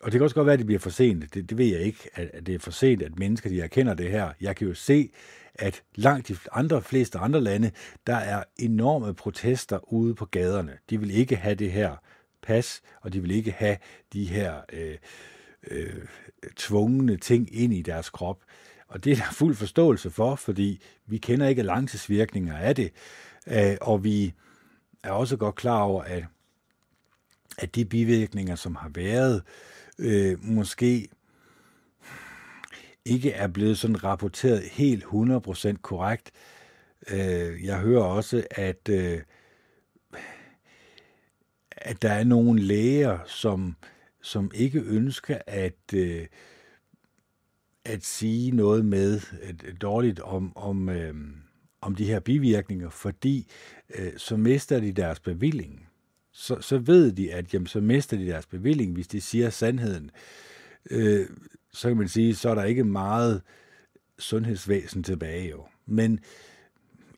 og 0.00 0.12
det 0.12 0.18
kan 0.18 0.22
også 0.22 0.34
godt 0.34 0.46
være, 0.46 0.52
at 0.52 0.58
det 0.58 0.66
bliver 0.66 0.78
for 0.78 0.90
sent. 0.90 1.34
Det, 1.34 1.50
det 1.50 1.58
ved 1.58 1.66
jeg 1.66 1.80
ikke, 1.80 2.08
at, 2.14 2.46
det 2.46 2.54
er 2.54 2.58
for 2.58 2.70
sent, 2.70 3.02
at 3.02 3.18
mennesker 3.18 3.50
de 3.50 3.60
erkender 3.60 3.94
det 3.94 4.10
her. 4.10 4.32
Jeg 4.40 4.56
kan 4.56 4.68
jo 4.68 4.74
se, 4.74 5.10
at 5.54 5.82
langt 5.94 6.28
de 6.28 6.36
andre, 6.52 6.82
fleste 6.82 7.18
andre 7.18 7.40
lande, 7.40 7.70
der 8.06 8.16
er 8.16 8.44
enorme 8.58 9.14
protester 9.14 9.92
ude 9.92 10.14
på 10.14 10.24
gaderne. 10.24 10.78
De 10.90 11.00
vil 11.00 11.10
ikke 11.10 11.36
have 11.36 11.54
det 11.54 11.72
her 11.72 11.96
pas, 12.42 12.82
og 13.00 13.12
de 13.12 13.20
vil 13.20 13.30
ikke 13.30 13.50
have 13.50 13.76
de 14.12 14.24
her 14.24 14.60
øh, 14.72 14.96
øh, 15.70 16.04
tvungne 16.56 17.16
ting 17.16 17.56
ind 17.56 17.74
i 17.74 17.82
deres 17.82 18.10
krop. 18.10 18.38
Og 18.88 19.04
det 19.04 19.12
er 19.12 19.16
der 19.16 19.32
fuld 19.32 19.54
forståelse 19.54 20.10
for, 20.10 20.34
fordi 20.34 20.82
vi 21.06 21.18
kender 21.18 21.48
ikke 21.48 21.62
langtidsvirkninger 21.62 22.56
af 22.56 22.74
det, 22.74 22.92
øh, 23.46 23.76
og 23.80 24.04
vi 24.04 24.34
er 25.02 25.10
også 25.10 25.36
godt 25.36 25.54
klar 25.54 25.82
over, 25.82 26.02
at, 26.02 26.24
at 27.58 27.74
de 27.74 27.84
bivirkninger, 27.84 28.54
som 28.54 28.76
har 28.76 28.88
været, 28.94 29.42
øh, 29.98 30.44
måske 30.44 31.08
ikke 33.04 33.32
er 33.32 33.48
blevet 33.48 33.78
sådan 33.78 34.04
rapporteret 34.04 34.62
helt 34.62 35.04
100% 35.04 35.76
korrekt. 35.82 36.30
Øh, 37.10 37.64
jeg 37.64 37.78
hører 37.78 38.02
også, 38.02 38.44
at, 38.50 38.88
øh, 38.88 39.20
at 41.80 42.02
der 42.02 42.12
er 42.12 42.24
nogle 42.24 42.62
læger, 42.62 43.18
som, 43.26 43.76
som 44.22 44.50
ikke 44.54 44.80
ønsker 44.80 45.38
at, 45.46 45.94
øh, 45.94 46.26
at 47.84 48.04
sige 48.04 48.50
noget 48.50 48.84
med 48.84 49.20
øh, 49.42 49.76
dårligt 49.82 50.20
om, 50.20 50.56
om, 50.56 50.88
øh, 50.88 51.14
om 51.80 51.94
de 51.94 52.04
her 52.04 52.20
bivirkninger, 52.20 52.90
fordi 52.90 53.46
øh, 53.98 54.12
så 54.16 54.36
mister 54.36 54.80
de 54.80 54.92
deres 54.92 55.20
bevilling. 55.20 55.86
Så, 56.32 56.60
så 56.60 56.78
ved 56.78 57.12
de, 57.12 57.32
at 57.32 57.54
jamen, 57.54 57.66
så 57.66 57.80
mister 57.80 58.16
de 58.16 58.26
deres 58.26 58.46
bevilling, 58.46 58.92
hvis 58.92 59.08
de 59.08 59.20
siger 59.20 59.50
sandheden. 59.50 60.10
Øh, 60.90 61.26
så 61.72 61.88
kan 61.88 61.96
man 61.96 62.08
sige, 62.08 62.34
så 62.34 62.50
er 62.50 62.54
der 62.54 62.64
ikke 62.64 62.84
meget 62.84 63.42
sundhedsvæsen 64.18 65.02
tilbage 65.02 65.50
jo. 65.50 65.66
Men 65.86 66.20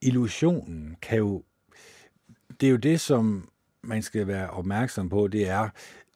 illusionen 0.03 0.97
kan 1.03 1.19
jo, 1.19 1.43
det 2.61 2.67
er 2.67 2.71
jo 2.71 2.77
det, 2.77 3.01
som 3.01 3.49
man 3.83 4.03
skal 4.03 4.27
være 4.27 4.51
opmærksom 4.51 5.09
på, 5.09 5.29
det 5.29 5.49
er 5.49 5.69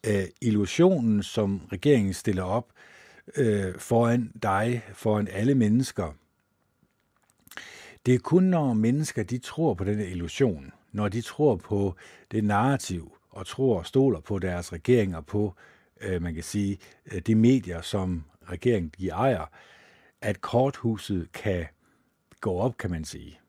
øh, 0.07 0.25
illusionen, 0.41 1.23
som 1.23 1.61
regeringen 1.73 2.15
stiller 2.15 2.43
op 2.43 2.73
øh, 3.37 3.79
foran 3.79 4.33
dig, 4.43 4.83
foran 4.93 5.29
alle 5.29 5.55
mennesker. 5.55 6.13
Det 8.07 8.15
er 8.15 8.19
kun, 8.19 8.43
når 8.43 8.75
mennesker 8.75 9.23
de 9.23 9.39
tror 9.39 9.75
på 9.75 9.85
den 9.85 10.01
illusion, 10.01 10.73
når 10.93 11.09
de 11.09 11.21
tror 11.21 11.57
på 11.57 11.95
det 12.31 12.45
narrativ, 12.45 13.13
og 13.31 13.47
tror 13.47 13.79
og 13.79 13.87
stoler 13.87 14.21
på 14.21 14.39
deres 14.39 14.73
regeringer, 14.73 15.21
på, 15.21 15.55
øh, 16.01 16.23
man 16.23 16.35
kan 16.35 16.43
sige, 16.43 16.79
øh, 17.13 17.21
de 17.21 17.35
medier, 17.35 17.81
som 17.81 18.25
regeringen 18.43 18.93
de 18.99 19.09
ejer, 19.09 19.47
at 20.21 20.41
korthuset 20.41 21.33
kan 21.33 21.67
gå 22.41 22.59
op, 22.59 22.77
kan 22.77 22.91
man 22.91 23.05
sige. 23.05 23.41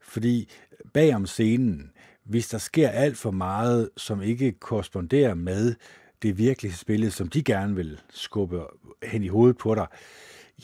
Fordi 0.00 0.48
bagom 0.92 1.26
scenen, 1.26 1.92
hvis 2.24 2.48
der 2.48 2.58
sker 2.58 2.88
alt 2.88 3.16
for 3.16 3.30
meget, 3.30 3.90
som 3.96 4.22
ikke 4.22 4.52
korresponderer 4.52 5.34
med 5.34 5.74
det 6.22 6.38
virkelige 6.38 6.74
spil, 6.74 7.12
som 7.12 7.28
de 7.28 7.42
gerne 7.42 7.74
vil 7.74 8.00
skubbe 8.10 8.62
hen 9.02 9.22
i 9.22 9.28
hovedet 9.28 9.58
på 9.58 9.74
dig, 9.74 9.86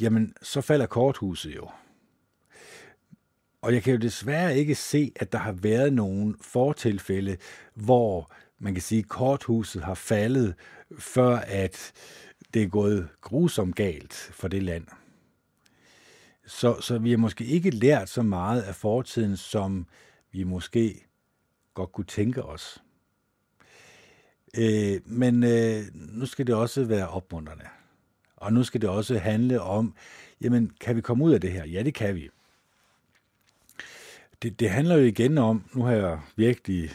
jamen 0.00 0.34
så 0.42 0.61
falder 0.61 0.86
korthuset 0.86 1.56
jo. 1.56 1.68
Og 3.62 3.74
jeg 3.74 3.82
kan 3.82 3.92
jo 3.92 3.98
desværre 3.98 4.56
ikke 4.56 4.74
se, 4.74 5.12
at 5.16 5.32
der 5.32 5.38
har 5.38 5.52
været 5.52 5.92
nogen 5.92 6.36
fortilfælde, 6.40 7.36
hvor 7.74 8.32
man 8.59 8.74
kan 8.74 8.82
sige, 8.82 8.98
at 8.98 9.09
korthuset 9.09 9.82
har 9.82 9.94
faldet, 9.94 10.54
før 10.98 11.36
at 11.36 11.92
det 12.54 12.62
er 12.62 12.68
gået 12.68 13.09
grusomt 13.20 13.76
galt 13.76 14.14
for 14.14 14.48
det 14.48 14.62
land. 14.62 14.86
Så, 16.46 16.80
så 16.80 16.98
vi 16.98 17.11
har 17.11 17.16
måske 17.16 17.44
ikke 17.44 17.70
lært 17.70 18.09
så 18.09 18.22
meget 18.22 18.62
af 18.62 18.74
fortiden, 18.74 19.36
som 19.36 19.86
vi 20.32 20.42
måske 20.42 21.07
godt 21.78 21.92
kunne 21.92 22.04
tænke 22.04 22.42
os. 22.42 22.82
Øh, 24.58 25.00
men 25.04 25.44
øh, 25.44 25.82
nu 25.94 26.26
skal 26.26 26.46
det 26.46 26.54
også 26.54 26.84
være 26.84 27.08
opmuntrende. 27.08 27.64
Og 28.36 28.52
nu 28.52 28.64
skal 28.64 28.80
det 28.80 28.90
også 28.90 29.18
handle 29.18 29.60
om, 29.60 29.94
jamen, 30.40 30.72
kan 30.80 30.96
vi 30.96 31.00
komme 31.00 31.24
ud 31.24 31.32
af 31.32 31.40
det 31.40 31.52
her? 31.52 31.66
Ja, 31.66 31.82
det 31.82 31.94
kan 31.94 32.14
vi. 32.14 32.28
Det, 34.42 34.60
det 34.60 34.70
handler 34.70 34.96
jo 34.96 35.04
igen 35.04 35.38
om, 35.38 35.64
nu 35.72 35.82
har 35.82 35.92
jeg 35.92 36.20
virkelig 36.36 36.90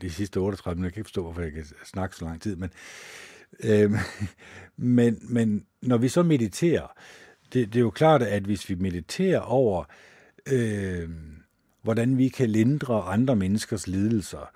de 0.00 0.10
sidste 0.10 0.40
38 0.40 0.76
minutter, 0.76 0.86
jeg 0.86 0.92
kan 0.92 1.00
ikke 1.00 1.08
forstå, 1.08 1.22
hvorfor 1.22 1.42
jeg 1.42 1.52
kan 1.52 1.64
snakke 1.84 2.16
så 2.16 2.24
lang 2.24 2.42
tid, 2.42 2.56
men, 2.56 2.70
øh, 3.64 3.92
men, 4.96 5.18
men 5.22 5.66
når 5.82 5.96
vi 5.96 6.08
så 6.08 6.22
mediterer, 6.22 6.86
det, 7.52 7.72
det 7.72 7.76
er 7.76 7.80
jo 7.80 7.90
klart, 7.90 8.22
at 8.22 8.42
hvis 8.42 8.68
vi 8.68 8.74
mediterer 8.74 9.40
over, 9.40 9.84
øh, 10.46 11.08
hvordan 11.88 12.18
vi 12.18 12.28
kan 12.28 12.50
lindre 12.50 13.02
andre 13.02 13.36
menneskers 13.36 13.86
lidelser, 13.86 14.50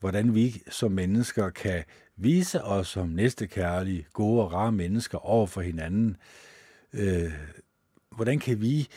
hvordan 0.00 0.34
vi 0.34 0.62
som 0.70 0.92
mennesker 0.92 1.50
kan 1.50 1.84
vise 2.16 2.64
os 2.64 2.88
som 2.88 3.08
næstekærlige, 3.08 4.06
gode 4.12 4.42
og 4.42 4.52
rare 4.52 4.72
mennesker 4.72 5.18
over 5.18 5.46
for 5.46 5.60
hinanden. 5.60 6.16
Øh, 6.92 7.32
hvordan 8.16 8.38
kan 8.38 8.60
vi 8.60 8.88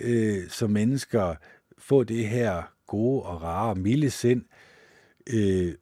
øh, 0.00 0.48
som 0.48 0.70
mennesker 0.70 1.34
få 1.78 2.04
det 2.04 2.28
her 2.28 2.62
gode 2.86 3.22
og 3.22 3.42
rare, 3.42 3.74
milde 3.74 4.10
sind, 4.10 4.44
øh, 5.30 5.74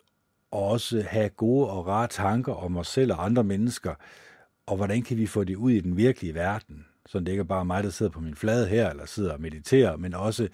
og 0.51 0.69
også 0.69 1.03
have 1.03 1.29
gode 1.29 1.71
og 1.71 1.87
rare 1.87 2.09
tanker 2.09 2.53
om 2.53 2.77
os 2.77 2.89
selv 2.89 3.13
og 3.13 3.25
andre 3.25 3.45
mennesker, 3.45 3.95
og 4.67 4.77
hvordan 4.77 5.03
kan 5.03 5.17
vi 5.17 5.27
få 5.27 5.45
det 5.45 5.57
ud 5.57 5.71
i 5.71 5.81
den 5.81 5.97
virkelige 5.97 6.35
verden? 6.35 6.87
Så 7.07 7.19
det 7.19 7.29
ikke 7.29 7.41
er 7.41 7.45
bare 7.45 7.65
mig, 7.65 7.85
der 7.85 7.91
sidder 7.91 8.13
på 8.13 8.21
min 8.21 8.35
flade 8.35 8.69
her, 8.69 8.91
eller 8.91 9.07
sidder 9.07 9.33
og 9.33 9.41
mediterer, 9.41 9.97
men 9.97 10.15
også, 10.15 10.49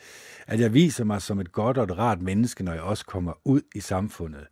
at 0.47 0.61
jeg 0.61 0.75
viser 0.75 1.05
mig 1.05 1.23
som 1.23 1.41
et 1.41 1.53
godt 1.53 1.79
og 1.79 1.85
et 1.85 1.99
rart 1.99 2.23
menneske, 2.23 2.65
når 2.65 2.73
jeg 2.73 2.83
også 2.83 3.07
kommer 3.07 3.33
ud 3.45 3.61
i 3.75 3.81
samfundet. 3.81 4.47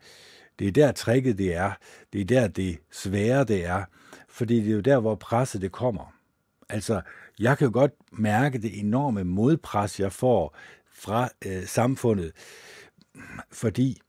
Det 0.58 0.68
er 0.68 0.72
der 0.72 0.92
tricket 0.92 1.38
det 1.38 1.54
er. 1.54 1.72
Det 2.12 2.20
er 2.20 2.24
der 2.24 2.48
det 2.48 2.78
svære 2.90 3.44
det 3.44 3.64
er. 3.66 3.84
Fordi 4.28 4.56
det 4.56 4.68
er 4.68 4.74
jo 4.74 4.80
der, 4.80 5.00
hvor 5.00 5.14
presset 5.14 5.62
det 5.62 5.72
kommer. 5.72 6.14
Altså, 6.68 7.00
jeg 7.38 7.58
kan 7.58 7.66
jo 7.66 7.72
godt 7.72 7.92
mærke 8.12 8.58
det 8.58 8.80
enorme 8.80 9.24
modpres, 9.24 10.00
jeg 10.00 10.12
får 10.12 10.56
fra 10.92 11.28
øh, 11.46 11.66
samfundet, 11.66 12.32
fordi 13.52 14.00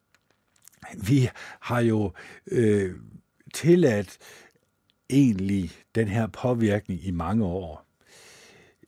vi 1.08 1.30
har 1.60 1.80
jo 1.80 2.12
øh, 2.46 2.94
tilladt 3.54 4.18
egentlig 5.10 5.70
den 5.94 6.08
her 6.08 6.26
påvirkning 6.26 7.06
i 7.06 7.10
mange 7.10 7.44
år. 7.44 7.86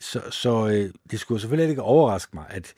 Så, 0.01 0.23
så 0.31 0.69
øh, 0.69 0.91
det 1.11 1.21
skulle 1.21 1.41
selvfølgelig 1.41 1.71
ikke 1.71 1.83
overraske 1.83 2.31
mig, 2.35 2.45
at 2.49 2.75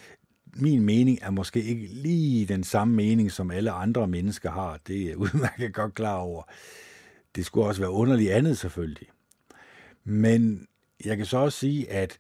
min 0.56 0.82
mening 0.82 1.18
er 1.22 1.30
måske 1.30 1.62
ikke 1.62 1.86
lige 1.86 2.46
den 2.46 2.64
samme 2.64 2.94
mening, 2.94 3.32
som 3.32 3.50
alle 3.50 3.70
andre 3.70 4.06
mennesker 4.06 4.50
har. 4.50 4.78
Det 4.86 5.02
er 5.02 5.08
jeg 5.08 5.16
udmærket 5.24 5.74
godt 5.74 5.94
klar 5.94 6.16
over. 6.16 6.42
Det 7.36 7.46
skulle 7.46 7.66
også 7.66 7.80
være 7.80 7.90
underligt 7.90 8.30
andet 8.32 8.58
selvfølgelig. 8.58 9.08
Men 10.04 10.66
jeg 11.04 11.16
kan 11.16 11.26
så 11.26 11.38
også 11.38 11.58
sige, 11.58 11.90
at 11.90 12.18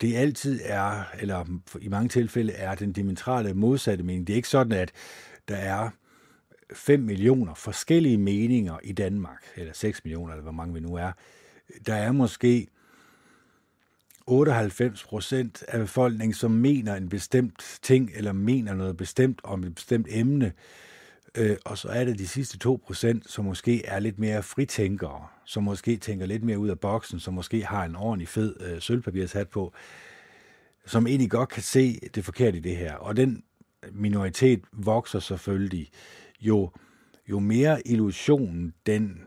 det 0.00 0.16
altid 0.16 0.60
er, 0.64 1.02
eller 1.20 1.44
i 1.80 1.88
mange 1.88 2.08
tilfælde 2.08 2.52
er 2.52 2.74
den 2.74 2.92
dimensionale 2.92 3.54
modsatte 3.54 4.04
mening. 4.04 4.26
Det 4.26 4.32
er 4.32 4.36
ikke 4.36 4.48
sådan, 4.48 4.72
at 4.72 4.92
der 5.48 5.56
er 5.56 5.90
5 6.72 7.00
millioner 7.00 7.54
forskellige 7.54 8.18
meninger 8.18 8.78
i 8.82 8.92
Danmark, 8.92 9.44
eller 9.56 9.72
6 9.72 10.04
millioner, 10.04 10.32
eller 10.32 10.42
hvor 10.42 10.52
mange 10.52 10.74
vi 10.74 10.80
nu 10.80 10.94
er. 10.94 11.12
Der 11.86 11.94
er 11.94 12.12
måske 12.12 12.66
98 14.26 15.04
procent 15.04 15.64
af 15.68 15.78
befolkningen, 15.80 16.34
som 16.34 16.50
mener 16.50 16.94
en 16.94 17.08
bestemt 17.08 17.78
ting, 17.82 18.10
eller 18.14 18.32
mener 18.32 18.74
noget 18.74 18.96
bestemt 18.96 19.40
om 19.44 19.64
et 19.64 19.74
bestemt 19.74 20.06
emne, 20.10 20.52
øh, 21.34 21.56
og 21.64 21.78
så 21.78 21.88
er 21.88 22.04
det 22.04 22.18
de 22.18 22.28
sidste 22.28 22.58
2 22.58 22.82
procent, 22.86 23.30
som 23.30 23.44
måske 23.44 23.86
er 23.86 23.98
lidt 23.98 24.18
mere 24.18 24.42
fritænkere, 24.42 25.26
som 25.44 25.62
måske 25.62 25.96
tænker 25.96 26.26
lidt 26.26 26.44
mere 26.44 26.58
ud 26.58 26.68
af 26.68 26.80
boksen, 26.80 27.20
som 27.20 27.34
måske 27.34 27.64
har 27.64 27.84
en 27.84 27.96
ordentlig 27.96 28.28
fed 28.28 28.56
øh, 28.60 28.80
sølvpapirshat 28.80 29.48
på, 29.48 29.72
som 30.86 31.06
egentlig 31.06 31.30
godt 31.30 31.48
kan 31.48 31.62
se 31.62 31.98
det 32.14 32.24
forkerte 32.24 32.56
i 32.56 32.60
det 32.60 32.76
her. 32.76 32.94
Og 32.94 33.16
den 33.16 33.42
minoritet 33.92 34.60
vokser 34.72 35.18
selvfølgelig 35.18 35.90
jo, 36.40 36.70
jo 37.30 37.38
mere 37.38 37.88
illusionen 37.88 38.74
den 38.86 39.20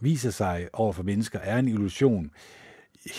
viser 0.00 0.30
sig 0.30 0.68
over 0.72 0.92
for 0.92 1.02
mennesker, 1.02 1.38
er 1.38 1.58
en 1.58 1.68
illusion, 1.68 2.30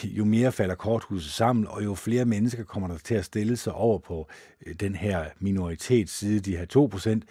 jo 0.03 0.25
mere 0.25 0.51
falder 0.51 0.75
korthuset 0.75 1.31
sammen, 1.31 1.67
og 1.67 1.83
jo 1.83 1.95
flere 1.95 2.25
mennesker 2.25 2.63
kommer 2.63 2.87
der 2.87 2.97
til 2.97 3.15
at 3.15 3.25
stille 3.25 3.57
sig 3.57 3.73
over 3.73 3.99
på 3.99 4.27
øh, 4.65 4.73
den 4.73 4.95
her 4.95 5.25
minoritetsside. 5.39 6.39
De 6.39 6.57
her 6.57 6.65
2 6.65 6.85
procent 6.85 7.25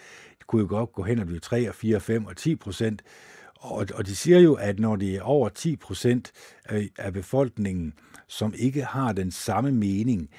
kunne 0.47 0.63
jo 0.63 0.69
godt 0.69 0.93
gå 0.93 1.03
hen 1.03 1.19
og 1.19 1.27
blive 1.27 1.41
3, 1.41 1.73
4, 1.73 2.01
5 2.01 2.27
og 2.27 2.37
10 2.37 2.57
procent. 2.57 3.03
Og, 3.55 3.87
og 3.95 4.07
de 4.07 4.17
siger 4.17 4.39
jo, 4.39 4.55
at 4.55 4.79
når 4.79 4.97
det 4.97 5.15
er 5.15 5.23
over 5.23 5.49
10 5.49 5.77
procent 5.77 6.33
af 6.99 7.13
befolkningen, 7.13 7.95
som 8.29 8.55
ikke 8.59 8.85
har 8.85 9.13
den 9.13 9.31
samme 9.31 9.73
mening, 9.73 10.31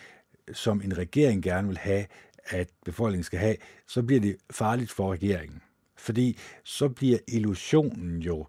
som 0.54 0.82
en 0.82 0.98
regering 0.98 1.44
gerne 1.44 1.68
vil 1.68 1.78
have, 1.78 2.06
at 2.50 2.70
befolkningen 2.86 3.24
skal 3.24 3.40
have, 3.40 3.56
så 3.88 4.04
bliver 4.04 4.22
det 4.22 4.38
farligt 4.52 4.92
for 4.92 5.12
regeringen. 5.14 5.62
Fordi 5.96 6.40
så 6.64 6.90
bliver 6.90 7.18
illusionen 7.28 8.22
jo 8.22 8.48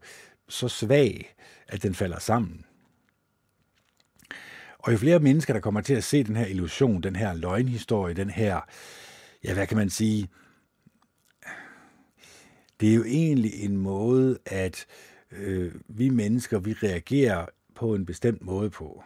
så 0.48 0.68
svag, 0.68 1.34
at 1.68 1.82
den 1.82 1.94
falder 1.94 2.18
sammen. 2.18 2.64
Og 4.78 4.92
jo 4.92 4.98
flere 4.98 5.18
mennesker, 5.18 5.52
der 5.52 5.60
kommer 5.60 5.80
til 5.80 5.94
at 5.94 6.04
se 6.04 6.24
den 6.24 6.36
her 6.36 6.46
illusion, 6.46 7.02
den 7.02 7.16
her 7.16 7.34
løgnhistorie, 7.34 8.14
den 8.14 8.30
her, 8.30 8.60
ja, 9.44 9.54
hvad 9.54 9.66
kan 9.66 9.76
man 9.76 9.90
sige, 9.90 10.28
det 12.80 12.90
er 12.90 12.94
jo 12.94 13.04
egentlig 13.04 13.64
en 13.64 13.76
måde, 13.76 14.38
at 14.46 14.86
øh, 15.30 15.74
vi 15.88 16.08
mennesker, 16.08 16.58
vi 16.58 16.72
reagerer 16.72 17.46
på 17.74 17.94
en 17.94 18.06
bestemt 18.06 18.42
måde 18.42 18.70
på. 18.70 19.04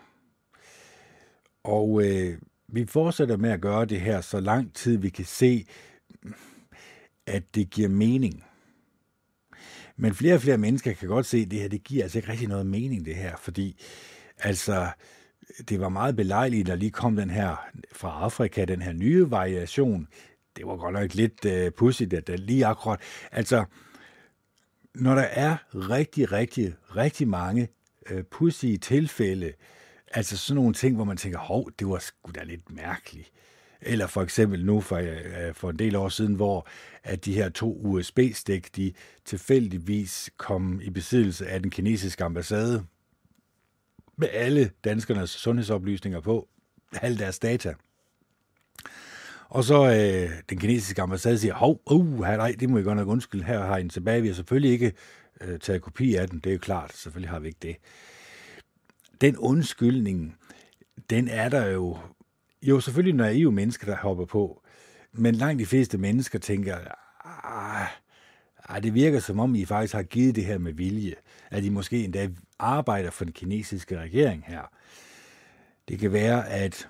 Og 1.62 2.02
øh, 2.04 2.38
vi 2.72 2.86
fortsætter 2.86 3.36
med 3.36 3.50
at 3.50 3.60
gøre 3.60 3.84
det 3.84 4.00
her, 4.00 4.20
så 4.20 4.40
lang 4.40 4.74
tid 4.74 4.96
vi 4.96 5.08
kan 5.08 5.24
se, 5.24 5.66
at 7.26 7.54
det 7.54 7.70
giver 7.70 7.88
mening. 7.88 8.44
Men 9.96 10.14
flere 10.14 10.34
og 10.34 10.40
flere 10.40 10.58
mennesker 10.58 10.92
kan 10.92 11.08
godt 11.08 11.26
se, 11.26 11.38
at 11.38 11.50
det 11.50 11.60
her, 11.60 11.68
det 11.68 11.84
giver 11.84 12.02
altså 12.02 12.18
ikke 12.18 12.28
rigtig 12.28 12.48
noget 12.48 12.66
mening, 12.66 13.06
det 13.06 13.16
her, 13.16 13.36
fordi 13.36 13.80
altså, 14.38 14.88
det 15.68 15.80
var 15.80 15.88
meget 15.88 16.16
belejligt, 16.16 16.66
der 16.66 16.76
lige 16.76 16.90
kom 16.90 17.16
den 17.16 17.30
her 17.30 17.68
fra 17.92 18.08
Afrika, 18.08 18.64
den 18.64 18.82
her 18.82 18.92
nye 18.92 19.30
variation. 19.30 20.08
Det 20.56 20.66
var 20.66 20.76
godt 20.76 20.92
nok 20.92 21.14
lidt 21.14 21.44
uh, 21.44 21.72
pudsigt, 21.76 22.12
at 22.12 22.26
der 22.26 22.36
lige 22.36 22.66
akkurat... 22.66 23.00
Altså, 23.32 23.64
når 24.94 25.14
der 25.14 25.22
er 25.22 25.56
rigtig, 25.74 26.32
rigtig, 26.32 26.74
rigtig 26.96 27.28
mange 27.28 27.68
uh, 28.12 28.22
pudsige 28.30 28.78
tilfælde, 28.78 29.52
altså 30.12 30.36
sådan 30.36 30.56
nogle 30.56 30.74
ting, 30.74 30.96
hvor 30.96 31.04
man 31.04 31.16
tænker, 31.16 31.38
hov, 31.38 31.70
det 31.78 31.88
var 31.88 31.98
sgu 31.98 32.32
da 32.34 32.44
lidt 32.44 32.70
mærkeligt. 32.70 33.32
Eller 33.80 34.06
for 34.06 34.22
eksempel 34.22 34.64
nu 34.64 34.80
for, 34.80 34.98
uh, 34.98 35.54
for 35.54 35.70
en 35.70 35.78
del 35.78 35.96
år 35.96 36.08
siden, 36.08 36.34
hvor 36.34 36.66
at 37.04 37.24
de 37.24 37.34
her 37.34 37.48
to 37.48 37.80
USB-stik, 37.82 38.76
de 38.76 38.92
tilfældigvis 39.24 40.30
kom 40.36 40.80
i 40.80 40.90
besiddelse 40.90 41.46
af 41.46 41.60
den 41.60 41.70
kinesiske 41.70 42.24
ambassade, 42.24 42.84
med 44.16 44.28
alle 44.32 44.70
danskernes 44.84 45.30
sundhedsoplysninger 45.30 46.20
på, 46.20 46.48
alle 47.02 47.18
deres 47.18 47.38
data. 47.38 47.74
Og 49.48 49.64
så 49.64 49.86
øh, 49.86 50.30
den 50.50 50.58
kinesiske 50.58 51.02
ambassade 51.02 51.38
siger, 51.38 51.54
hov, 51.54 51.82
uh, 51.86 52.20
nej, 52.20 52.54
det 52.60 52.70
må 52.70 52.78
I 52.78 52.82
godt 52.82 52.96
nok 52.96 53.08
undskylde, 53.08 53.44
her 53.44 53.60
har 53.60 53.76
I 53.76 53.80
en 53.80 53.88
tilbage. 53.88 54.22
Vi 54.22 54.28
har 54.28 54.34
selvfølgelig 54.34 54.70
ikke 54.70 54.92
øh, 55.40 55.58
taget 55.58 55.82
kopi 55.82 56.14
af 56.14 56.28
den, 56.28 56.38
det 56.38 56.50
er 56.50 56.54
jo 56.54 56.58
klart, 56.58 56.92
selvfølgelig 56.92 57.30
har 57.30 57.38
vi 57.38 57.48
ikke 57.48 57.58
det. 57.62 57.76
Den 59.22 59.36
undskyldning, 59.36 60.36
den 61.10 61.28
er 61.28 61.48
der 61.48 61.66
jo, 61.66 61.98
jo 62.62 62.80
selvfølgelig 62.80 63.14
naive 63.14 63.52
mennesker, 63.52 63.86
der 63.86 63.96
hopper 63.96 64.24
på, 64.24 64.62
men 65.12 65.34
langt 65.34 65.58
de 65.60 65.66
fleste 65.66 65.98
mennesker 65.98 66.38
tænker, 66.38 66.76
ah, 67.24 67.86
ah, 68.68 68.82
det 68.82 68.94
virker 68.94 69.20
som 69.20 69.40
om, 69.40 69.54
I 69.54 69.64
faktisk 69.64 69.94
har 69.94 70.02
givet 70.02 70.36
det 70.36 70.44
her 70.44 70.58
med 70.58 70.72
vilje. 70.72 71.14
At 71.50 71.64
I 71.64 71.68
måske 71.68 72.04
endda 72.04 72.28
arbejder 72.58 73.10
for 73.10 73.24
den 73.24 73.32
kinesiske 73.32 74.00
regering 74.00 74.44
her. 74.46 74.62
Det 75.88 75.98
kan 75.98 76.12
være, 76.12 76.48
at 76.48 76.88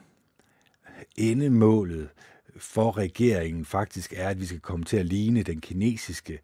endemålet 1.16 2.08
for 2.56 2.96
regeringen 2.96 3.64
faktisk 3.64 4.12
er, 4.16 4.28
at 4.28 4.40
vi 4.40 4.46
skal 4.46 4.60
komme 4.60 4.84
til 4.84 4.96
at 4.96 5.06
ligne 5.06 5.42
den 5.42 5.60
kinesiske 5.60 6.40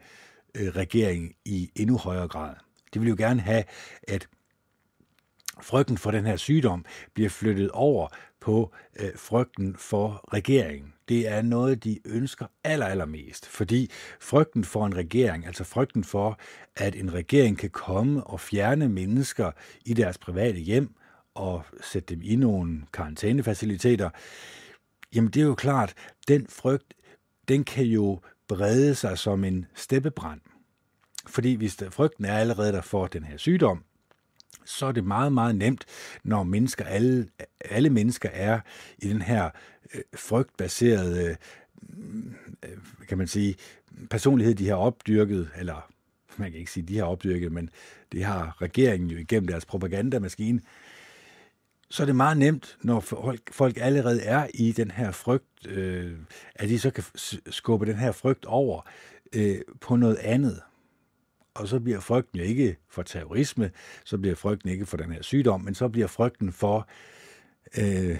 øh, 0.54 0.68
regering 0.68 1.34
i 1.44 1.70
endnu 1.74 1.96
højere 1.96 2.28
grad. 2.28 2.54
De 2.94 3.00
vil 3.00 3.08
jo 3.08 3.16
gerne 3.18 3.40
have, 3.40 3.64
at 4.08 4.28
frygten 5.62 5.98
for 5.98 6.10
den 6.10 6.26
her 6.26 6.36
sygdom 6.36 6.84
bliver 7.14 7.30
flyttet 7.30 7.70
over 7.70 8.08
på 8.40 8.72
øh, 9.00 9.10
frygten 9.16 9.76
for 9.76 10.24
regeringen. 10.32 10.92
Det 11.08 11.28
er 11.28 11.42
noget, 11.42 11.84
de 11.84 11.98
ønsker 12.04 12.46
aller, 12.64 12.86
allermest, 12.86 13.46
fordi 13.46 13.90
frygten 14.20 14.64
for 14.64 14.86
en 14.86 14.96
regering, 14.96 15.46
altså 15.46 15.64
frygten 15.64 16.04
for, 16.04 16.38
at 16.76 16.94
en 16.94 17.14
regering 17.14 17.58
kan 17.58 17.70
komme 17.70 18.24
og 18.24 18.40
fjerne 18.40 18.88
mennesker 18.88 19.50
i 19.84 19.94
deres 19.94 20.18
private 20.18 20.58
hjem 20.58 20.94
og 21.34 21.64
sætte 21.80 22.14
dem 22.14 22.22
i 22.24 22.36
nogle 22.36 22.82
karantænefaciliteter, 22.92 24.10
jamen 25.14 25.30
det 25.30 25.42
er 25.42 25.46
jo 25.46 25.54
klart, 25.54 25.94
den 26.28 26.46
frygt, 26.48 26.94
den 27.48 27.64
kan 27.64 27.84
jo 27.84 28.20
brede 28.48 28.94
sig 28.94 29.18
som 29.18 29.44
en 29.44 29.66
steppebrand. 29.74 30.40
Fordi 31.26 31.54
hvis 31.54 31.76
frygten 31.90 32.24
er 32.24 32.38
allerede 32.38 32.72
der 32.72 32.80
for 32.80 33.06
den 33.06 33.24
her 33.24 33.36
sygdom, 33.36 33.84
så 34.64 34.86
er 34.86 34.92
det 34.92 35.04
meget, 35.04 35.32
meget 35.32 35.56
nemt, 35.56 35.84
når 36.24 36.42
mennesker, 36.42 36.84
alle, 36.84 37.28
alle 37.60 37.90
mennesker 37.90 38.28
er 38.28 38.60
i 38.98 39.08
den 39.08 39.22
her 39.22 39.50
øh, 39.94 40.00
frygtbaserede, 40.14 41.24
øh, 41.24 41.36
øh, 42.64 42.78
kan 43.08 43.18
man 43.18 43.26
sige, 43.26 43.56
personlighed, 44.10 44.54
de 44.54 44.68
har 44.68 44.76
opdyrket, 44.76 45.50
eller 45.58 45.90
man 46.36 46.50
kan 46.50 46.60
ikke 46.60 46.70
sige, 46.70 46.86
de 46.86 46.98
har 46.98 47.04
opdyrket, 47.04 47.52
men 47.52 47.70
det 48.12 48.24
har 48.24 48.62
regeringen 48.62 49.10
jo 49.10 49.18
igennem 49.18 49.48
deres 49.48 49.64
propagandamaskine, 49.64 50.60
så 51.90 52.02
er 52.02 52.06
det 52.06 52.16
meget 52.16 52.36
nemt, 52.36 52.76
når 52.82 53.00
folk, 53.00 53.52
folk 53.52 53.76
allerede 53.80 54.22
er 54.22 54.46
i 54.54 54.72
den 54.72 54.90
her 54.90 55.12
frygt, 55.12 55.66
øh, 55.66 56.12
at 56.54 56.68
de 56.68 56.78
så 56.78 56.90
kan 56.90 57.04
skubbe 57.50 57.86
den 57.86 57.96
her 57.96 58.12
frygt 58.12 58.44
over 58.44 58.82
øh, 59.32 59.60
på 59.80 59.96
noget 59.96 60.16
andet 60.16 60.60
og 61.58 61.68
så 61.68 61.80
bliver 61.80 62.00
frygten 62.00 62.38
jo 62.38 62.44
ikke 62.44 62.76
for 62.90 63.02
terrorisme, 63.02 63.70
så 64.04 64.18
bliver 64.18 64.34
frygten 64.36 64.70
ikke 64.70 64.86
for 64.86 64.96
den 64.96 65.12
her 65.12 65.22
sygdom, 65.22 65.60
men 65.60 65.74
så 65.74 65.88
bliver 65.88 66.06
frygten 66.06 66.52
for 66.52 66.88
øh, 67.78 68.18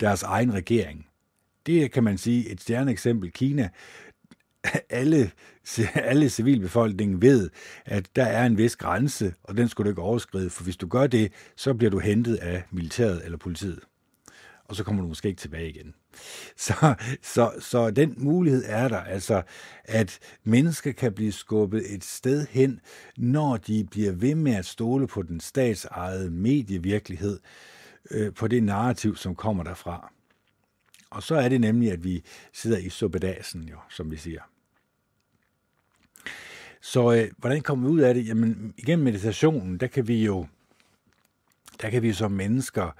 deres 0.00 0.22
egen 0.22 0.54
regering. 0.54 1.06
Det 1.66 1.92
kan 1.92 2.04
man 2.04 2.18
sige 2.18 2.48
et 2.48 2.60
stjerneeksempel. 2.60 3.32
Kina, 3.32 3.68
alle, 4.90 5.30
alle 5.94 6.28
civilbefolkningen 6.28 7.22
ved, 7.22 7.50
at 7.84 8.08
der 8.16 8.24
er 8.24 8.46
en 8.46 8.58
vis 8.58 8.76
grænse, 8.76 9.34
og 9.42 9.56
den 9.56 9.68
skulle 9.68 9.84
du 9.84 9.90
ikke 9.90 10.02
overskride, 10.02 10.50
for 10.50 10.64
hvis 10.64 10.76
du 10.76 10.86
gør 10.88 11.06
det, 11.06 11.32
så 11.56 11.74
bliver 11.74 11.90
du 11.90 11.98
hentet 11.98 12.36
af 12.36 12.62
militæret 12.70 13.24
eller 13.24 13.38
politiet. 13.38 13.80
Og 14.68 14.76
så 14.76 14.84
kommer 14.84 15.02
du 15.02 15.08
måske 15.08 15.28
ikke 15.28 15.40
tilbage 15.40 15.68
igen. 15.68 15.94
Så, 16.56 16.94
så, 17.22 17.52
så 17.60 17.90
den 17.90 18.14
mulighed 18.16 18.64
er 18.66 18.88
der, 18.88 19.00
altså 19.00 19.42
at 19.84 20.18
mennesker 20.44 20.92
kan 20.92 21.12
blive 21.12 21.32
skubbet 21.32 21.94
et 21.94 22.04
sted 22.04 22.46
hen, 22.50 22.80
når 23.16 23.56
de 23.56 23.86
bliver 23.90 24.12
ved 24.12 24.34
med 24.34 24.54
at 24.54 24.66
stole 24.66 25.06
på 25.06 25.22
den 25.22 25.40
statsejede 25.40 26.30
medievirkelighed, 26.30 27.40
øh, 28.10 28.34
på 28.34 28.48
det 28.48 28.62
narrativ, 28.62 29.16
som 29.16 29.34
kommer 29.34 29.64
derfra. 29.64 30.12
Og 31.10 31.22
så 31.22 31.34
er 31.34 31.48
det 31.48 31.60
nemlig, 31.60 31.92
at 31.92 32.04
vi 32.04 32.24
sidder 32.52 32.78
i 32.78 32.88
suppedasen, 32.88 33.62
jo, 33.62 33.76
som 33.90 34.10
vi 34.10 34.16
siger. 34.16 34.42
Så 36.80 37.12
øh, 37.12 37.30
hvordan 37.38 37.60
kommer 37.60 37.88
vi 37.88 37.94
ud 37.94 38.00
af 38.00 38.14
det? 38.14 38.28
Jamen, 38.28 38.74
igennem 38.78 39.04
meditationen, 39.04 39.78
der 39.78 39.86
kan 39.86 40.08
vi 40.08 40.24
jo, 40.24 40.46
der 41.82 41.90
kan 41.90 42.02
vi 42.02 42.12
som 42.12 42.32
mennesker 42.32 42.90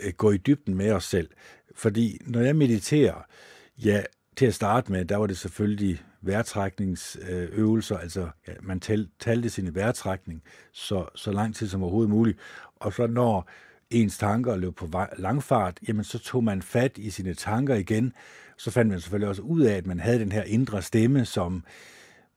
Øh, 0.00 0.12
gå 0.12 0.30
i 0.30 0.36
dybden 0.36 0.74
med 0.74 0.92
os 0.92 1.04
selv. 1.04 1.28
Fordi 1.74 2.18
når 2.26 2.40
jeg 2.40 2.56
mediterer, 2.56 3.26
ja, 3.78 4.02
til 4.36 4.46
at 4.46 4.54
starte 4.54 4.92
med, 4.92 5.04
der 5.04 5.16
var 5.16 5.26
det 5.26 5.38
selvfølgelig 5.38 6.02
vejrtrækningsøvelser, 6.22 7.96
altså 7.96 8.28
ja, 8.48 8.52
man 8.62 8.80
tal, 8.80 9.08
talte 9.20 9.50
sin 9.50 9.74
vejrtrækning 9.74 10.42
så, 10.72 11.04
så 11.14 11.32
lang 11.32 11.54
tid 11.54 11.68
som 11.68 11.82
overhovedet 11.82 12.10
muligt. 12.10 12.38
Og 12.76 12.92
så 12.92 13.06
når 13.06 13.50
ens 13.90 14.18
tanker 14.18 14.56
løb 14.56 14.76
på 14.76 14.88
langfart, 15.18 15.78
jamen 15.88 16.04
så 16.04 16.18
tog 16.18 16.44
man 16.44 16.62
fat 16.62 16.98
i 16.98 17.10
sine 17.10 17.34
tanker 17.34 17.74
igen. 17.74 18.12
Så 18.56 18.70
fandt 18.70 18.90
man 18.90 19.00
selvfølgelig 19.00 19.28
også 19.28 19.42
ud 19.42 19.60
af, 19.60 19.74
at 19.74 19.86
man 19.86 20.00
havde 20.00 20.18
den 20.18 20.32
her 20.32 20.42
indre 20.42 20.82
stemme, 20.82 21.24
som 21.24 21.64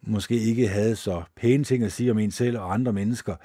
måske 0.02 0.36
ikke 0.40 0.68
havde 0.68 0.96
så 0.96 1.24
pæne 1.36 1.64
ting 1.64 1.84
at 1.84 1.92
sige 1.92 2.12
om 2.12 2.20
en 2.20 2.32
selv 2.32 2.58
og 2.58 2.74
andre 2.74 2.94
mennesker. 2.94 3.36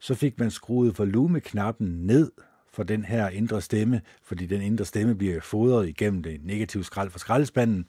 Så 0.00 0.14
fik 0.14 0.38
man 0.38 0.50
skruet 0.50 0.98
volumeknappen 0.98 1.88
ned 1.88 2.30
for 2.72 2.82
den 2.82 3.04
her 3.04 3.28
indre 3.28 3.60
stemme, 3.60 4.00
fordi 4.22 4.46
den 4.46 4.62
indre 4.62 4.84
stemme 4.84 5.14
bliver 5.14 5.40
fodret 5.40 5.88
igennem 5.88 6.22
det 6.22 6.44
negative 6.44 6.84
skrald 6.84 7.10
fra 7.10 7.18
skraldespanden. 7.18 7.86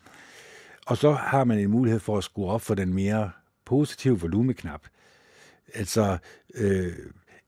Og 0.86 0.98
så 0.98 1.12
har 1.12 1.44
man 1.44 1.60
en 1.60 1.70
mulighed 1.70 2.00
for 2.00 2.18
at 2.18 2.24
skrue 2.24 2.48
op 2.50 2.62
for 2.62 2.76
den 2.76 2.94
mere 2.94 3.32
positive 3.66 4.20
volumeknap. 4.20 4.82
Altså 5.74 6.18
øh, 6.56 6.94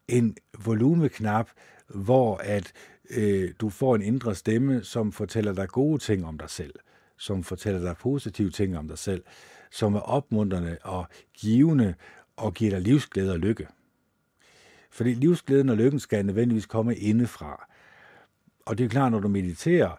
en 0.08 0.38
volumeknap, 0.66 1.50
hvor 1.88 2.38
at 2.38 2.74
øh, 3.10 3.54
du 3.60 3.70
får 3.70 3.96
en 3.96 4.02
indre 4.02 4.36
stemme, 4.36 4.84
som 4.84 5.12
fortæller 5.12 5.54
dig 5.54 5.68
gode 5.68 5.98
ting 5.98 6.26
om 6.26 6.38
dig 6.38 6.50
selv, 6.50 6.74
som 7.18 7.44
fortæller 7.44 7.82
dig 7.82 7.98
positive 7.98 8.50
ting 8.50 8.78
om 8.78 8.88
dig 8.88 8.98
selv, 8.98 9.24
som 9.72 9.96
er 9.96 10.00
opmuntrende 10.00 10.78
og 10.84 11.08
givende 11.38 11.96
og 12.36 12.54
giver 12.54 12.72
dig 12.72 12.82
livsglæde 12.82 13.32
og 13.32 13.40
lykke. 13.40 13.68
Fordi 14.96 15.14
livsglæden 15.14 15.70
og 15.70 15.78
lykken 15.78 16.00
skal 16.00 16.26
nødvendigvis 16.26 16.66
komme 16.66 16.96
indefra. 16.96 17.68
Og 18.66 18.78
det 18.78 18.84
er 18.84 18.90
klart, 18.90 19.12
når 19.12 19.20
du 19.20 19.28
mediterer 19.28 19.92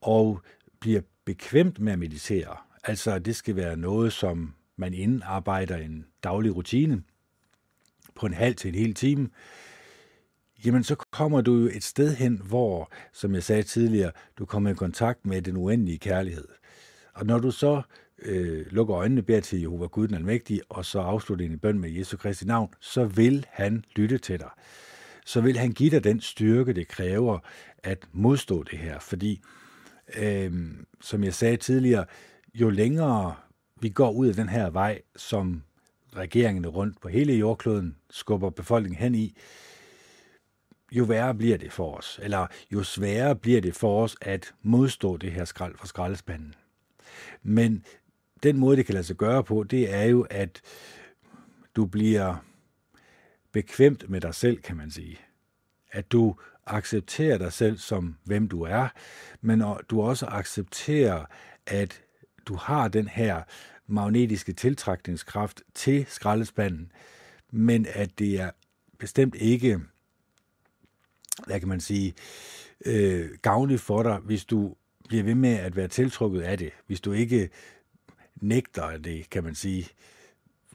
og 0.00 0.40
bliver 0.80 1.00
bekvemt 1.24 1.80
med 1.80 1.92
at 1.92 1.98
meditere, 1.98 2.56
altså 2.84 3.18
det 3.18 3.36
skal 3.36 3.56
være 3.56 3.76
noget, 3.76 4.12
som 4.12 4.54
man 4.76 4.94
indarbejder 4.94 5.76
en 5.76 6.06
daglig 6.22 6.56
rutine 6.56 7.02
på 8.14 8.26
en 8.26 8.34
halv 8.34 8.54
til 8.54 8.68
en 8.68 8.74
hel 8.74 8.94
time, 8.94 9.28
jamen 10.64 10.84
så 10.84 10.94
kommer 10.94 11.40
du 11.40 11.54
jo 11.56 11.70
et 11.74 11.84
sted 11.84 12.16
hen, 12.16 12.40
hvor, 12.44 12.92
som 13.12 13.34
jeg 13.34 13.42
sagde 13.42 13.62
tidligere, 13.62 14.12
du 14.38 14.46
kommer 14.46 14.70
i 14.70 14.74
kontakt 14.74 15.26
med 15.26 15.42
den 15.42 15.56
uendelige 15.56 15.98
kærlighed. 15.98 16.48
Og 17.14 17.26
når 17.26 17.38
du 17.38 17.50
så 17.50 17.76
øh, 17.76 17.82
Øh, 18.24 18.66
lukker 18.70 18.96
øjnene, 18.96 19.22
beder 19.22 19.40
til 19.40 19.60
Jehova 19.60 19.86
Gud 19.86 20.08
den 20.08 20.14
Almægtige, 20.14 20.60
og 20.68 20.84
så 20.84 21.00
afslutter 21.00 21.48
din 21.48 21.58
bøn 21.58 21.78
med 21.78 21.90
Jesu 21.90 22.16
Kristi 22.16 22.44
navn, 22.44 22.74
så 22.80 23.04
vil 23.04 23.46
han 23.50 23.84
lytte 23.96 24.18
til 24.18 24.40
dig. 24.40 24.50
Så 25.26 25.40
vil 25.40 25.58
han 25.58 25.72
give 25.72 25.90
dig 25.90 26.04
den 26.04 26.20
styrke, 26.20 26.72
det 26.72 26.88
kræver 26.88 27.38
at 27.78 27.98
modstå 28.12 28.62
det 28.62 28.78
her. 28.78 28.98
Fordi, 28.98 29.42
øh, 30.16 30.52
som 31.00 31.24
jeg 31.24 31.34
sagde 31.34 31.56
tidligere, 31.56 32.04
jo 32.54 32.70
længere 32.70 33.34
vi 33.80 33.88
går 33.88 34.10
ud 34.10 34.28
af 34.28 34.34
den 34.34 34.48
her 34.48 34.70
vej, 34.70 35.02
som 35.16 35.62
regeringen 36.16 36.66
rundt 36.66 37.00
på 37.00 37.08
hele 37.08 37.32
jordkloden 37.32 37.96
skubber 38.10 38.50
befolkningen 38.50 39.02
hen 39.02 39.14
i, 39.14 39.36
jo 40.92 41.04
værre 41.04 41.34
bliver 41.34 41.58
det 41.58 41.72
for 41.72 41.96
os, 41.96 42.20
eller 42.22 42.46
jo 42.72 42.82
sværere 42.82 43.36
bliver 43.36 43.60
det 43.60 43.74
for 43.74 44.02
os 44.02 44.16
at 44.20 44.54
modstå 44.62 45.16
det 45.16 45.32
her 45.32 45.44
skrald 45.44 45.76
fra 45.76 45.86
skraldespanden. 45.86 46.54
Men 47.42 47.84
den 48.42 48.58
måde, 48.58 48.76
det 48.76 48.86
kan 48.86 48.92
lade 48.92 49.04
sig 49.04 49.16
gøre 49.16 49.44
på, 49.44 49.62
det 49.62 49.94
er 49.94 50.04
jo, 50.04 50.26
at 50.30 50.60
du 51.76 51.86
bliver 51.86 52.36
bekvemt 53.52 54.10
med 54.10 54.20
dig 54.20 54.34
selv, 54.34 54.62
kan 54.62 54.76
man 54.76 54.90
sige. 54.90 55.18
At 55.90 56.12
du 56.12 56.36
accepterer 56.66 57.38
dig 57.38 57.52
selv 57.52 57.78
som 57.78 58.16
hvem 58.24 58.48
du 58.48 58.62
er, 58.62 58.88
men 59.40 59.64
du 59.90 60.02
også 60.02 60.26
accepterer, 60.26 61.24
at 61.66 62.02
du 62.46 62.54
har 62.54 62.88
den 62.88 63.08
her 63.08 63.42
magnetiske 63.86 64.52
tiltrækningskraft 64.52 65.62
til 65.74 66.06
skraldespanden, 66.08 66.92
men 67.50 67.86
at 67.88 68.18
det 68.18 68.40
er 68.40 68.50
bestemt 68.98 69.34
ikke, 69.34 69.80
hvad 71.46 71.60
kan 71.60 71.68
man 71.68 71.80
sige, 71.80 72.14
øh, 72.86 73.30
gavnligt 73.42 73.80
for 73.80 74.02
dig, 74.02 74.18
hvis 74.18 74.44
du 74.44 74.76
bliver 75.08 75.24
ved 75.24 75.34
med 75.34 75.54
at 75.58 75.76
være 75.76 75.88
tiltrukket 75.88 76.40
af 76.40 76.58
det, 76.58 76.72
hvis 76.86 77.00
du 77.00 77.12
ikke 77.12 77.50
nægter 78.42 78.96
det, 78.96 79.30
kan 79.30 79.44
man 79.44 79.54
sige. 79.54 79.88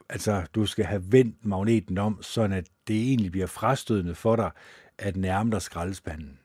Altså, 0.09 0.43
du 0.55 0.65
skal 0.65 0.86
have 0.86 1.11
vendt 1.11 1.45
magneten 1.45 1.97
om, 1.97 2.24
så 2.24 2.41
at 2.41 2.68
det 2.88 2.95
egentlig 2.95 3.32
bliver 3.32 3.47
frastødende 3.47 4.15
for 4.15 4.36
dig 4.36 4.51
at 4.97 5.18
nærme 5.18 5.51
dig 5.51 5.61
skraldespanden. 5.61 6.39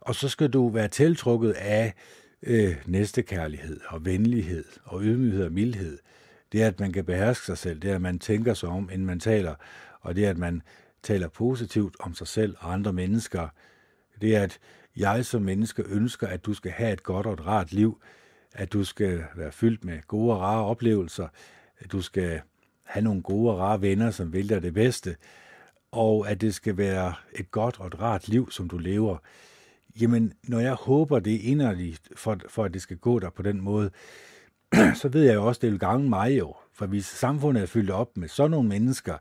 Og 0.00 0.14
så 0.14 0.28
skal 0.28 0.50
du 0.50 0.68
være 0.68 0.88
tiltrukket 0.88 1.50
af 1.52 1.94
øh, 2.42 2.76
næstekærlighed 2.86 3.80
og 3.86 4.04
venlighed 4.04 4.64
og 4.84 5.02
ydmyghed 5.02 5.44
og 5.44 5.52
mildhed. 5.52 5.98
Det 6.52 6.62
er, 6.62 6.66
at 6.66 6.80
man 6.80 6.92
kan 6.92 7.04
beherske 7.04 7.46
sig 7.46 7.58
selv. 7.58 7.80
Det 7.80 7.90
er, 7.90 7.94
at 7.94 8.02
man 8.02 8.18
tænker 8.18 8.54
sig 8.54 8.68
om, 8.68 8.90
inden 8.92 9.06
man 9.06 9.20
taler. 9.20 9.54
Og 10.00 10.16
det 10.16 10.26
er, 10.26 10.30
at 10.30 10.38
man 10.38 10.62
taler 11.02 11.28
positivt 11.28 11.96
om 12.00 12.14
sig 12.14 12.28
selv 12.28 12.56
og 12.58 12.72
andre 12.72 12.92
mennesker. 12.92 13.48
Det 14.20 14.36
er, 14.36 14.42
at 14.42 14.58
jeg 14.96 15.26
som 15.26 15.42
menneske 15.42 15.82
ønsker, 15.82 16.26
at 16.26 16.46
du 16.46 16.54
skal 16.54 16.70
have 16.70 16.92
et 16.92 17.02
godt 17.02 17.26
og 17.26 17.32
et 17.32 17.46
rart 17.46 17.72
liv, 17.72 18.02
at 18.54 18.72
du 18.72 18.84
skal 18.84 19.24
være 19.36 19.52
fyldt 19.52 19.84
med 19.84 19.98
gode 20.06 20.32
og 20.32 20.40
rare 20.40 20.64
oplevelser, 20.64 21.28
at 21.78 21.92
du 21.92 22.02
skal 22.02 22.40
have 22.82 23.04
nogle 23.04 23.22
gode 23.22 23.50
og 23.50 23.58
rare 23.58 23.80
venner, 23.80 24.10
som 24.10 24.32
vil 24.32 24.48
dig 24.48 24.62
det 24.62 24.74
bedste, 24.74 25.16
og 25.92 26.30
at 26.30 26.40
det 26.40 26.54
skal 26.54 26.76
være 26.76 27.14
et 27.32 27.50
godt 27.50 27.80
og 27.80 27.86
et 27.86 28.00
rart 28.00 28.28
liv, 28.28 28.50
som 28.50 28.68
du 28.68 28.78
lever. 28.78 29.16
Jamen, 30.00 30.32
når 30.42 30.60
jeg 30.60 30.74
håber 30.74 31.18
det 31.18 31.40
inderligt, 31.40 32.08
for, 32.16 32.38
for 32.48 32.64
at 32.64 32.74
det 32.74 32.82
skal 32.82 32.96
gå 32.96 33.18
der 33.18 33.30
på 33.30 33.42
den 33.42 33.60
måde, 33.60 33.90
så 35.00 35.08
ved 35.08 35.22
jeg 35.22 35.34
jo 35.34 35.46
også, 35.46 35.58
at 35.58 35.62
det 35.62 35.70
vil 35.70 35.80
gange 35.80 36.08
mig 36.08 36.38
jo. 36.38 36.54
For 36.72 36.86
hvis 36.86 37.06
samfundet 37.06 37.62
er 37.62 37.66
fyldt 37.66 37.90
op 37.90 38.16
med 38.16 38.28
sådan 38.28 38.50
nogle 38.50 38.68
mennesker, 38.68 39.18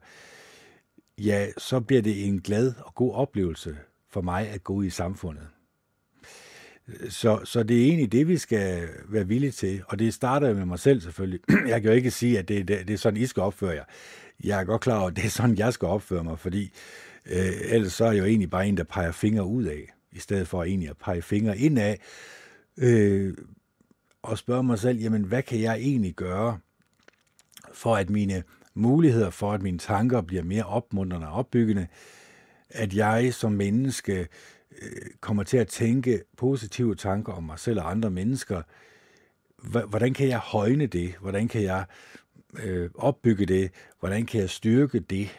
ja, 1.18 1.48
så 1.58 1.80
bliver 1.80 2.02
det 2.02 2.28
en 2.28 2.42
glad 2.42 2.74
og 2.80 2.96
god 2.96 3.14
oplevelse 3.14 3.78
for 4.10 4.22
mig 4.22 4.50
at 4.50 4.64
gå 4.64 4.82
i 4.82 4.90
samfundet. 4.90 5.48
Så, 7.10 7.40
så 7.44 7.64
det 7.64 7.82
er 7.82 7.86
egentlig 7.86 8.12
det, 8.12 8.28
vi 8.28 8.38
skal 8.38 8.90
være 9.10 9.28
villige 9.28 9.52
til, 9.52 9.84
og 9.88 10.00
det 10.00 10.14
starter 10.14 10.48
jo 10.48 10.54
med 10.56 10.66
mig 10.66 10.80
selv 10.80 11.02
selvfølgelig. 11.02 11.40
Jeg 11.68 11.82
kan 11.82 11.92
jo 11.92 11.96
ikke 11.96 12.12
sige, 12.12 12.40
at 12.40 12.48
det, 12.48 12.68
det, 12.68 12.88
det 12.88 12.94
er 12.94 12.98
sådan, 12.98 13.22
I 13.22 13.26
skal 13.26 13.44
opføre 13.44 13.72
jer. 13.72 13.84
Jeg 14.44 14.60
er 14.60 14.64
godt 14.64 14.82
klar 14.82 15.00
over, 15.00 15.10
at 15.10 15.16
det 15.16 15.26
er 15.26 15.30
sådan, 15.30 15.58
jeg 15.58 15.74
skal 15.74 15.88
opføre 15.88 16.24
mig, 16.24 16.40
fordi 16.40 16.72
øh, 17.26 17.52
ellers 17.70 17.94
så 17.94 18.06
er 18.06 18.12
jeg 18.12 18.20
jo 18.20 18.26
egentlig 18.26 18.50
bare 18.50 18.68
en, 18.68 18.78
der 18.78 18.84
peger 18.84 19.12
fingre 19.12 19.46
ud 19.46 19.64
af, 19.64 19.94
i 20.12 20.20
stedet 20.20 20.48
for 20.48 20.64
egentlig 20.64 20.90
at 20.90 20.98
pege 20.98 21.22
fingre 21.22 21.58
ind 21.58 21.80
af, 21.80 22.00
øh, 22.78 23.34
og 24.22 24.38
spørge 24.38 24.64
mig 24.64 24.80
selv, 24.80 25.00
jamen 25.00 25.24
hvad 25.24 25.42
kan 25.42 25.62
jeg 25.62 25.76
egentlig 25.76 26.14
gøre, 26.14 26.58
for 27.74 27.96
at 27.96 28.10
mine 28.10 28.44
muligheder 28.74 29.30
for, 29.30 29.54
at 29.54 29.62
mine 29.62 29.78
tanker 29.78 30.22
bliver 30.22 30.44
mere 30.44 30.64
opmuntrende 30.64 31.28
og 31.28 31.34
opbyggende, 31.34 31.88
at 32.70 32.94
jeg 32.94 33.34
som 33.34 33.52
menneske 33.52 34.28
Øh, 34.82 35.12
kommer 35.22 35.44
til 35.44 35.58
at 35.58 35.68
tænke 35.68 36.24
positive 36.38 36.96
tanker 36.96 37.34
om 37.34 37.44
mig 37.44 37.60
selv 37.60 37.80
og 37.80 37.92
andre 37.92 38.12
mennesker, 38.12 38.62
hvordan 39.64 40.14
kan 40.14 40.28
jeg 40.28 40.40
højne 40.40 40.86
det? 40.86 41.16
Hvordan 41.22 41.48
kan 41.48 41.64
jeg 41.64 41.86
øh, 42.64 42.90
opbygge 42.96 43.46
det? 43.46 43.72
Hvordan 44.00 44.26
kan 44.26 44.42
jeg 44.42 44.50
styrke 44.50 45.00
det? 45.00 45.30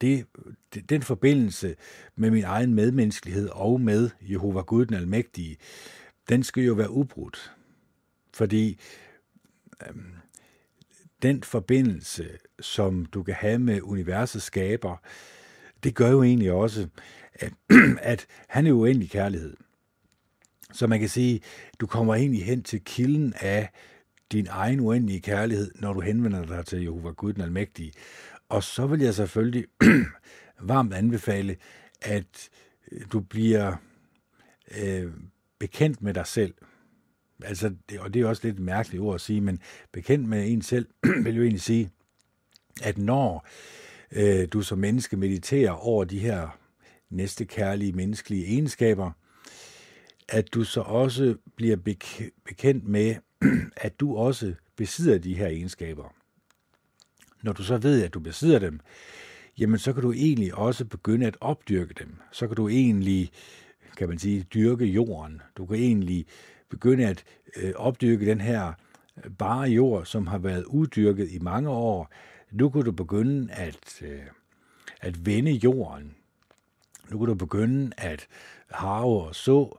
det? 0.00 0.26
Den 0.88 1.02
forbindelse 1.02 1.76
med 2.16 2.30
min 2.30 2.44
egen 2.44 2.74
medmenneskelighed 2.74 3.48
og 3.48 3.80
med 3.80 4.10
Jehova 4.20 4.60
Gud 4.60 4.86
den 4.86 4.94
Almægtige, 4.94 5.56
den 6.28 6.42
skal 6.42 6.64
jo 6.64 6.74
være 6.74 6.90
ubrudt. 6.90 7.52
Fordi 8.34 8.80
øh, 9.86 9.94
den 11.22 11.42
forbindelse, 11.42 12.28
som 12.60 13.06
du 13.06 13.22
kan 13.22 13.34
have 13.34 13.58
med 13.58 13.82
universets 13.82 14.44
skaber, 14.44 14.96
det 15.84 15.94
gør 15.94 16.10
jo 16.10 16.22
egentlig 16.22 16.52
også, 16.52 16.88
at, 18.00 18.26
han 18.48 18.66
er 18.66 18.72
uendelig 18.72 19.10
kærlighed. 19.10 19.56
Så 20.72 20.86
man 20.86 21.00
kan 21.00 21.08
sige, 21.08 21.40
du 21.80 21.86
kommer 21.86 22.14
egentlig 22.14 22.44
hen 22.44 22.62
til 22.62 22.84
kilden 22.84 23.34
af 23.40 23.68
din 24.32 24.46
egen 24.50 24.80
uendelige 24.80 25.20
kærlighed, 25.20 25.70
når 25.74 25.92
du 25.92 26.00
henvender 26.00 26.46
dig 26.46 26.66
til 26.66 26.82
Jehova 26.82 27.10
Gud 27.10 27.32
den 27.32 27.42
Almægtige. 27.42 27.92
Og 28.48 28.62
så 28.62 28.86
vil 28.86 29.00
jeg 29.00 29.14
selvfølgelig 29.14 29.64
varmt 30.60 30.94
anbefale, 30.94 31.56
at 32.02 32.50
øh, 32.92 33.00
du 33.12 33.20
bliver 33.20 33.76
øh, 34.82 35.12
bekendt 35.58 36.02
med 36.02 36.14
dig 36.14 36.26
selv. 36.26 36.54
Altså, 37.44 37.74
det, 37.90 38.00
og 38.00 38.14
det 38.14 38.22
er 38.22 38.26
også 38.26 38.42
lidt 38.44 38.56
et 38.56 38.62
mærkeligt 38.62 39.02
ord 39.02 39.14
at 39.14 39.20
sige, 39.20 39.40
men 39.40 39.60
bekendt 39.92 40.28
med 40.28 40.50
en 40.50 40.62
selv 40.62 40.86
vil 41.24 41.36
jo 41.36 41.42
egentlig 41.42 41.62
sige, 41.62 41.90
at 42.82 42.98
når 42.98 43.46
øh, 44.12 44.48
du 44.52 44.62
som 44.62 44.78
menneske 44.78 45.16
mediterer 45.16 45.70
over 45.70 46.04
de 46.04 46.18
her 46.18 46.58
næste 47.14 47.44
kærlige 47.44 47.92
menneskelige 47.92 48.46
egenskaber, 48.46 49.10
at 50.28 50.54
du 50.54 50.64
så 50.64 50.80
også 50.80 51.36
bliver 51.56 51.76
bekendt 52.44 52.88
med, 52.88 53.14
at 53.76 54.00
du 54.00 54.16
også 54.16 54.54
besidder 54.76 55.18
de 55.18 55.34
her 55.34 55.46
egenskaber. 55.46 56.14
når 57.42 57.52
du 57.52 57.62
så 57.62 57.78
ved, 57.78 58.02
at 58.04 58.14
du 58.14 58.20
besidder 58.20 58.58
dem, 58.58 58.80
jamen 59.58 59.78
så 59.78 59.92
kan 59.92 60.02
du 60.02 60.12
egentlig 60.12 60.54
også 60.54 60.84
begynde 60.84 61.26
at 61.26 61.36
opdyrke 61.40 61.94
dem. 61.98 62.16
Så 62.32 62.46
kan 62.46 62.56
du 62.56 62.68
egentlig, 62.68 63.30
kan 63.96 64.08
man 64.08 64.18
sige, 64.18 64.42
dyrke 64.42 64.84
jorden. 64.84 65.42
Du 65.56 65.66
kan 65.66 65.76
egentlig 65.76 66.26
begynde 66.70 67.06
at 67.06 67.24
øh, 67.56 67.72
opdyrke 67.76 68.26
den 68.26 68.40
her 68.40 68.72
øh, 69.24 69.30
bare 69.30 69.62
jord, 69.68 70.04
som 70.04 70.26
har 70.26 70.38
været 70.38 70.64
uddyrket 70.64 71.30
i 71.30 71.38
mange 71.38 71.70
år. 71.70 72.12
Nu 72.52 72.68
kan 72.68 72.82
du 72.82 72.92
begynde 72.92 73.52
at, 73.52 74.02
øh, 74.02 74.22
at 75.00 75.26
vende 75.26 75.52
jorden. 75.52 76.14
Nu 77.10 77.18
kan 77.18 77.26
du 77.26 77.34
begynde 77.34 77.92
at 77.96 78.28
harve 78.70 79.22
og 79.22 79.34
så 79.34 79.78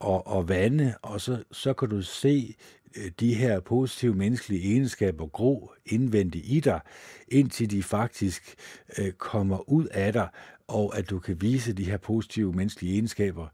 og, 0.00 0.26
og 0.26 0.48
vande, 0.48 0.94
og 1.02 1.20
så, 1.20 1.44
så 1.52 1.72
kan 1.72 1.88
du 1.88 2.02
se 2.02 2.54
øh, 2.96 3.10
de 3.20 3.34
her 3.34 3.60
positive 3.60 4.14
menneskelige 4.14 4.72
egenskaber 4.72 5.26
gro 5.26 5.72
indvendigt 5.86 6.46
i 6.46 6.60
dig, 6.60 6.80
indtil 7.28 7.70
de 7.70 7.82
faktisk 7.82 8.54
øh, 8.98 9.12
kommer 9.12 9.70
ud 9.70 9.86
af 9.86 10.12
dig, 10.12 10.28
og 10.68 10.98
at 10.98 11.10
du 11.10 11.18
kan 11.18 11.40
vise 11.40 11.72
de 11.72 11.84
her 11.84 11.96
positive 11.96 12.52
menneskelige 12.52 12.92
egenskaber 12.92 13.48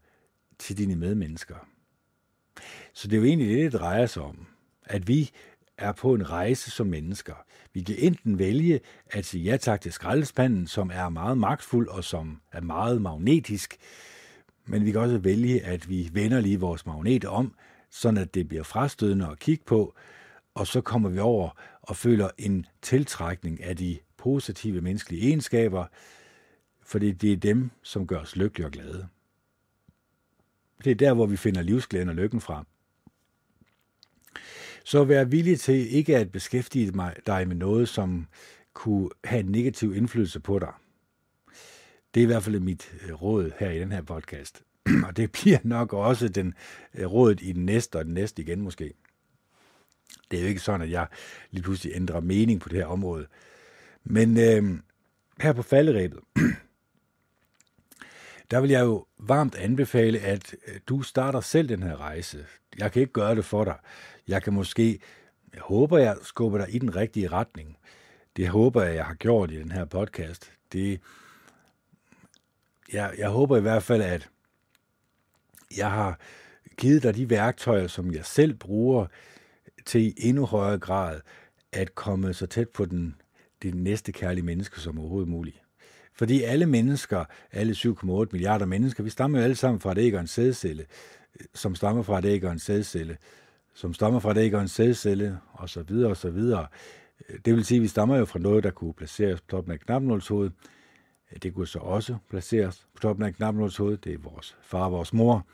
til 0.59 0.77
dine 0.77 0.95
medmennesker. 0.95 1.67
Så 2.93 3.07
det 3.07 3.13
er 3.13 3.17
jo 3.17 3.25
egentlig 3.25 3.47
det, 3.47 3.71
det 3.71 3.79
drejer 3.79 4.05
sig 4.05 4.23
om. 4.23 4.45
At 4.85 5.07
vi 5.07 5.31
er 5.77 5.91
på 5.91 6.13
en 6.13 6.29
rejse 6.29 6.71
som 6.71 6.87
mennesker. 6.87 7.33
Vi 7.73 7.81
kan 7.81 7.95
enten 7.99 8.39
vælge 8.39 8.79
at 9.09 9.25
sige 9.25 9.43
ja 9.43 9.57
tak 9.57 9.81
til 9.81 9.93
skraldespanden, 9.93 10.67
som 10.67 10.91
er 10.93 11.09
meget 11.09 11.37
magtfuld 11.37 11.87
og 11.87 12.03
som 12.03 12.41
er 12.51 12.61
meget 12.61 13.01
magnetisk, 13.01 13.77
men 14.65 14.85
vi 14.85 14.91
kan 14.91 15.01
også 15.01 15.17
vælge, 15.17 15.63
at 15.65 15.89
vi 15.89 16.09
vender 16.13 16.39
lige 16.39 16.59
vores 16.59 16.85
magnet 16.85 17.25
om, 17.25 17.55
sådan 17.89 18.17
at 18.17 18.33
det 18.33 18.47
bliver 18.47 18.63
frastødende 18.63 19.27
at 19.27 19.39
kigge 19.39 19.63
på, 19.65 19.95
og 20.53 20.67
så 20.67 20.81
kommer 20.81 21.09
vi 21.09 21.19
over 21.19 21.49
og 21.81 21.95
føler 21.95 22.29
en 22.37 22.65
tiltrækning 22.81 23.63
af 23.63 23.77
de 23.77 23.99
positive 24.17 24.81
menneskelige 24.81 25.27
egenskaber, 25.27 25.85
fordi 26.81 27.11
det 27.11 27.31
er 27.33 27.37
dem, 27.37 27.71
som 27.83 28.07
gør 28.07 28.19
os 28.19 28.35
lykkelige 28.35 28.67
og 28.67 28.71
glade. 28.71 29.07
Det 30.83 30.91
er 30.91 30.95
der, 30.95 31.13
hvor 31.13 31.25
vi 31.25 31.37
finder 31.37 31.61
livsglæden 31.61 32.09
og 32.09 32.15
lykken 32.15 32.41
fra. 32.41 32.65
Så 34.87 35.03
vær 35.03 35.23
villig 35.23 35.59
til 35.59 35.95
ikke 35.95 36.17
at 36.17 36.31
beskæftige 36.31 36.93
dig 37.27 37.47
med 37.47 37.55
noget, 37.55 37.89
som 37.89 38.27
kunne 38.73 39.09
have 39.23 39.39
en 39.39 39.45
negativ 39.45 39.95
indflydelse 39.95 40.39
på 40.39 40.59
dig. 40.59 40.73
Det 42.13 42.19
er 42.19 42.23
i 42.23 42.25
hvert 42.25 42.43
fald 42.43 42.59
mit 42.59 42.93
øh, 43.07 43.13
råd 43.13 43.51
her 43.59 43.71
i 43.71 43.79
den 43.79 43.91
her 43.91 44.01
podcast. 44.01 44.63
Og 45.07 45.17
det 45.17 45.31
bliver 45.31 45.57
nok 45.63 45.93
også 45.93 46.27
den 46.27 46.53
øh, 46.93 47.05
rådet 47.05 47.41
i 47.41 47.51
den 47.51 47.65
næste 47.65 47.95
og 47.95 48.05
den 48.05 48.13
næste 48.13 48.41
igen 48.41 48.61
måske. 48.61 48.93
Det 50.31 50.39
er 50.39 50.43
jo 50.43 50.49
ikke 50.49 50.61
sådan, 50.61 50.81
at 50.81 50.91
jeg 50.91 51.07
lige 51.51 51.63
pludselig 51.63 51.95
ændrer 51.95 52.19
mening 52.19 52.61
på 52.61 52.69
det 52.69 52.77
her 52.77 52.85
område. 52.85 53.27
Men 54.03 54.37
øh, 54.37 54.79
her 55.41 55.53
på 55.53 55.61
falderæbet, 55.61 56.19
der 58.51 58.61
vil 58.61 58.69
jeg 58.69 58.81
jo 58.81 59.05
varmt 59.17 59.55
anbefale, 59.55 60.19
at 60.19 60.55
øh, 60.67 60.79
du 60.87 61.01
starter 61.01 61.41
selv 61.41 61.69
den 61.69 61.83
her 61.83 61.97
rejse. 61.97 62.45
Jeg 62.77 62.91
kan 62.91 63.01
ikke 63.01 63.13
gøre 63.13 63.35
det 63.35 63.45
for 63.45 63.63
dig. 63.63 63.75
Jeg 64.27 64.43
kan 64.43 64.53
måske, 64.53 64.99
jeg 65.53 65.61
håber, 65.61 65.97
jeg 65.97 66.17
skubber 66.21 66.57
dig 66.57 66.75
i 66.75 66.79
den 66.79 66.95
rigtige 66.95 67.27
retning. 67.27 67.77
Det 68.37 68.47
håber 68.47 68.83
jeg, 68.83 68.95
jeg 68.95 69.05
har 69.05 69.13
gjort 69.13 69.51
i 69.51 69.59
den 69.59 69.71
her 69.71 69.85
podcast. 69.85 70.51
Det, 70.73 71.01
jeg, 72.93 73.13
jeg 73.17 73.29
håber 73.29 73.57
i 73.57 73.61
hvert 73.61 73.83
fald, 73.83 74.01
at 74.01 74.29
jeg 75.77 75.91
har 75.91 76.19
givet 76.77 77.03
dig 77.03 77.15
de 77.15 77.29
værktøjer, 77.29 77.87
som 77.87 78.13
jeg 78.13 78.25
selv 78.25 78.53
bruger 78.53 79.05
til 79.85 80.01
i 80.01 80.13
endnu 80.17 80.45
højere 80.45 80.79
grad 80.79 81.21
at 81.71 81.95
komme 81.95 82.33
så 82.33 82.45
tæt 82.45 82.69
på 82.69 82.85
den, 82.85 83.15
det 83.61 83.75
næste 83.75 84.11
kærlige 84.11 84.45
menneske 84.45 84.79
som 84.79 84.99
overhovedet 84.99 85.29
muligt. 85.29 85.61
Fordi 86.13 86.43
alle 86.43 86.65
mennesker, 86.65 87.25
alle 87.51 87.73
7,8 87.73 88.07
milliarder 88.31 88.65
mennesker, 88.65 89.03
vi 89.03 89.09
stammer 89.09 89.39
jo 89.39 89.43
alle 89.43 89.55
sammen 89.55 89.79
fra 89.79 89.91
et 89.91 89.97
æg 89.97 90.13
og 90.13 90.19
en 90.19 90.27
sædcelle, 90.27 90.85
som 91.53 91.75
stammer 91.75 92.03
fra 92.03 92.27
et 92.27 92.61
sædcelle, 92.61 93.17
som 93.73 93.93
stammer 93.93 94.19
fra 94.19 94.39
et 94.39 94.53
og 94.53 94.69
sædcelle, 94.69 95.37
og 95.53 95.69
så 95.69 95.83
videre 95.83 96.09
og 96.09 96.17
så 96.17 96.29
videre. 96.29 96.67
Det 97.45 97.55
vil 97.55 97.65
sige, 97.65 97.75
at 97.75 97.81
vi 97.81 97.87
stammer 97.87 98.17
jo 98.17 98.25
fra 98.25 98.39
noget, 98.39 98.63
der 98.63 98.71
kunne 98.71 98.93
placeres 98.93 99.41
på 99.41 99.47
toppen 99.49 99.73
af 99.73 99.79
knapnålshovedet. 99.79 100.53
Det 101.43 101.53
kunne 101.53 101.67
så 101.67 101.79
også 101.79 102.17
placeres 102.29 102.87
på 102.95 103.01
toppen 103.01 103.25
af 103.25 103.35
knapnålshovedet. 103.35 104.03
Det 104.03 104.13
er 104.13 104.17
vores 104.17 104.57
far 104.61 104.85
og 104.85 104.91
vores 104.91 105.13
mor. 105.13 105.45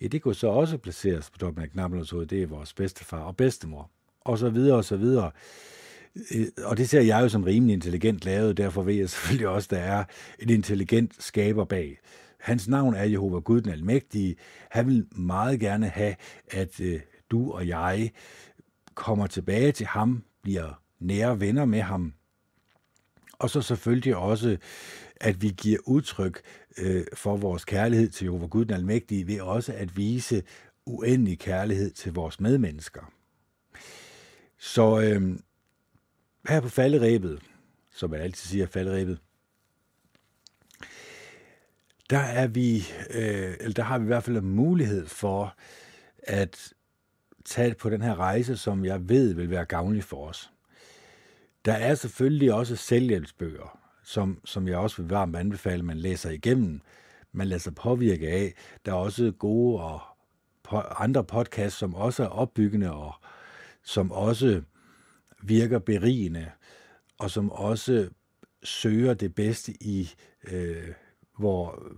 Det 0.00 0.22
kunne 0.22 0.34
så 0.34 0.46
også 0.46 0.78
placeres 0.78 1.30
på 1.30 1.38
toppen 1.38 1.62
af 1.62 1.70
knapnålshovedet. 1.70 2.30
Det 2.30 2.42
er 2.42 2.46
vores 2.46 2.72
bedstefar 2.72 3.20
og 3.20 3.36
bedstemor. 3.36 3.90
Og 4.20 4.38
så 4.38 4.50
videre 4.50 4.76
og 4.76 4.84
så 4.84 4.96
videre. 4.96 5.30
Øh, 6.34 6.46
og 6.64 6.76
det 6.76 6.88
ser 6.88 7.00
jeg 7.00 7.22
jo 7.22 7.28
som 7.28 7.44
rimelig 7.44 7.74
intelligent 7.74 8.24
lavet, 8.24 8.56
derfor 8.56 8.82
ved 8.82 8.94
jeg 8.94 9.10
selvfølgelig 9.10 9.48
også, 9.48 9.66
at 9.66 9.70
der 9.70 9.78
er 9.78 10.04
et 10.38 10.50
intelligent 10.50 11.22
skaber 11.22 11.64
bag. 11.64 11.98
Hans 12.42 12.68
navn 12.68 12.94
er 12.94 13.04
Jehova 13.04 13.38
Gud 13.38 13.60
den 13.60 13.72
Almægtige. 13.72 14.36
Han 14.70 14.86
vil 14.86 15.06
meget 15.16 15.60
gerne 15.60 15.88
have, 15.88 16.14
at 16.50 16.80
øh, 16.80 17.00
du 17.30 17.52
og 17.52 17.68
jeg 17.68 18.10
kommer 18.94 19.26
tilbage 19.26 19.72
til 19.72 19.86
ham, 19.86 20.24
bliver 20.42 20.82
nære 21.00 21.40
venner 21.40 21.64
med 21.64 21.80
ham, 21.80 22.12
og 23.38 23.50
så 23.50 23.62
selvfølgelig 23.62 24.16
også, 24.16 24.56
at 25.16 25.42
vi 25.42 25.54
giver 25.56 25.78
udtryk 25.86 26.40
øh, 26.78 27.04
for 27.14 27.36
vores 27.36 27.64
kærlighed 27.64 28.08
til 28.08 28.24
Jehova 28.24 28.46
Gud 28.46 28.64
den 28.64 28.74
Almægtige 28.74 29.26
ved 29.26 29.40
også 29.40 29.72
at 29.72 29.96
vise 29.96 30.42
uendelig 30.86 31.38
kærlighed 31.38 31.90
til 31.90 32.12
vores 32.12 32.40
medmennesker. 32.40 33.12
Så 34.58 35.00
øh, 35.00 35.38
her 36.48 36.60
på 36.60 36.68
falderæbet, 36.68 37.42
som 37.90 38.10
man 38.10 38.20
altid 38.20 38.48
siger, 38.48 38.66
falderæbet, 38.66 39.18
der 42.12 42.18
er 42.18 42.46
vi, 42.46 42.76
øh, 43.10 43.54
eller 43.60 43.74
der 43.74 43.82
har 43.82 43.98
vi 43.98 44.02
i 44.02 44.06
hvert 44.06 44.24
fald 44.24 44.36
en 44.36 44.50
mulighed 44.50 45.06
for 45.06 45.56
at 46.22 46.72
tage 47.44 47.74
på 47.74 47.90
den 47.90 48.02
her 48.02 48.18
rejse, 48.18 48.56
som 48.56 48.84
jeg 48.84 49.08
ved 49.08 49.34
vil 49.34 49.50
være 49.50 49.64
gavnlig 49.64 50.04
for 50.04 50.28
os. 50.28 50.50
Der 51.64 51.72
er 51.72 51.94
selvfølgelig 51.94 52.52
også 52.52 52.76
selvhjælpsbøger, 52.76 53.78
som, 54.04 54.40
som 54.44 54.68
jeg 54.68 54.76
også 54.76 55.02
vil 55.02 55.10
varmt 55.10 55.36
anbefale, 55.36 55.82
man 55.82 55.98
læser 55.98 56.30
igennem. 56.30 56.80
Man 57.32 57.46
lader 57.46 57.60
sig 57.60 57.74
påvirke 57.74 58.28
af. 58.28 58.54
Der 58.84 58.92
er 58.92 58.96
også 58.96 59.32
gode 59.38 59.82
og 59.82 60.00
andre 61.04 61.24
podcasts, 61.24 61.78
som 61.78 61.94
også 61.94 62.22
er 62.22 62.28
opbyggende 62.28 62.92
og 62.92 63.14
som 63.82 64.12
også 64.12 64.62
virker 65.42 65.78
berigende, 65.78 66.50
og 67.18 67.30
som 67.30 67.52
også 67.52 68.08
søger 68.64 69.14
det 69.14 69.34
bedste 69.34 69.72
i 69.80 70.10
øh, 70.44 70.88
hvor, 71.38 71.92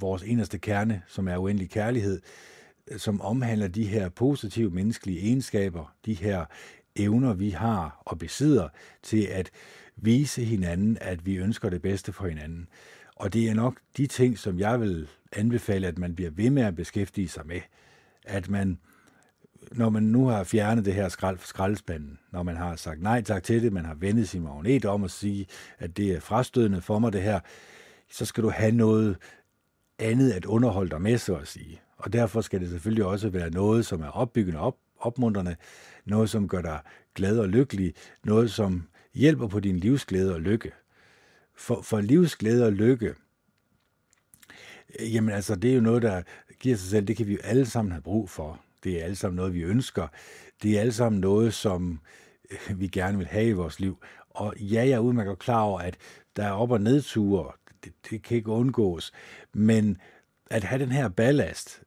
vores 0.00 0.22
eneste 0.22 0.58
kerne, 0.58 1.02
som 1.08 1.28
er 1.28 1.36
uendelig 1.36 1.70
kærlighed, 1.70 2.20
som 2.96 3.20
omhandler 3.20 3.68
de 3.68 3.84
her 3.84 4.08
positive 4.08 4.70
menneskelige 4.70 5.20
egenskaber, 5.20 5.94
de 6.06 6.14
her 6.14 6.44
evner, 6.96 7.34
vi 7.34 7.50
har 7.50 8.02
og 8.04 8.18
besidder 8.18 8.68
til 9.02 9.22
at 9.22 9.50
vise 9.96 10.44
hinanden, 10.44 10.98
at 11.00 11.26
vi 11.26 11.36
ønsker 11.36 11.70
det 11.70 11.82
bedste 11.82 12.12
for 12.12 12.28
hinanden. 12.28 12.68
Og 13.16 13.32
det 13.32 13.48
er 13.48 13.54
nok 13.54 13.80
de 13.96 14.06
ting, 14.06 14.38
som 14.38 14.58
jeg 14.58 14.80
vil 14.80 15.08
anbefale, 15.32 15.86
at 15.86 15.98
man 15.98 16.14
bliver 16.14 16.30
ved 16.30 16.50
med 16.50 16.62
at 16.62 16.76
beskæftige 16.76 17.28
sig 17.28 17.46
med. 17.46 17.60
At 18.24 18.48
man 18.48 18.78
når 19.72 19.90
man 19.90 20.02
nu 20.02 20.26
har 20.26 20.44
fjernet 20.44 20.84
det 20.84 20.94
her 20.94 21.08
skrald 21.08 21.38
fra 21.38 21.46
skraldespanden, 21.46 22.18
når 22.32 22.42
man 22.42 22.56
har 22.56 22.76
sagt 22.76 23.02
nej 23.02 23.22
tak 23.22 23.42
til 23.42 23.62
det, 23.62 23.72
man 23.72 23.84
har 23.84 23.94
vendet 23.94 24.28
sin 24.28 24.42
magnet 24.42 24.84
om 24.84 25.04
at 25.04 25.10
sige, 25.10 25.46
at 25.78 25.96
det 25.96 26.12
er 26.12 26.20
frastødende 26.20 26.80
for 26.80 26.98
mig 26.98 27.12
det 27.12 27.22
her, 27.22 27.40
så 28.10 28.24
skal 28.24 28.44
du 28.44 28.50
have 28.50 28.72
noget 28.72 29.16
andet 29.98 30.32
at 30.32 30.44
underholde 30.44 30.90
dig 30.90 31.02
med, 31.02 31.18
så 31.18 31.34
at 31.34 31.48
sige. 31.48 31.80
Og 31.96 32.12
derfor 32.12 32.40
skal 32.40 32.60
det 32.60 32.70
selvfølgelig 32.70 33.04
også 33.04 33.28
være 33.28 33.50
noget, 33.50 33.86
som 33.86 34.02
er 34.02 34.08
opbyggende 34.08 34.60
op, 34.60 34.76
opmuntrende, 34.98 35.56
noget, 36.04 36.30
som 36.30 36.48
gør 36.48 36.62
dig 36.62 36.80
glad 37.14 37.38
og 37.38 37.48
lykkelig, 37.48 37.94
noget, 38.24 38.50
som 38.50 38.88
hjælper 39.14 39.48
på 39.48 39.60
din 39.60 39.76
livsglæde 39.76 40.34
og 40.34 40.40
lykke. 40.40 40.72
For, 41.56 41.82
for 41.82 42.00
livsglæde 42.00 42.66
og 42.66 42.72
lykke, 42.72 43.14
jamen 45.00 45.34
altså, 45.34 45.54
det 45.54 45.70
er 45.70 45.74
jo 45.74 45.80
noget, 45.80 46.02
der 46.02 46.22
giver 46.60 46.76
sig 46.76 46.90
selv, 46.90 47.06
det 47.06 47.16
kan 47.16 47.26
vi 47.26 47.32
jo 47.32 47.38
alle 47.44 47.66
sammen 47.66 47.92
have 47.92 48.02
brug 48.02 48.30
for. 48.30 48.60
Det 48.84 49.00
er 49.00 49.04
alle 49.04 49.16
sammen 49.16 49.36
noget, 49.36 49.54
vi 49.54 49.62
ønsker. 49.62 50.08
Det 50.62 50.76
er 50.76 50.80
alle 50.80 50.92
sammen 50.92 51.20
noget, 51.20 51.54
som 51.54 52.00
øh, 52.50 52.80
vi 52.80 52.88
gerne 52.88 53.18
vil 53.18 53.26
have 53.26 53.46
i 53.48 53.52
vores 53.52 53.80
liv. 53.80 53.98
Og 54.30 54.54
ja, 54.56 54.80
jeg 54.80 54.90
er 54.90 54.98
udmærket 54.98 55.38
klar 55.38 55.60
over, 55.60 55.80
at 55.80 55.96
der 56.36 56.44
er 56.44 56.52
op- 56.52 56.70
og 56.70 56.80
nedture. 56.80 57.52
Det, 57.84 57.92
det 58.10 58.22
kan 58.22 58.36
ikke 58.36 58.50
undgås. 58.50 59.12
Men 59.52 59.98
at 60.50 60.64
have 60.64 60.82
den 60.82 60.92
her 60.92 61.08
ballast, 61.08 61.82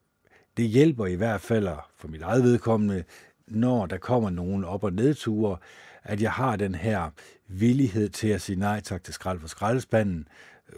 det 0.56 0.68
hjælper 0.68 1.06
i 1.06 1.14
hvert 1.14 1.40
fald 1.40 1.68
for 1.96 2.08
mit 2.08 2.22
eget 2.22 2.42
vedkommende, 2.42 3.04
når 3.46 3.86
der 3.86 3.98
kommer 3.98 4.30
nogen 4.30 4.64
op- 4.64 4.84
og 4.84 4.92
nedture, 4.92 5.56
at 6.02 6.22
jeg 6.22 6.32
har 6.32 6.56
den 6.56 6.74
her 6.74 7.10
villighed 7.48 8.08
til 8.08 8.28
at 8.28 8.40
sige 8.40 8.58
nej 8.58 8.80
tak 8.80 9.04
til 9.04 9.14
skrald 9.14 9.40
for 9.40 9.48
skraldespanden, 9.48 10.28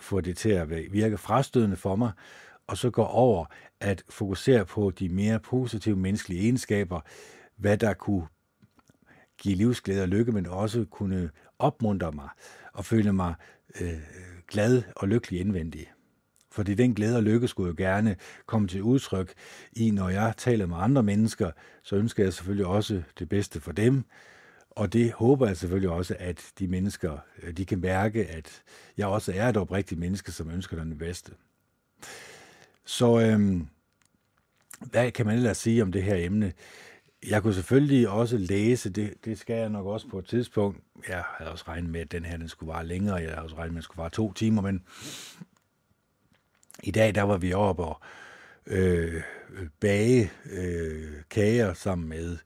få 0.00 0.20
det 0.20 0.36
til 0.36 0.48
at 0.48 0.70
virke 0.70 1.18
frastødende 1.18 1.76
for 1.76 1.96
mig, 1.96 2.12
og 2.66 2.76
så 2.76 2.90
gå 2.90 3.02
over 3.02 3.44
at 3.80 4.02
fokusere 4.08 4.64
på 4.64 4.90
de 4.90 5.08
mere 5.08 5.40
positive 5.40 5.96
menneskelige 5.96 6.42
egenskaber, 6.42 7.00
hvad 7.56 7.78
der 7.78 7.94
kunne 7.94 8.26
give 9.38 9.54
livsglæde 9.54 10.02
og 10.02 10.08
lykke, 10.08 10.32
men 10.32 10.46
også 10.46 10.84
kunne 10.90 11.30
opmuntre 11.58 12.12
mig 12.12 12.28
og 12.72 12.84
føle 12.84 13.12
mig 13.12 13.34
øh, 13.80 14.00
glad 14.48 14.82
og 14.96 15.08
lykkelig 15.08 15.40
indvendig. 15.40 15.86
Fordi 16.50 16.74
den 16.74 16.94
glæde 16.94 17.16
og 17.16 17.22
lykke 17.22 17.48
skulle 17.48 17.68
jo 17.68 17.74
gerne 17.78 18.16
komme 18.46 18.68
til 18.68 18.82
udtryk 18.82 19.32
i, 19.72 19.90
når 19.90 20.08
jeg 20.08 20.34
taler 20.36 20.66
med 20.66 20.76
andre 20.80 21.02
mennesker, 21.02 21.50
så 21.82 21.96
ønsker 21.96 22.22
jeg 22.22 22.32
selvfølgelig 22.32 22.66
også 22.66 23.02
det 23.18 23.28
bedste 23.28 23.60
for 23.60 23.72
dem. 23.72 24.04
Og 24.70 24.92
det 24.92 25.12
håber 25.12 25.46
jeg 25.46 25.56
selvfølgelig 25.56 25.90
også, 25.90 26.16
at 26.18 26.52
de 26.58 26.68
mennesker, 26.68 27.18
de 27.56 27.64
kan 27.64 27.80
mærke, 27.80 28.26
at 28.26 28.62
jeg 28.96 29.06
også 29.06 29.32
er 29.34 29.48
et 29.48 29.56
oprigtigt 29.56 30.00
menneske, 30.00 30.32
som 30.32 30.50
ønsker 30.50 30.76
dem 30.76 30.88
det 30.88 30.98
bedste. 30.98 31.32
Så 32.84 33.20
øhm, 33.20 33.66
hvad 34.80 35.10
kan 35.10 35.26
man 35.26 35.36
ellers 35.36 35.58
sige 35.58 35.82
om 35.82 35.92
det 35.92 36.02
her 36.02 36.16
emne? 36.16 36.52
Jeg 37.26 37.42
kunne 37.42 37.54
selvfølgelig 37.54 38.08
også 38.08 38.38
læse, 38.38 38.90
det, 38.90 39.14
det 39.24 39.38
skal 39.38 39.56
jeg 39.56 39.68
nok 39.68 39.86
også 39.86 40.08
på 40.08 40.18
et 40.18 40.26
tidspunkt. 40.26 40.78
Jeg 41.08 41.24
havde 41.38 41.50
også 41.50 41.64
regnet 41.68 41.90
med, 41.90 42.00
at 42.00 42.12
den 42.12 42.24
her 42.24 42.36
den 42.36 42.48
skulle 42.48 42.72
vare 42.72 42.86
længere. 42.86 43.16
Jeg 43.16 43.30
havde 43.30 43.42
også 43.42 43.56
regnet 43.56 43.72
med, 43.72 43.78
at 43.78 43.82
den 43.82 43.82
skulle 43.82 43.98
vare 43.98 44.10
to 44.10 44.32
timer, 44.32 44.62
men 44.62 44.82
i 46.82 46.90
dag 46.90 47.14
der 47.14 47.22
var 47.22 47.36
vi 47.36 47.52
oppe 47.52 47.84
og 47.84 48.00
øh, 48.66 49.22
bage 49.80 50.30
øh, 50.52 51.12
kager 51.30 51.74
sammen 51.74 52.08
med 52.08 52.38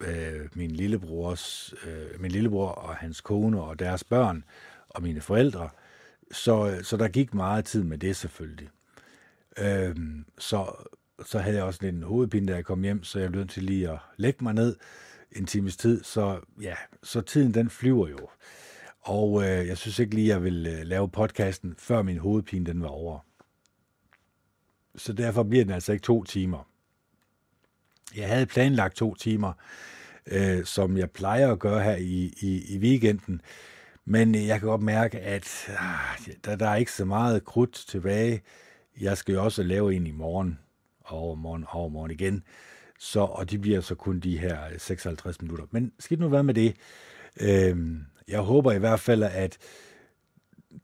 øh, 0.00 0.48
min 0.54 0.70
lillebrors, 0.70 1.74
øh, 1.86 2.20
min 2.20 2.30
lillebror 2.30 2.68
og 2.68 2.96
hans 2.96 3.20
kone 3.20 3.62
og 3.62 3.78
deres 3.78 4.04
børn 4.04 4.44
og 4.88 5.02
mine 5.02 5.20
forældre. 5.20 5.68
Så, 6.32 6.78
så 6.82 6.96
der 6.96 7.08
gik 7.08 7.34
meget 7.34 7.64
tid 7.64 7.82
med 7.82 7.98
det 7.98 8.16
selvfølgelig. 8.16 8.68
Øh, 9.58 9.96
så, 10.38 10.86
så 11.24 11.38
havde 11.38 11.56
jeg 11.56 11.64
også 11.64 11.80
lidt 11.82 11.94
en 11.94 12.02
hovedpine, 12.02 12.46
da 12.46 12.54
jeg 12.54 12.64
kom 12.64 12.82
hjem, 12.82 13.04
så 13.04 13.18
jeg 13.18 13.30
blev 13.30 13.40
nødt 13.40 13.50
til 13.50 13.62
lige 13.62 13.90
at 13.90 13.98
lægge 14.16 14.44
mig 14.44 14.54
ned 14.54 14.76
en 15.32 15.46
times 15.46 15.76
tid. 15.76 16.04
Så 16.04 16.40
ja, 16.60 16.74
så 17.02 17.20
tiden 17.20 17.54
den 17.54 17.70
flyver 17.70 18.08
jo. 18.08 18.28
Og 19.00 19.42
øh, 19.42 19.66
jeg 19.66 19.78
synes 19.78 19.98
ikke 19.98 20.14
lige, 20.14 20.28
jeg 20.28 20.42
vil 20.42 20.66
øh, 20.66 20.82
lave 20.82 21.08
podcasten, 21.08 21.74
før 21.78 22.02
min 22.02 22.18
hovedpine 22.18 22.66
den 22.66 22.82
var 22.82 22.88
over. 22.88 23.18
Så 24.96 25.12
derfor 25.12 25.42
bliver 25.42 25.64
den 25.64 25.74
altså 25.74 25.92
ikke 25.92 26.02
to 26.02 26.24
timer. 26.24 26.68
Jeg 28.16 28.28
havde 28.28 28.46
planlagt 28.46 28.96
to 28.96 29.14
timer, 29.14 29.52
øh, 30.26 30.64
som 30.64 30.96
jeg 30.96 31.10
plejer 31.10 31.52
at 31.52 31.58
gøre 31.58 31.82
her 31.82 31.96
i, 31.96 32.34
i, 32.40 32.74
i 32.74 32.78
weekenden. 32.78 33.40
Men 34.04 34.34
øh, 34.34 34.46
jeg 34.46 34.60
kan 34.60 34.68
godt 34.68 34.82
mærke, 34.82 35.20
at 35.20 35.68
ah, 35.78 36.34
der, 36.44 36.56
der 36.56 36.68
er 36.68 36.76
ikke 36.76 36.92
så 36.92 37.04
meget 37.04 37.44
krudt 37.44 37.72
tilbage. 37.72 38.42
Jeg 39.00 39.18
skal 39.18 39.32
jo 39.32 39.44
også 39.44 39.62
lave 39.62 39.94
en 39.94 40.06
i 40.06 40.10
morgen, 40.10 40.58
overmorgen, 41.08 41.64
overmorgen 41.72 42.10
igen. 42.10 42.42
Så, 42.98 43.20
og 43.20 43.50
de 43.50 43.58
bliver 43.58 43.80
så 43.80 43.94
kun 43.94 44.20
de 44.20 44.38
her 44.38 44.58
56 44.78 45.42
minutter. 45.42 45.64
Men 45.70 45.92
skidt 45.98 46.20
nu 46.20 46.28
være 46.28 46.44
med 46.44 46.54
det. 46.54 46.76
Øhm, 47.40 48.06
jeg 48.28 48.40
håber 48.40 48.72
i 48.72 48.78
hvert 48.78 49.00
fald, 49.00 49.22
at 49.22 49.58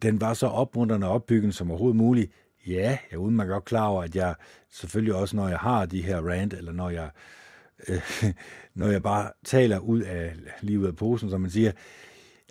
den 0.02 0.20
var 0.20 0.34
så 0.34 0.46
opmuntrende 0.46 1.06
og 1.06 1.12
opbyggende 1.12 1.52
som 1.52 1.70
overhovedet 1.70 1.96
muligt. 1.96 2.32
Ja, 2.66 2.72
jeg 2.72 2.98
er 3.10 3.16
udmærket 3.16 3.52
godt 3.52 3.64
klar 3.64 3.86
over, 3.86 4.02
at 4.02 4.16
jeg 4.16 4.34
selvfølgelig 4.70 5.14
også, 5.14 5.36
når 5.36 5.48
jeg 5.48 5.58
har 5.58 5.86
de 5.86 6.02
her 6.02 6.20
rant, 6.20 6.54
eller 6.54 6.72
når 6.72 6.90
jeg, 6.90 7.10
øh, 7.88 8.02
når 8.74 8.86
jeg 8.86 9.02
bare 9.02 9.30
taler 9.44 9.78
ud 9.78 10.00
af 10.00 10.34
livet 10.60 10.86
af 10.86 10.96
posen, 10.96 11.30
som 11.30 11.40
man 11.40 11.50
siger, 11.50 11.72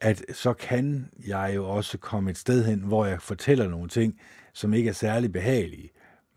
at 0.02 0.24
så 0.34 0.54
kan 0.54 1.10
jeg 1.28 1.52
jo 1.56 1.70
også 1.70 1.98
komme 1.98 2.32
et 2.32 2.38
sted 2.38 2.66
hen, 2.66 2.80
hvor 2.80 3.06
jeg 3.06 3.22
fortæller 3.22 3.68
nogle 3.68 3.90
ting, 3.90 4.20
som 4.54 4.74
ikke 4.74 4.90
er 4.90 4.94
særlig 4.94 5.32
behagelige. 5.32 5.90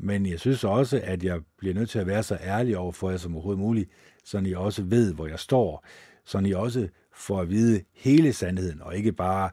Men 0.05 0.27
jeg 0.27 0.41
synes 0.41 0.65
også, 0.65 1.01
at 1.05 1.25
jeg 1.25 1.41
bliver 1.59 1.75
nødt 1.75 1.91
til 1.91 1.99
at 1.99 2.07
være 2.07 2.23
så 2.23 2.39
ærlig 2.41 2.79
over 2.79 2.93
for 2.93 3.11
jer 3.11 3.17
som 3.17 3.35
overhovedet 3.35 3.61
muligt, 3.61 3.91
så 4.25 4.39
I 4.39 4.55
også 4.55 4.83
ved, 4.83 5.15
hvor 5.15 5.27
jeg 5.27 5.39
står. 5.39 5.87
Så 6.25 6.39
I 6.39 6.53
også 6.53 6.89
får 7.15 7.41
at 7.41 7.51
vide 7.51 7.83
hele 7.95 8.33
sandheden, 8.33 8.83
og 8.83 8.97
ikke 8.97 9.13
bare 9.13 9.51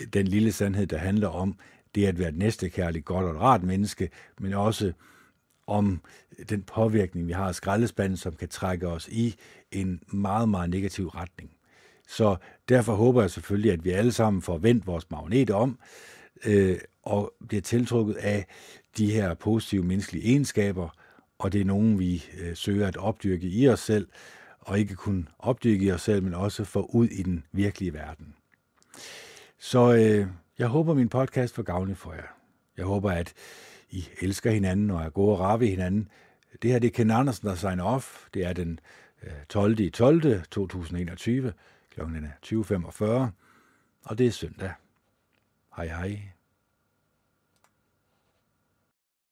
øh, 0.00 0.06
den 0.12 0.28
lille 0.28 0.52
sandhed, 0.52 0.86
der 0.86 0.98
handler 0.98 1.28
om, 1.28 1.58
det 1.94 2.06
at 2.06 2.18
være 2.18 2.28
et 2.28 2.36
næstekærligt, 2.36 3.04
godt 3.04 3.26
og 3.26 3.40
rart 3.40 3.62
menneske, 3.62 4.10
men 4.40 4.52
også 4.52 4.92
om 5.66 6.00
den 6.48 6.62
påvirkning, 6.62 7.26
vi 7.26 7.32
har 7.32 7.48
af 7.48 7.54
skraldespanden, 7.54 8.16
som 8.16 8.32
kan 8.32 8.48
trække 8.48 8.88
os 8.88 9.08
i 9.08 9.34
en 9.72 10.00
meget, 10.12 10.48
meget 10.48 10.70
negativ 10.70 11.08
retning. 11.08 11.50
Så 12.08 12.36
derfor 12.68 12.94
håber 12.94 13.20
jeg 13.20 13.30
selvfølgelig, 13.30 13.72
at 13.72 13.84
vi 13.84 13.90
alle 13.90 14.12
sammen 14.12 14.42
får 14.42 14.58
vendt 14.58 14.86
vores 14.86 15.10
magnet 15.10 15.50
om, 15.50 15.78
øh, 16.46 16.78
og 17.02 17.34
bliver 17.48 17.62
tiltrukket 17.62 18.14
af 18.14 18.46
de 18.96 19.12
her 19.12 19.34
positive 19.34 19.82
menneskelige 19.82 20.24
egenskaber, 20.24 20.88
og 21.38 21.52
det 21.52 21.60
er 21.60 21.64
nogen, 21.64 21.98
vi 21.98 22.24
øh, 22.38 22.56
søger 22.56 22.88
at 22.88 22.96
opdyrke 22.96 23.46
i 23.46 23.68
os 23.68 23.80
selv, 23.80 24.08
og 24.60 24.78
ikke 24.78 24.94
kun 24.94 25.28
opdyrke 25.38 25.84
i 25.84 25.90
os 25.90 26.02
selv, 26.02 26.22
men 26.22 26.34
også 26.34 26.64
få 26.64 26.90
ud 26.92 27.08
i 27.08 27.22
den 27.22 27.44
virkelige 27.52 27.94
verden. 27.94 28.34
Så 29.58 29.94
øh, 29.94 30.26
jeg 30.58 30.68
håber, 30.68 30.94
min 30.94 31.08
podcast 31.08 31.56
var 31.56 31.64
gavnlig 31.64 31.96
for 31.96 32.12
jer. 32.12 32.36
Jeg 32.76 32.84
håber, 32.84 33.10
at 33.10 33.32
I 33.90 34.08
elsker 34.20 34.50
hinanden 34.50 34.90
og 34.90 35.02
er 35.02 35.10
gode 35.10 35.32
og 35.32 35.40
rare 35.40 35.60
ved 35.60 35.68
hinanden. 35.68 36.08
Det 36.62 36.70
her 36.70 36.78
det 36.78 36.86
er 36.86 36.92
Ken 36.92 37.10
Andersen, 37.10 37.48
der 37.48 37.54
signer 37.54 37.84
off. 37.84 38.26
Det 38.34 38.46
er 38.46 38.52
den 38.52 38.80
12. 39.48 39.90
12. 39.90 40.42
2021 40.50 41.52
kl. 41.90 42.00
20.45, 42.00 43.04
og 44.02 44.18
det 44.18 44.26
er 44.26 44.30
søndag. 44.30 44.72
Hej 45.76 45.86
hej. 45.86 46.33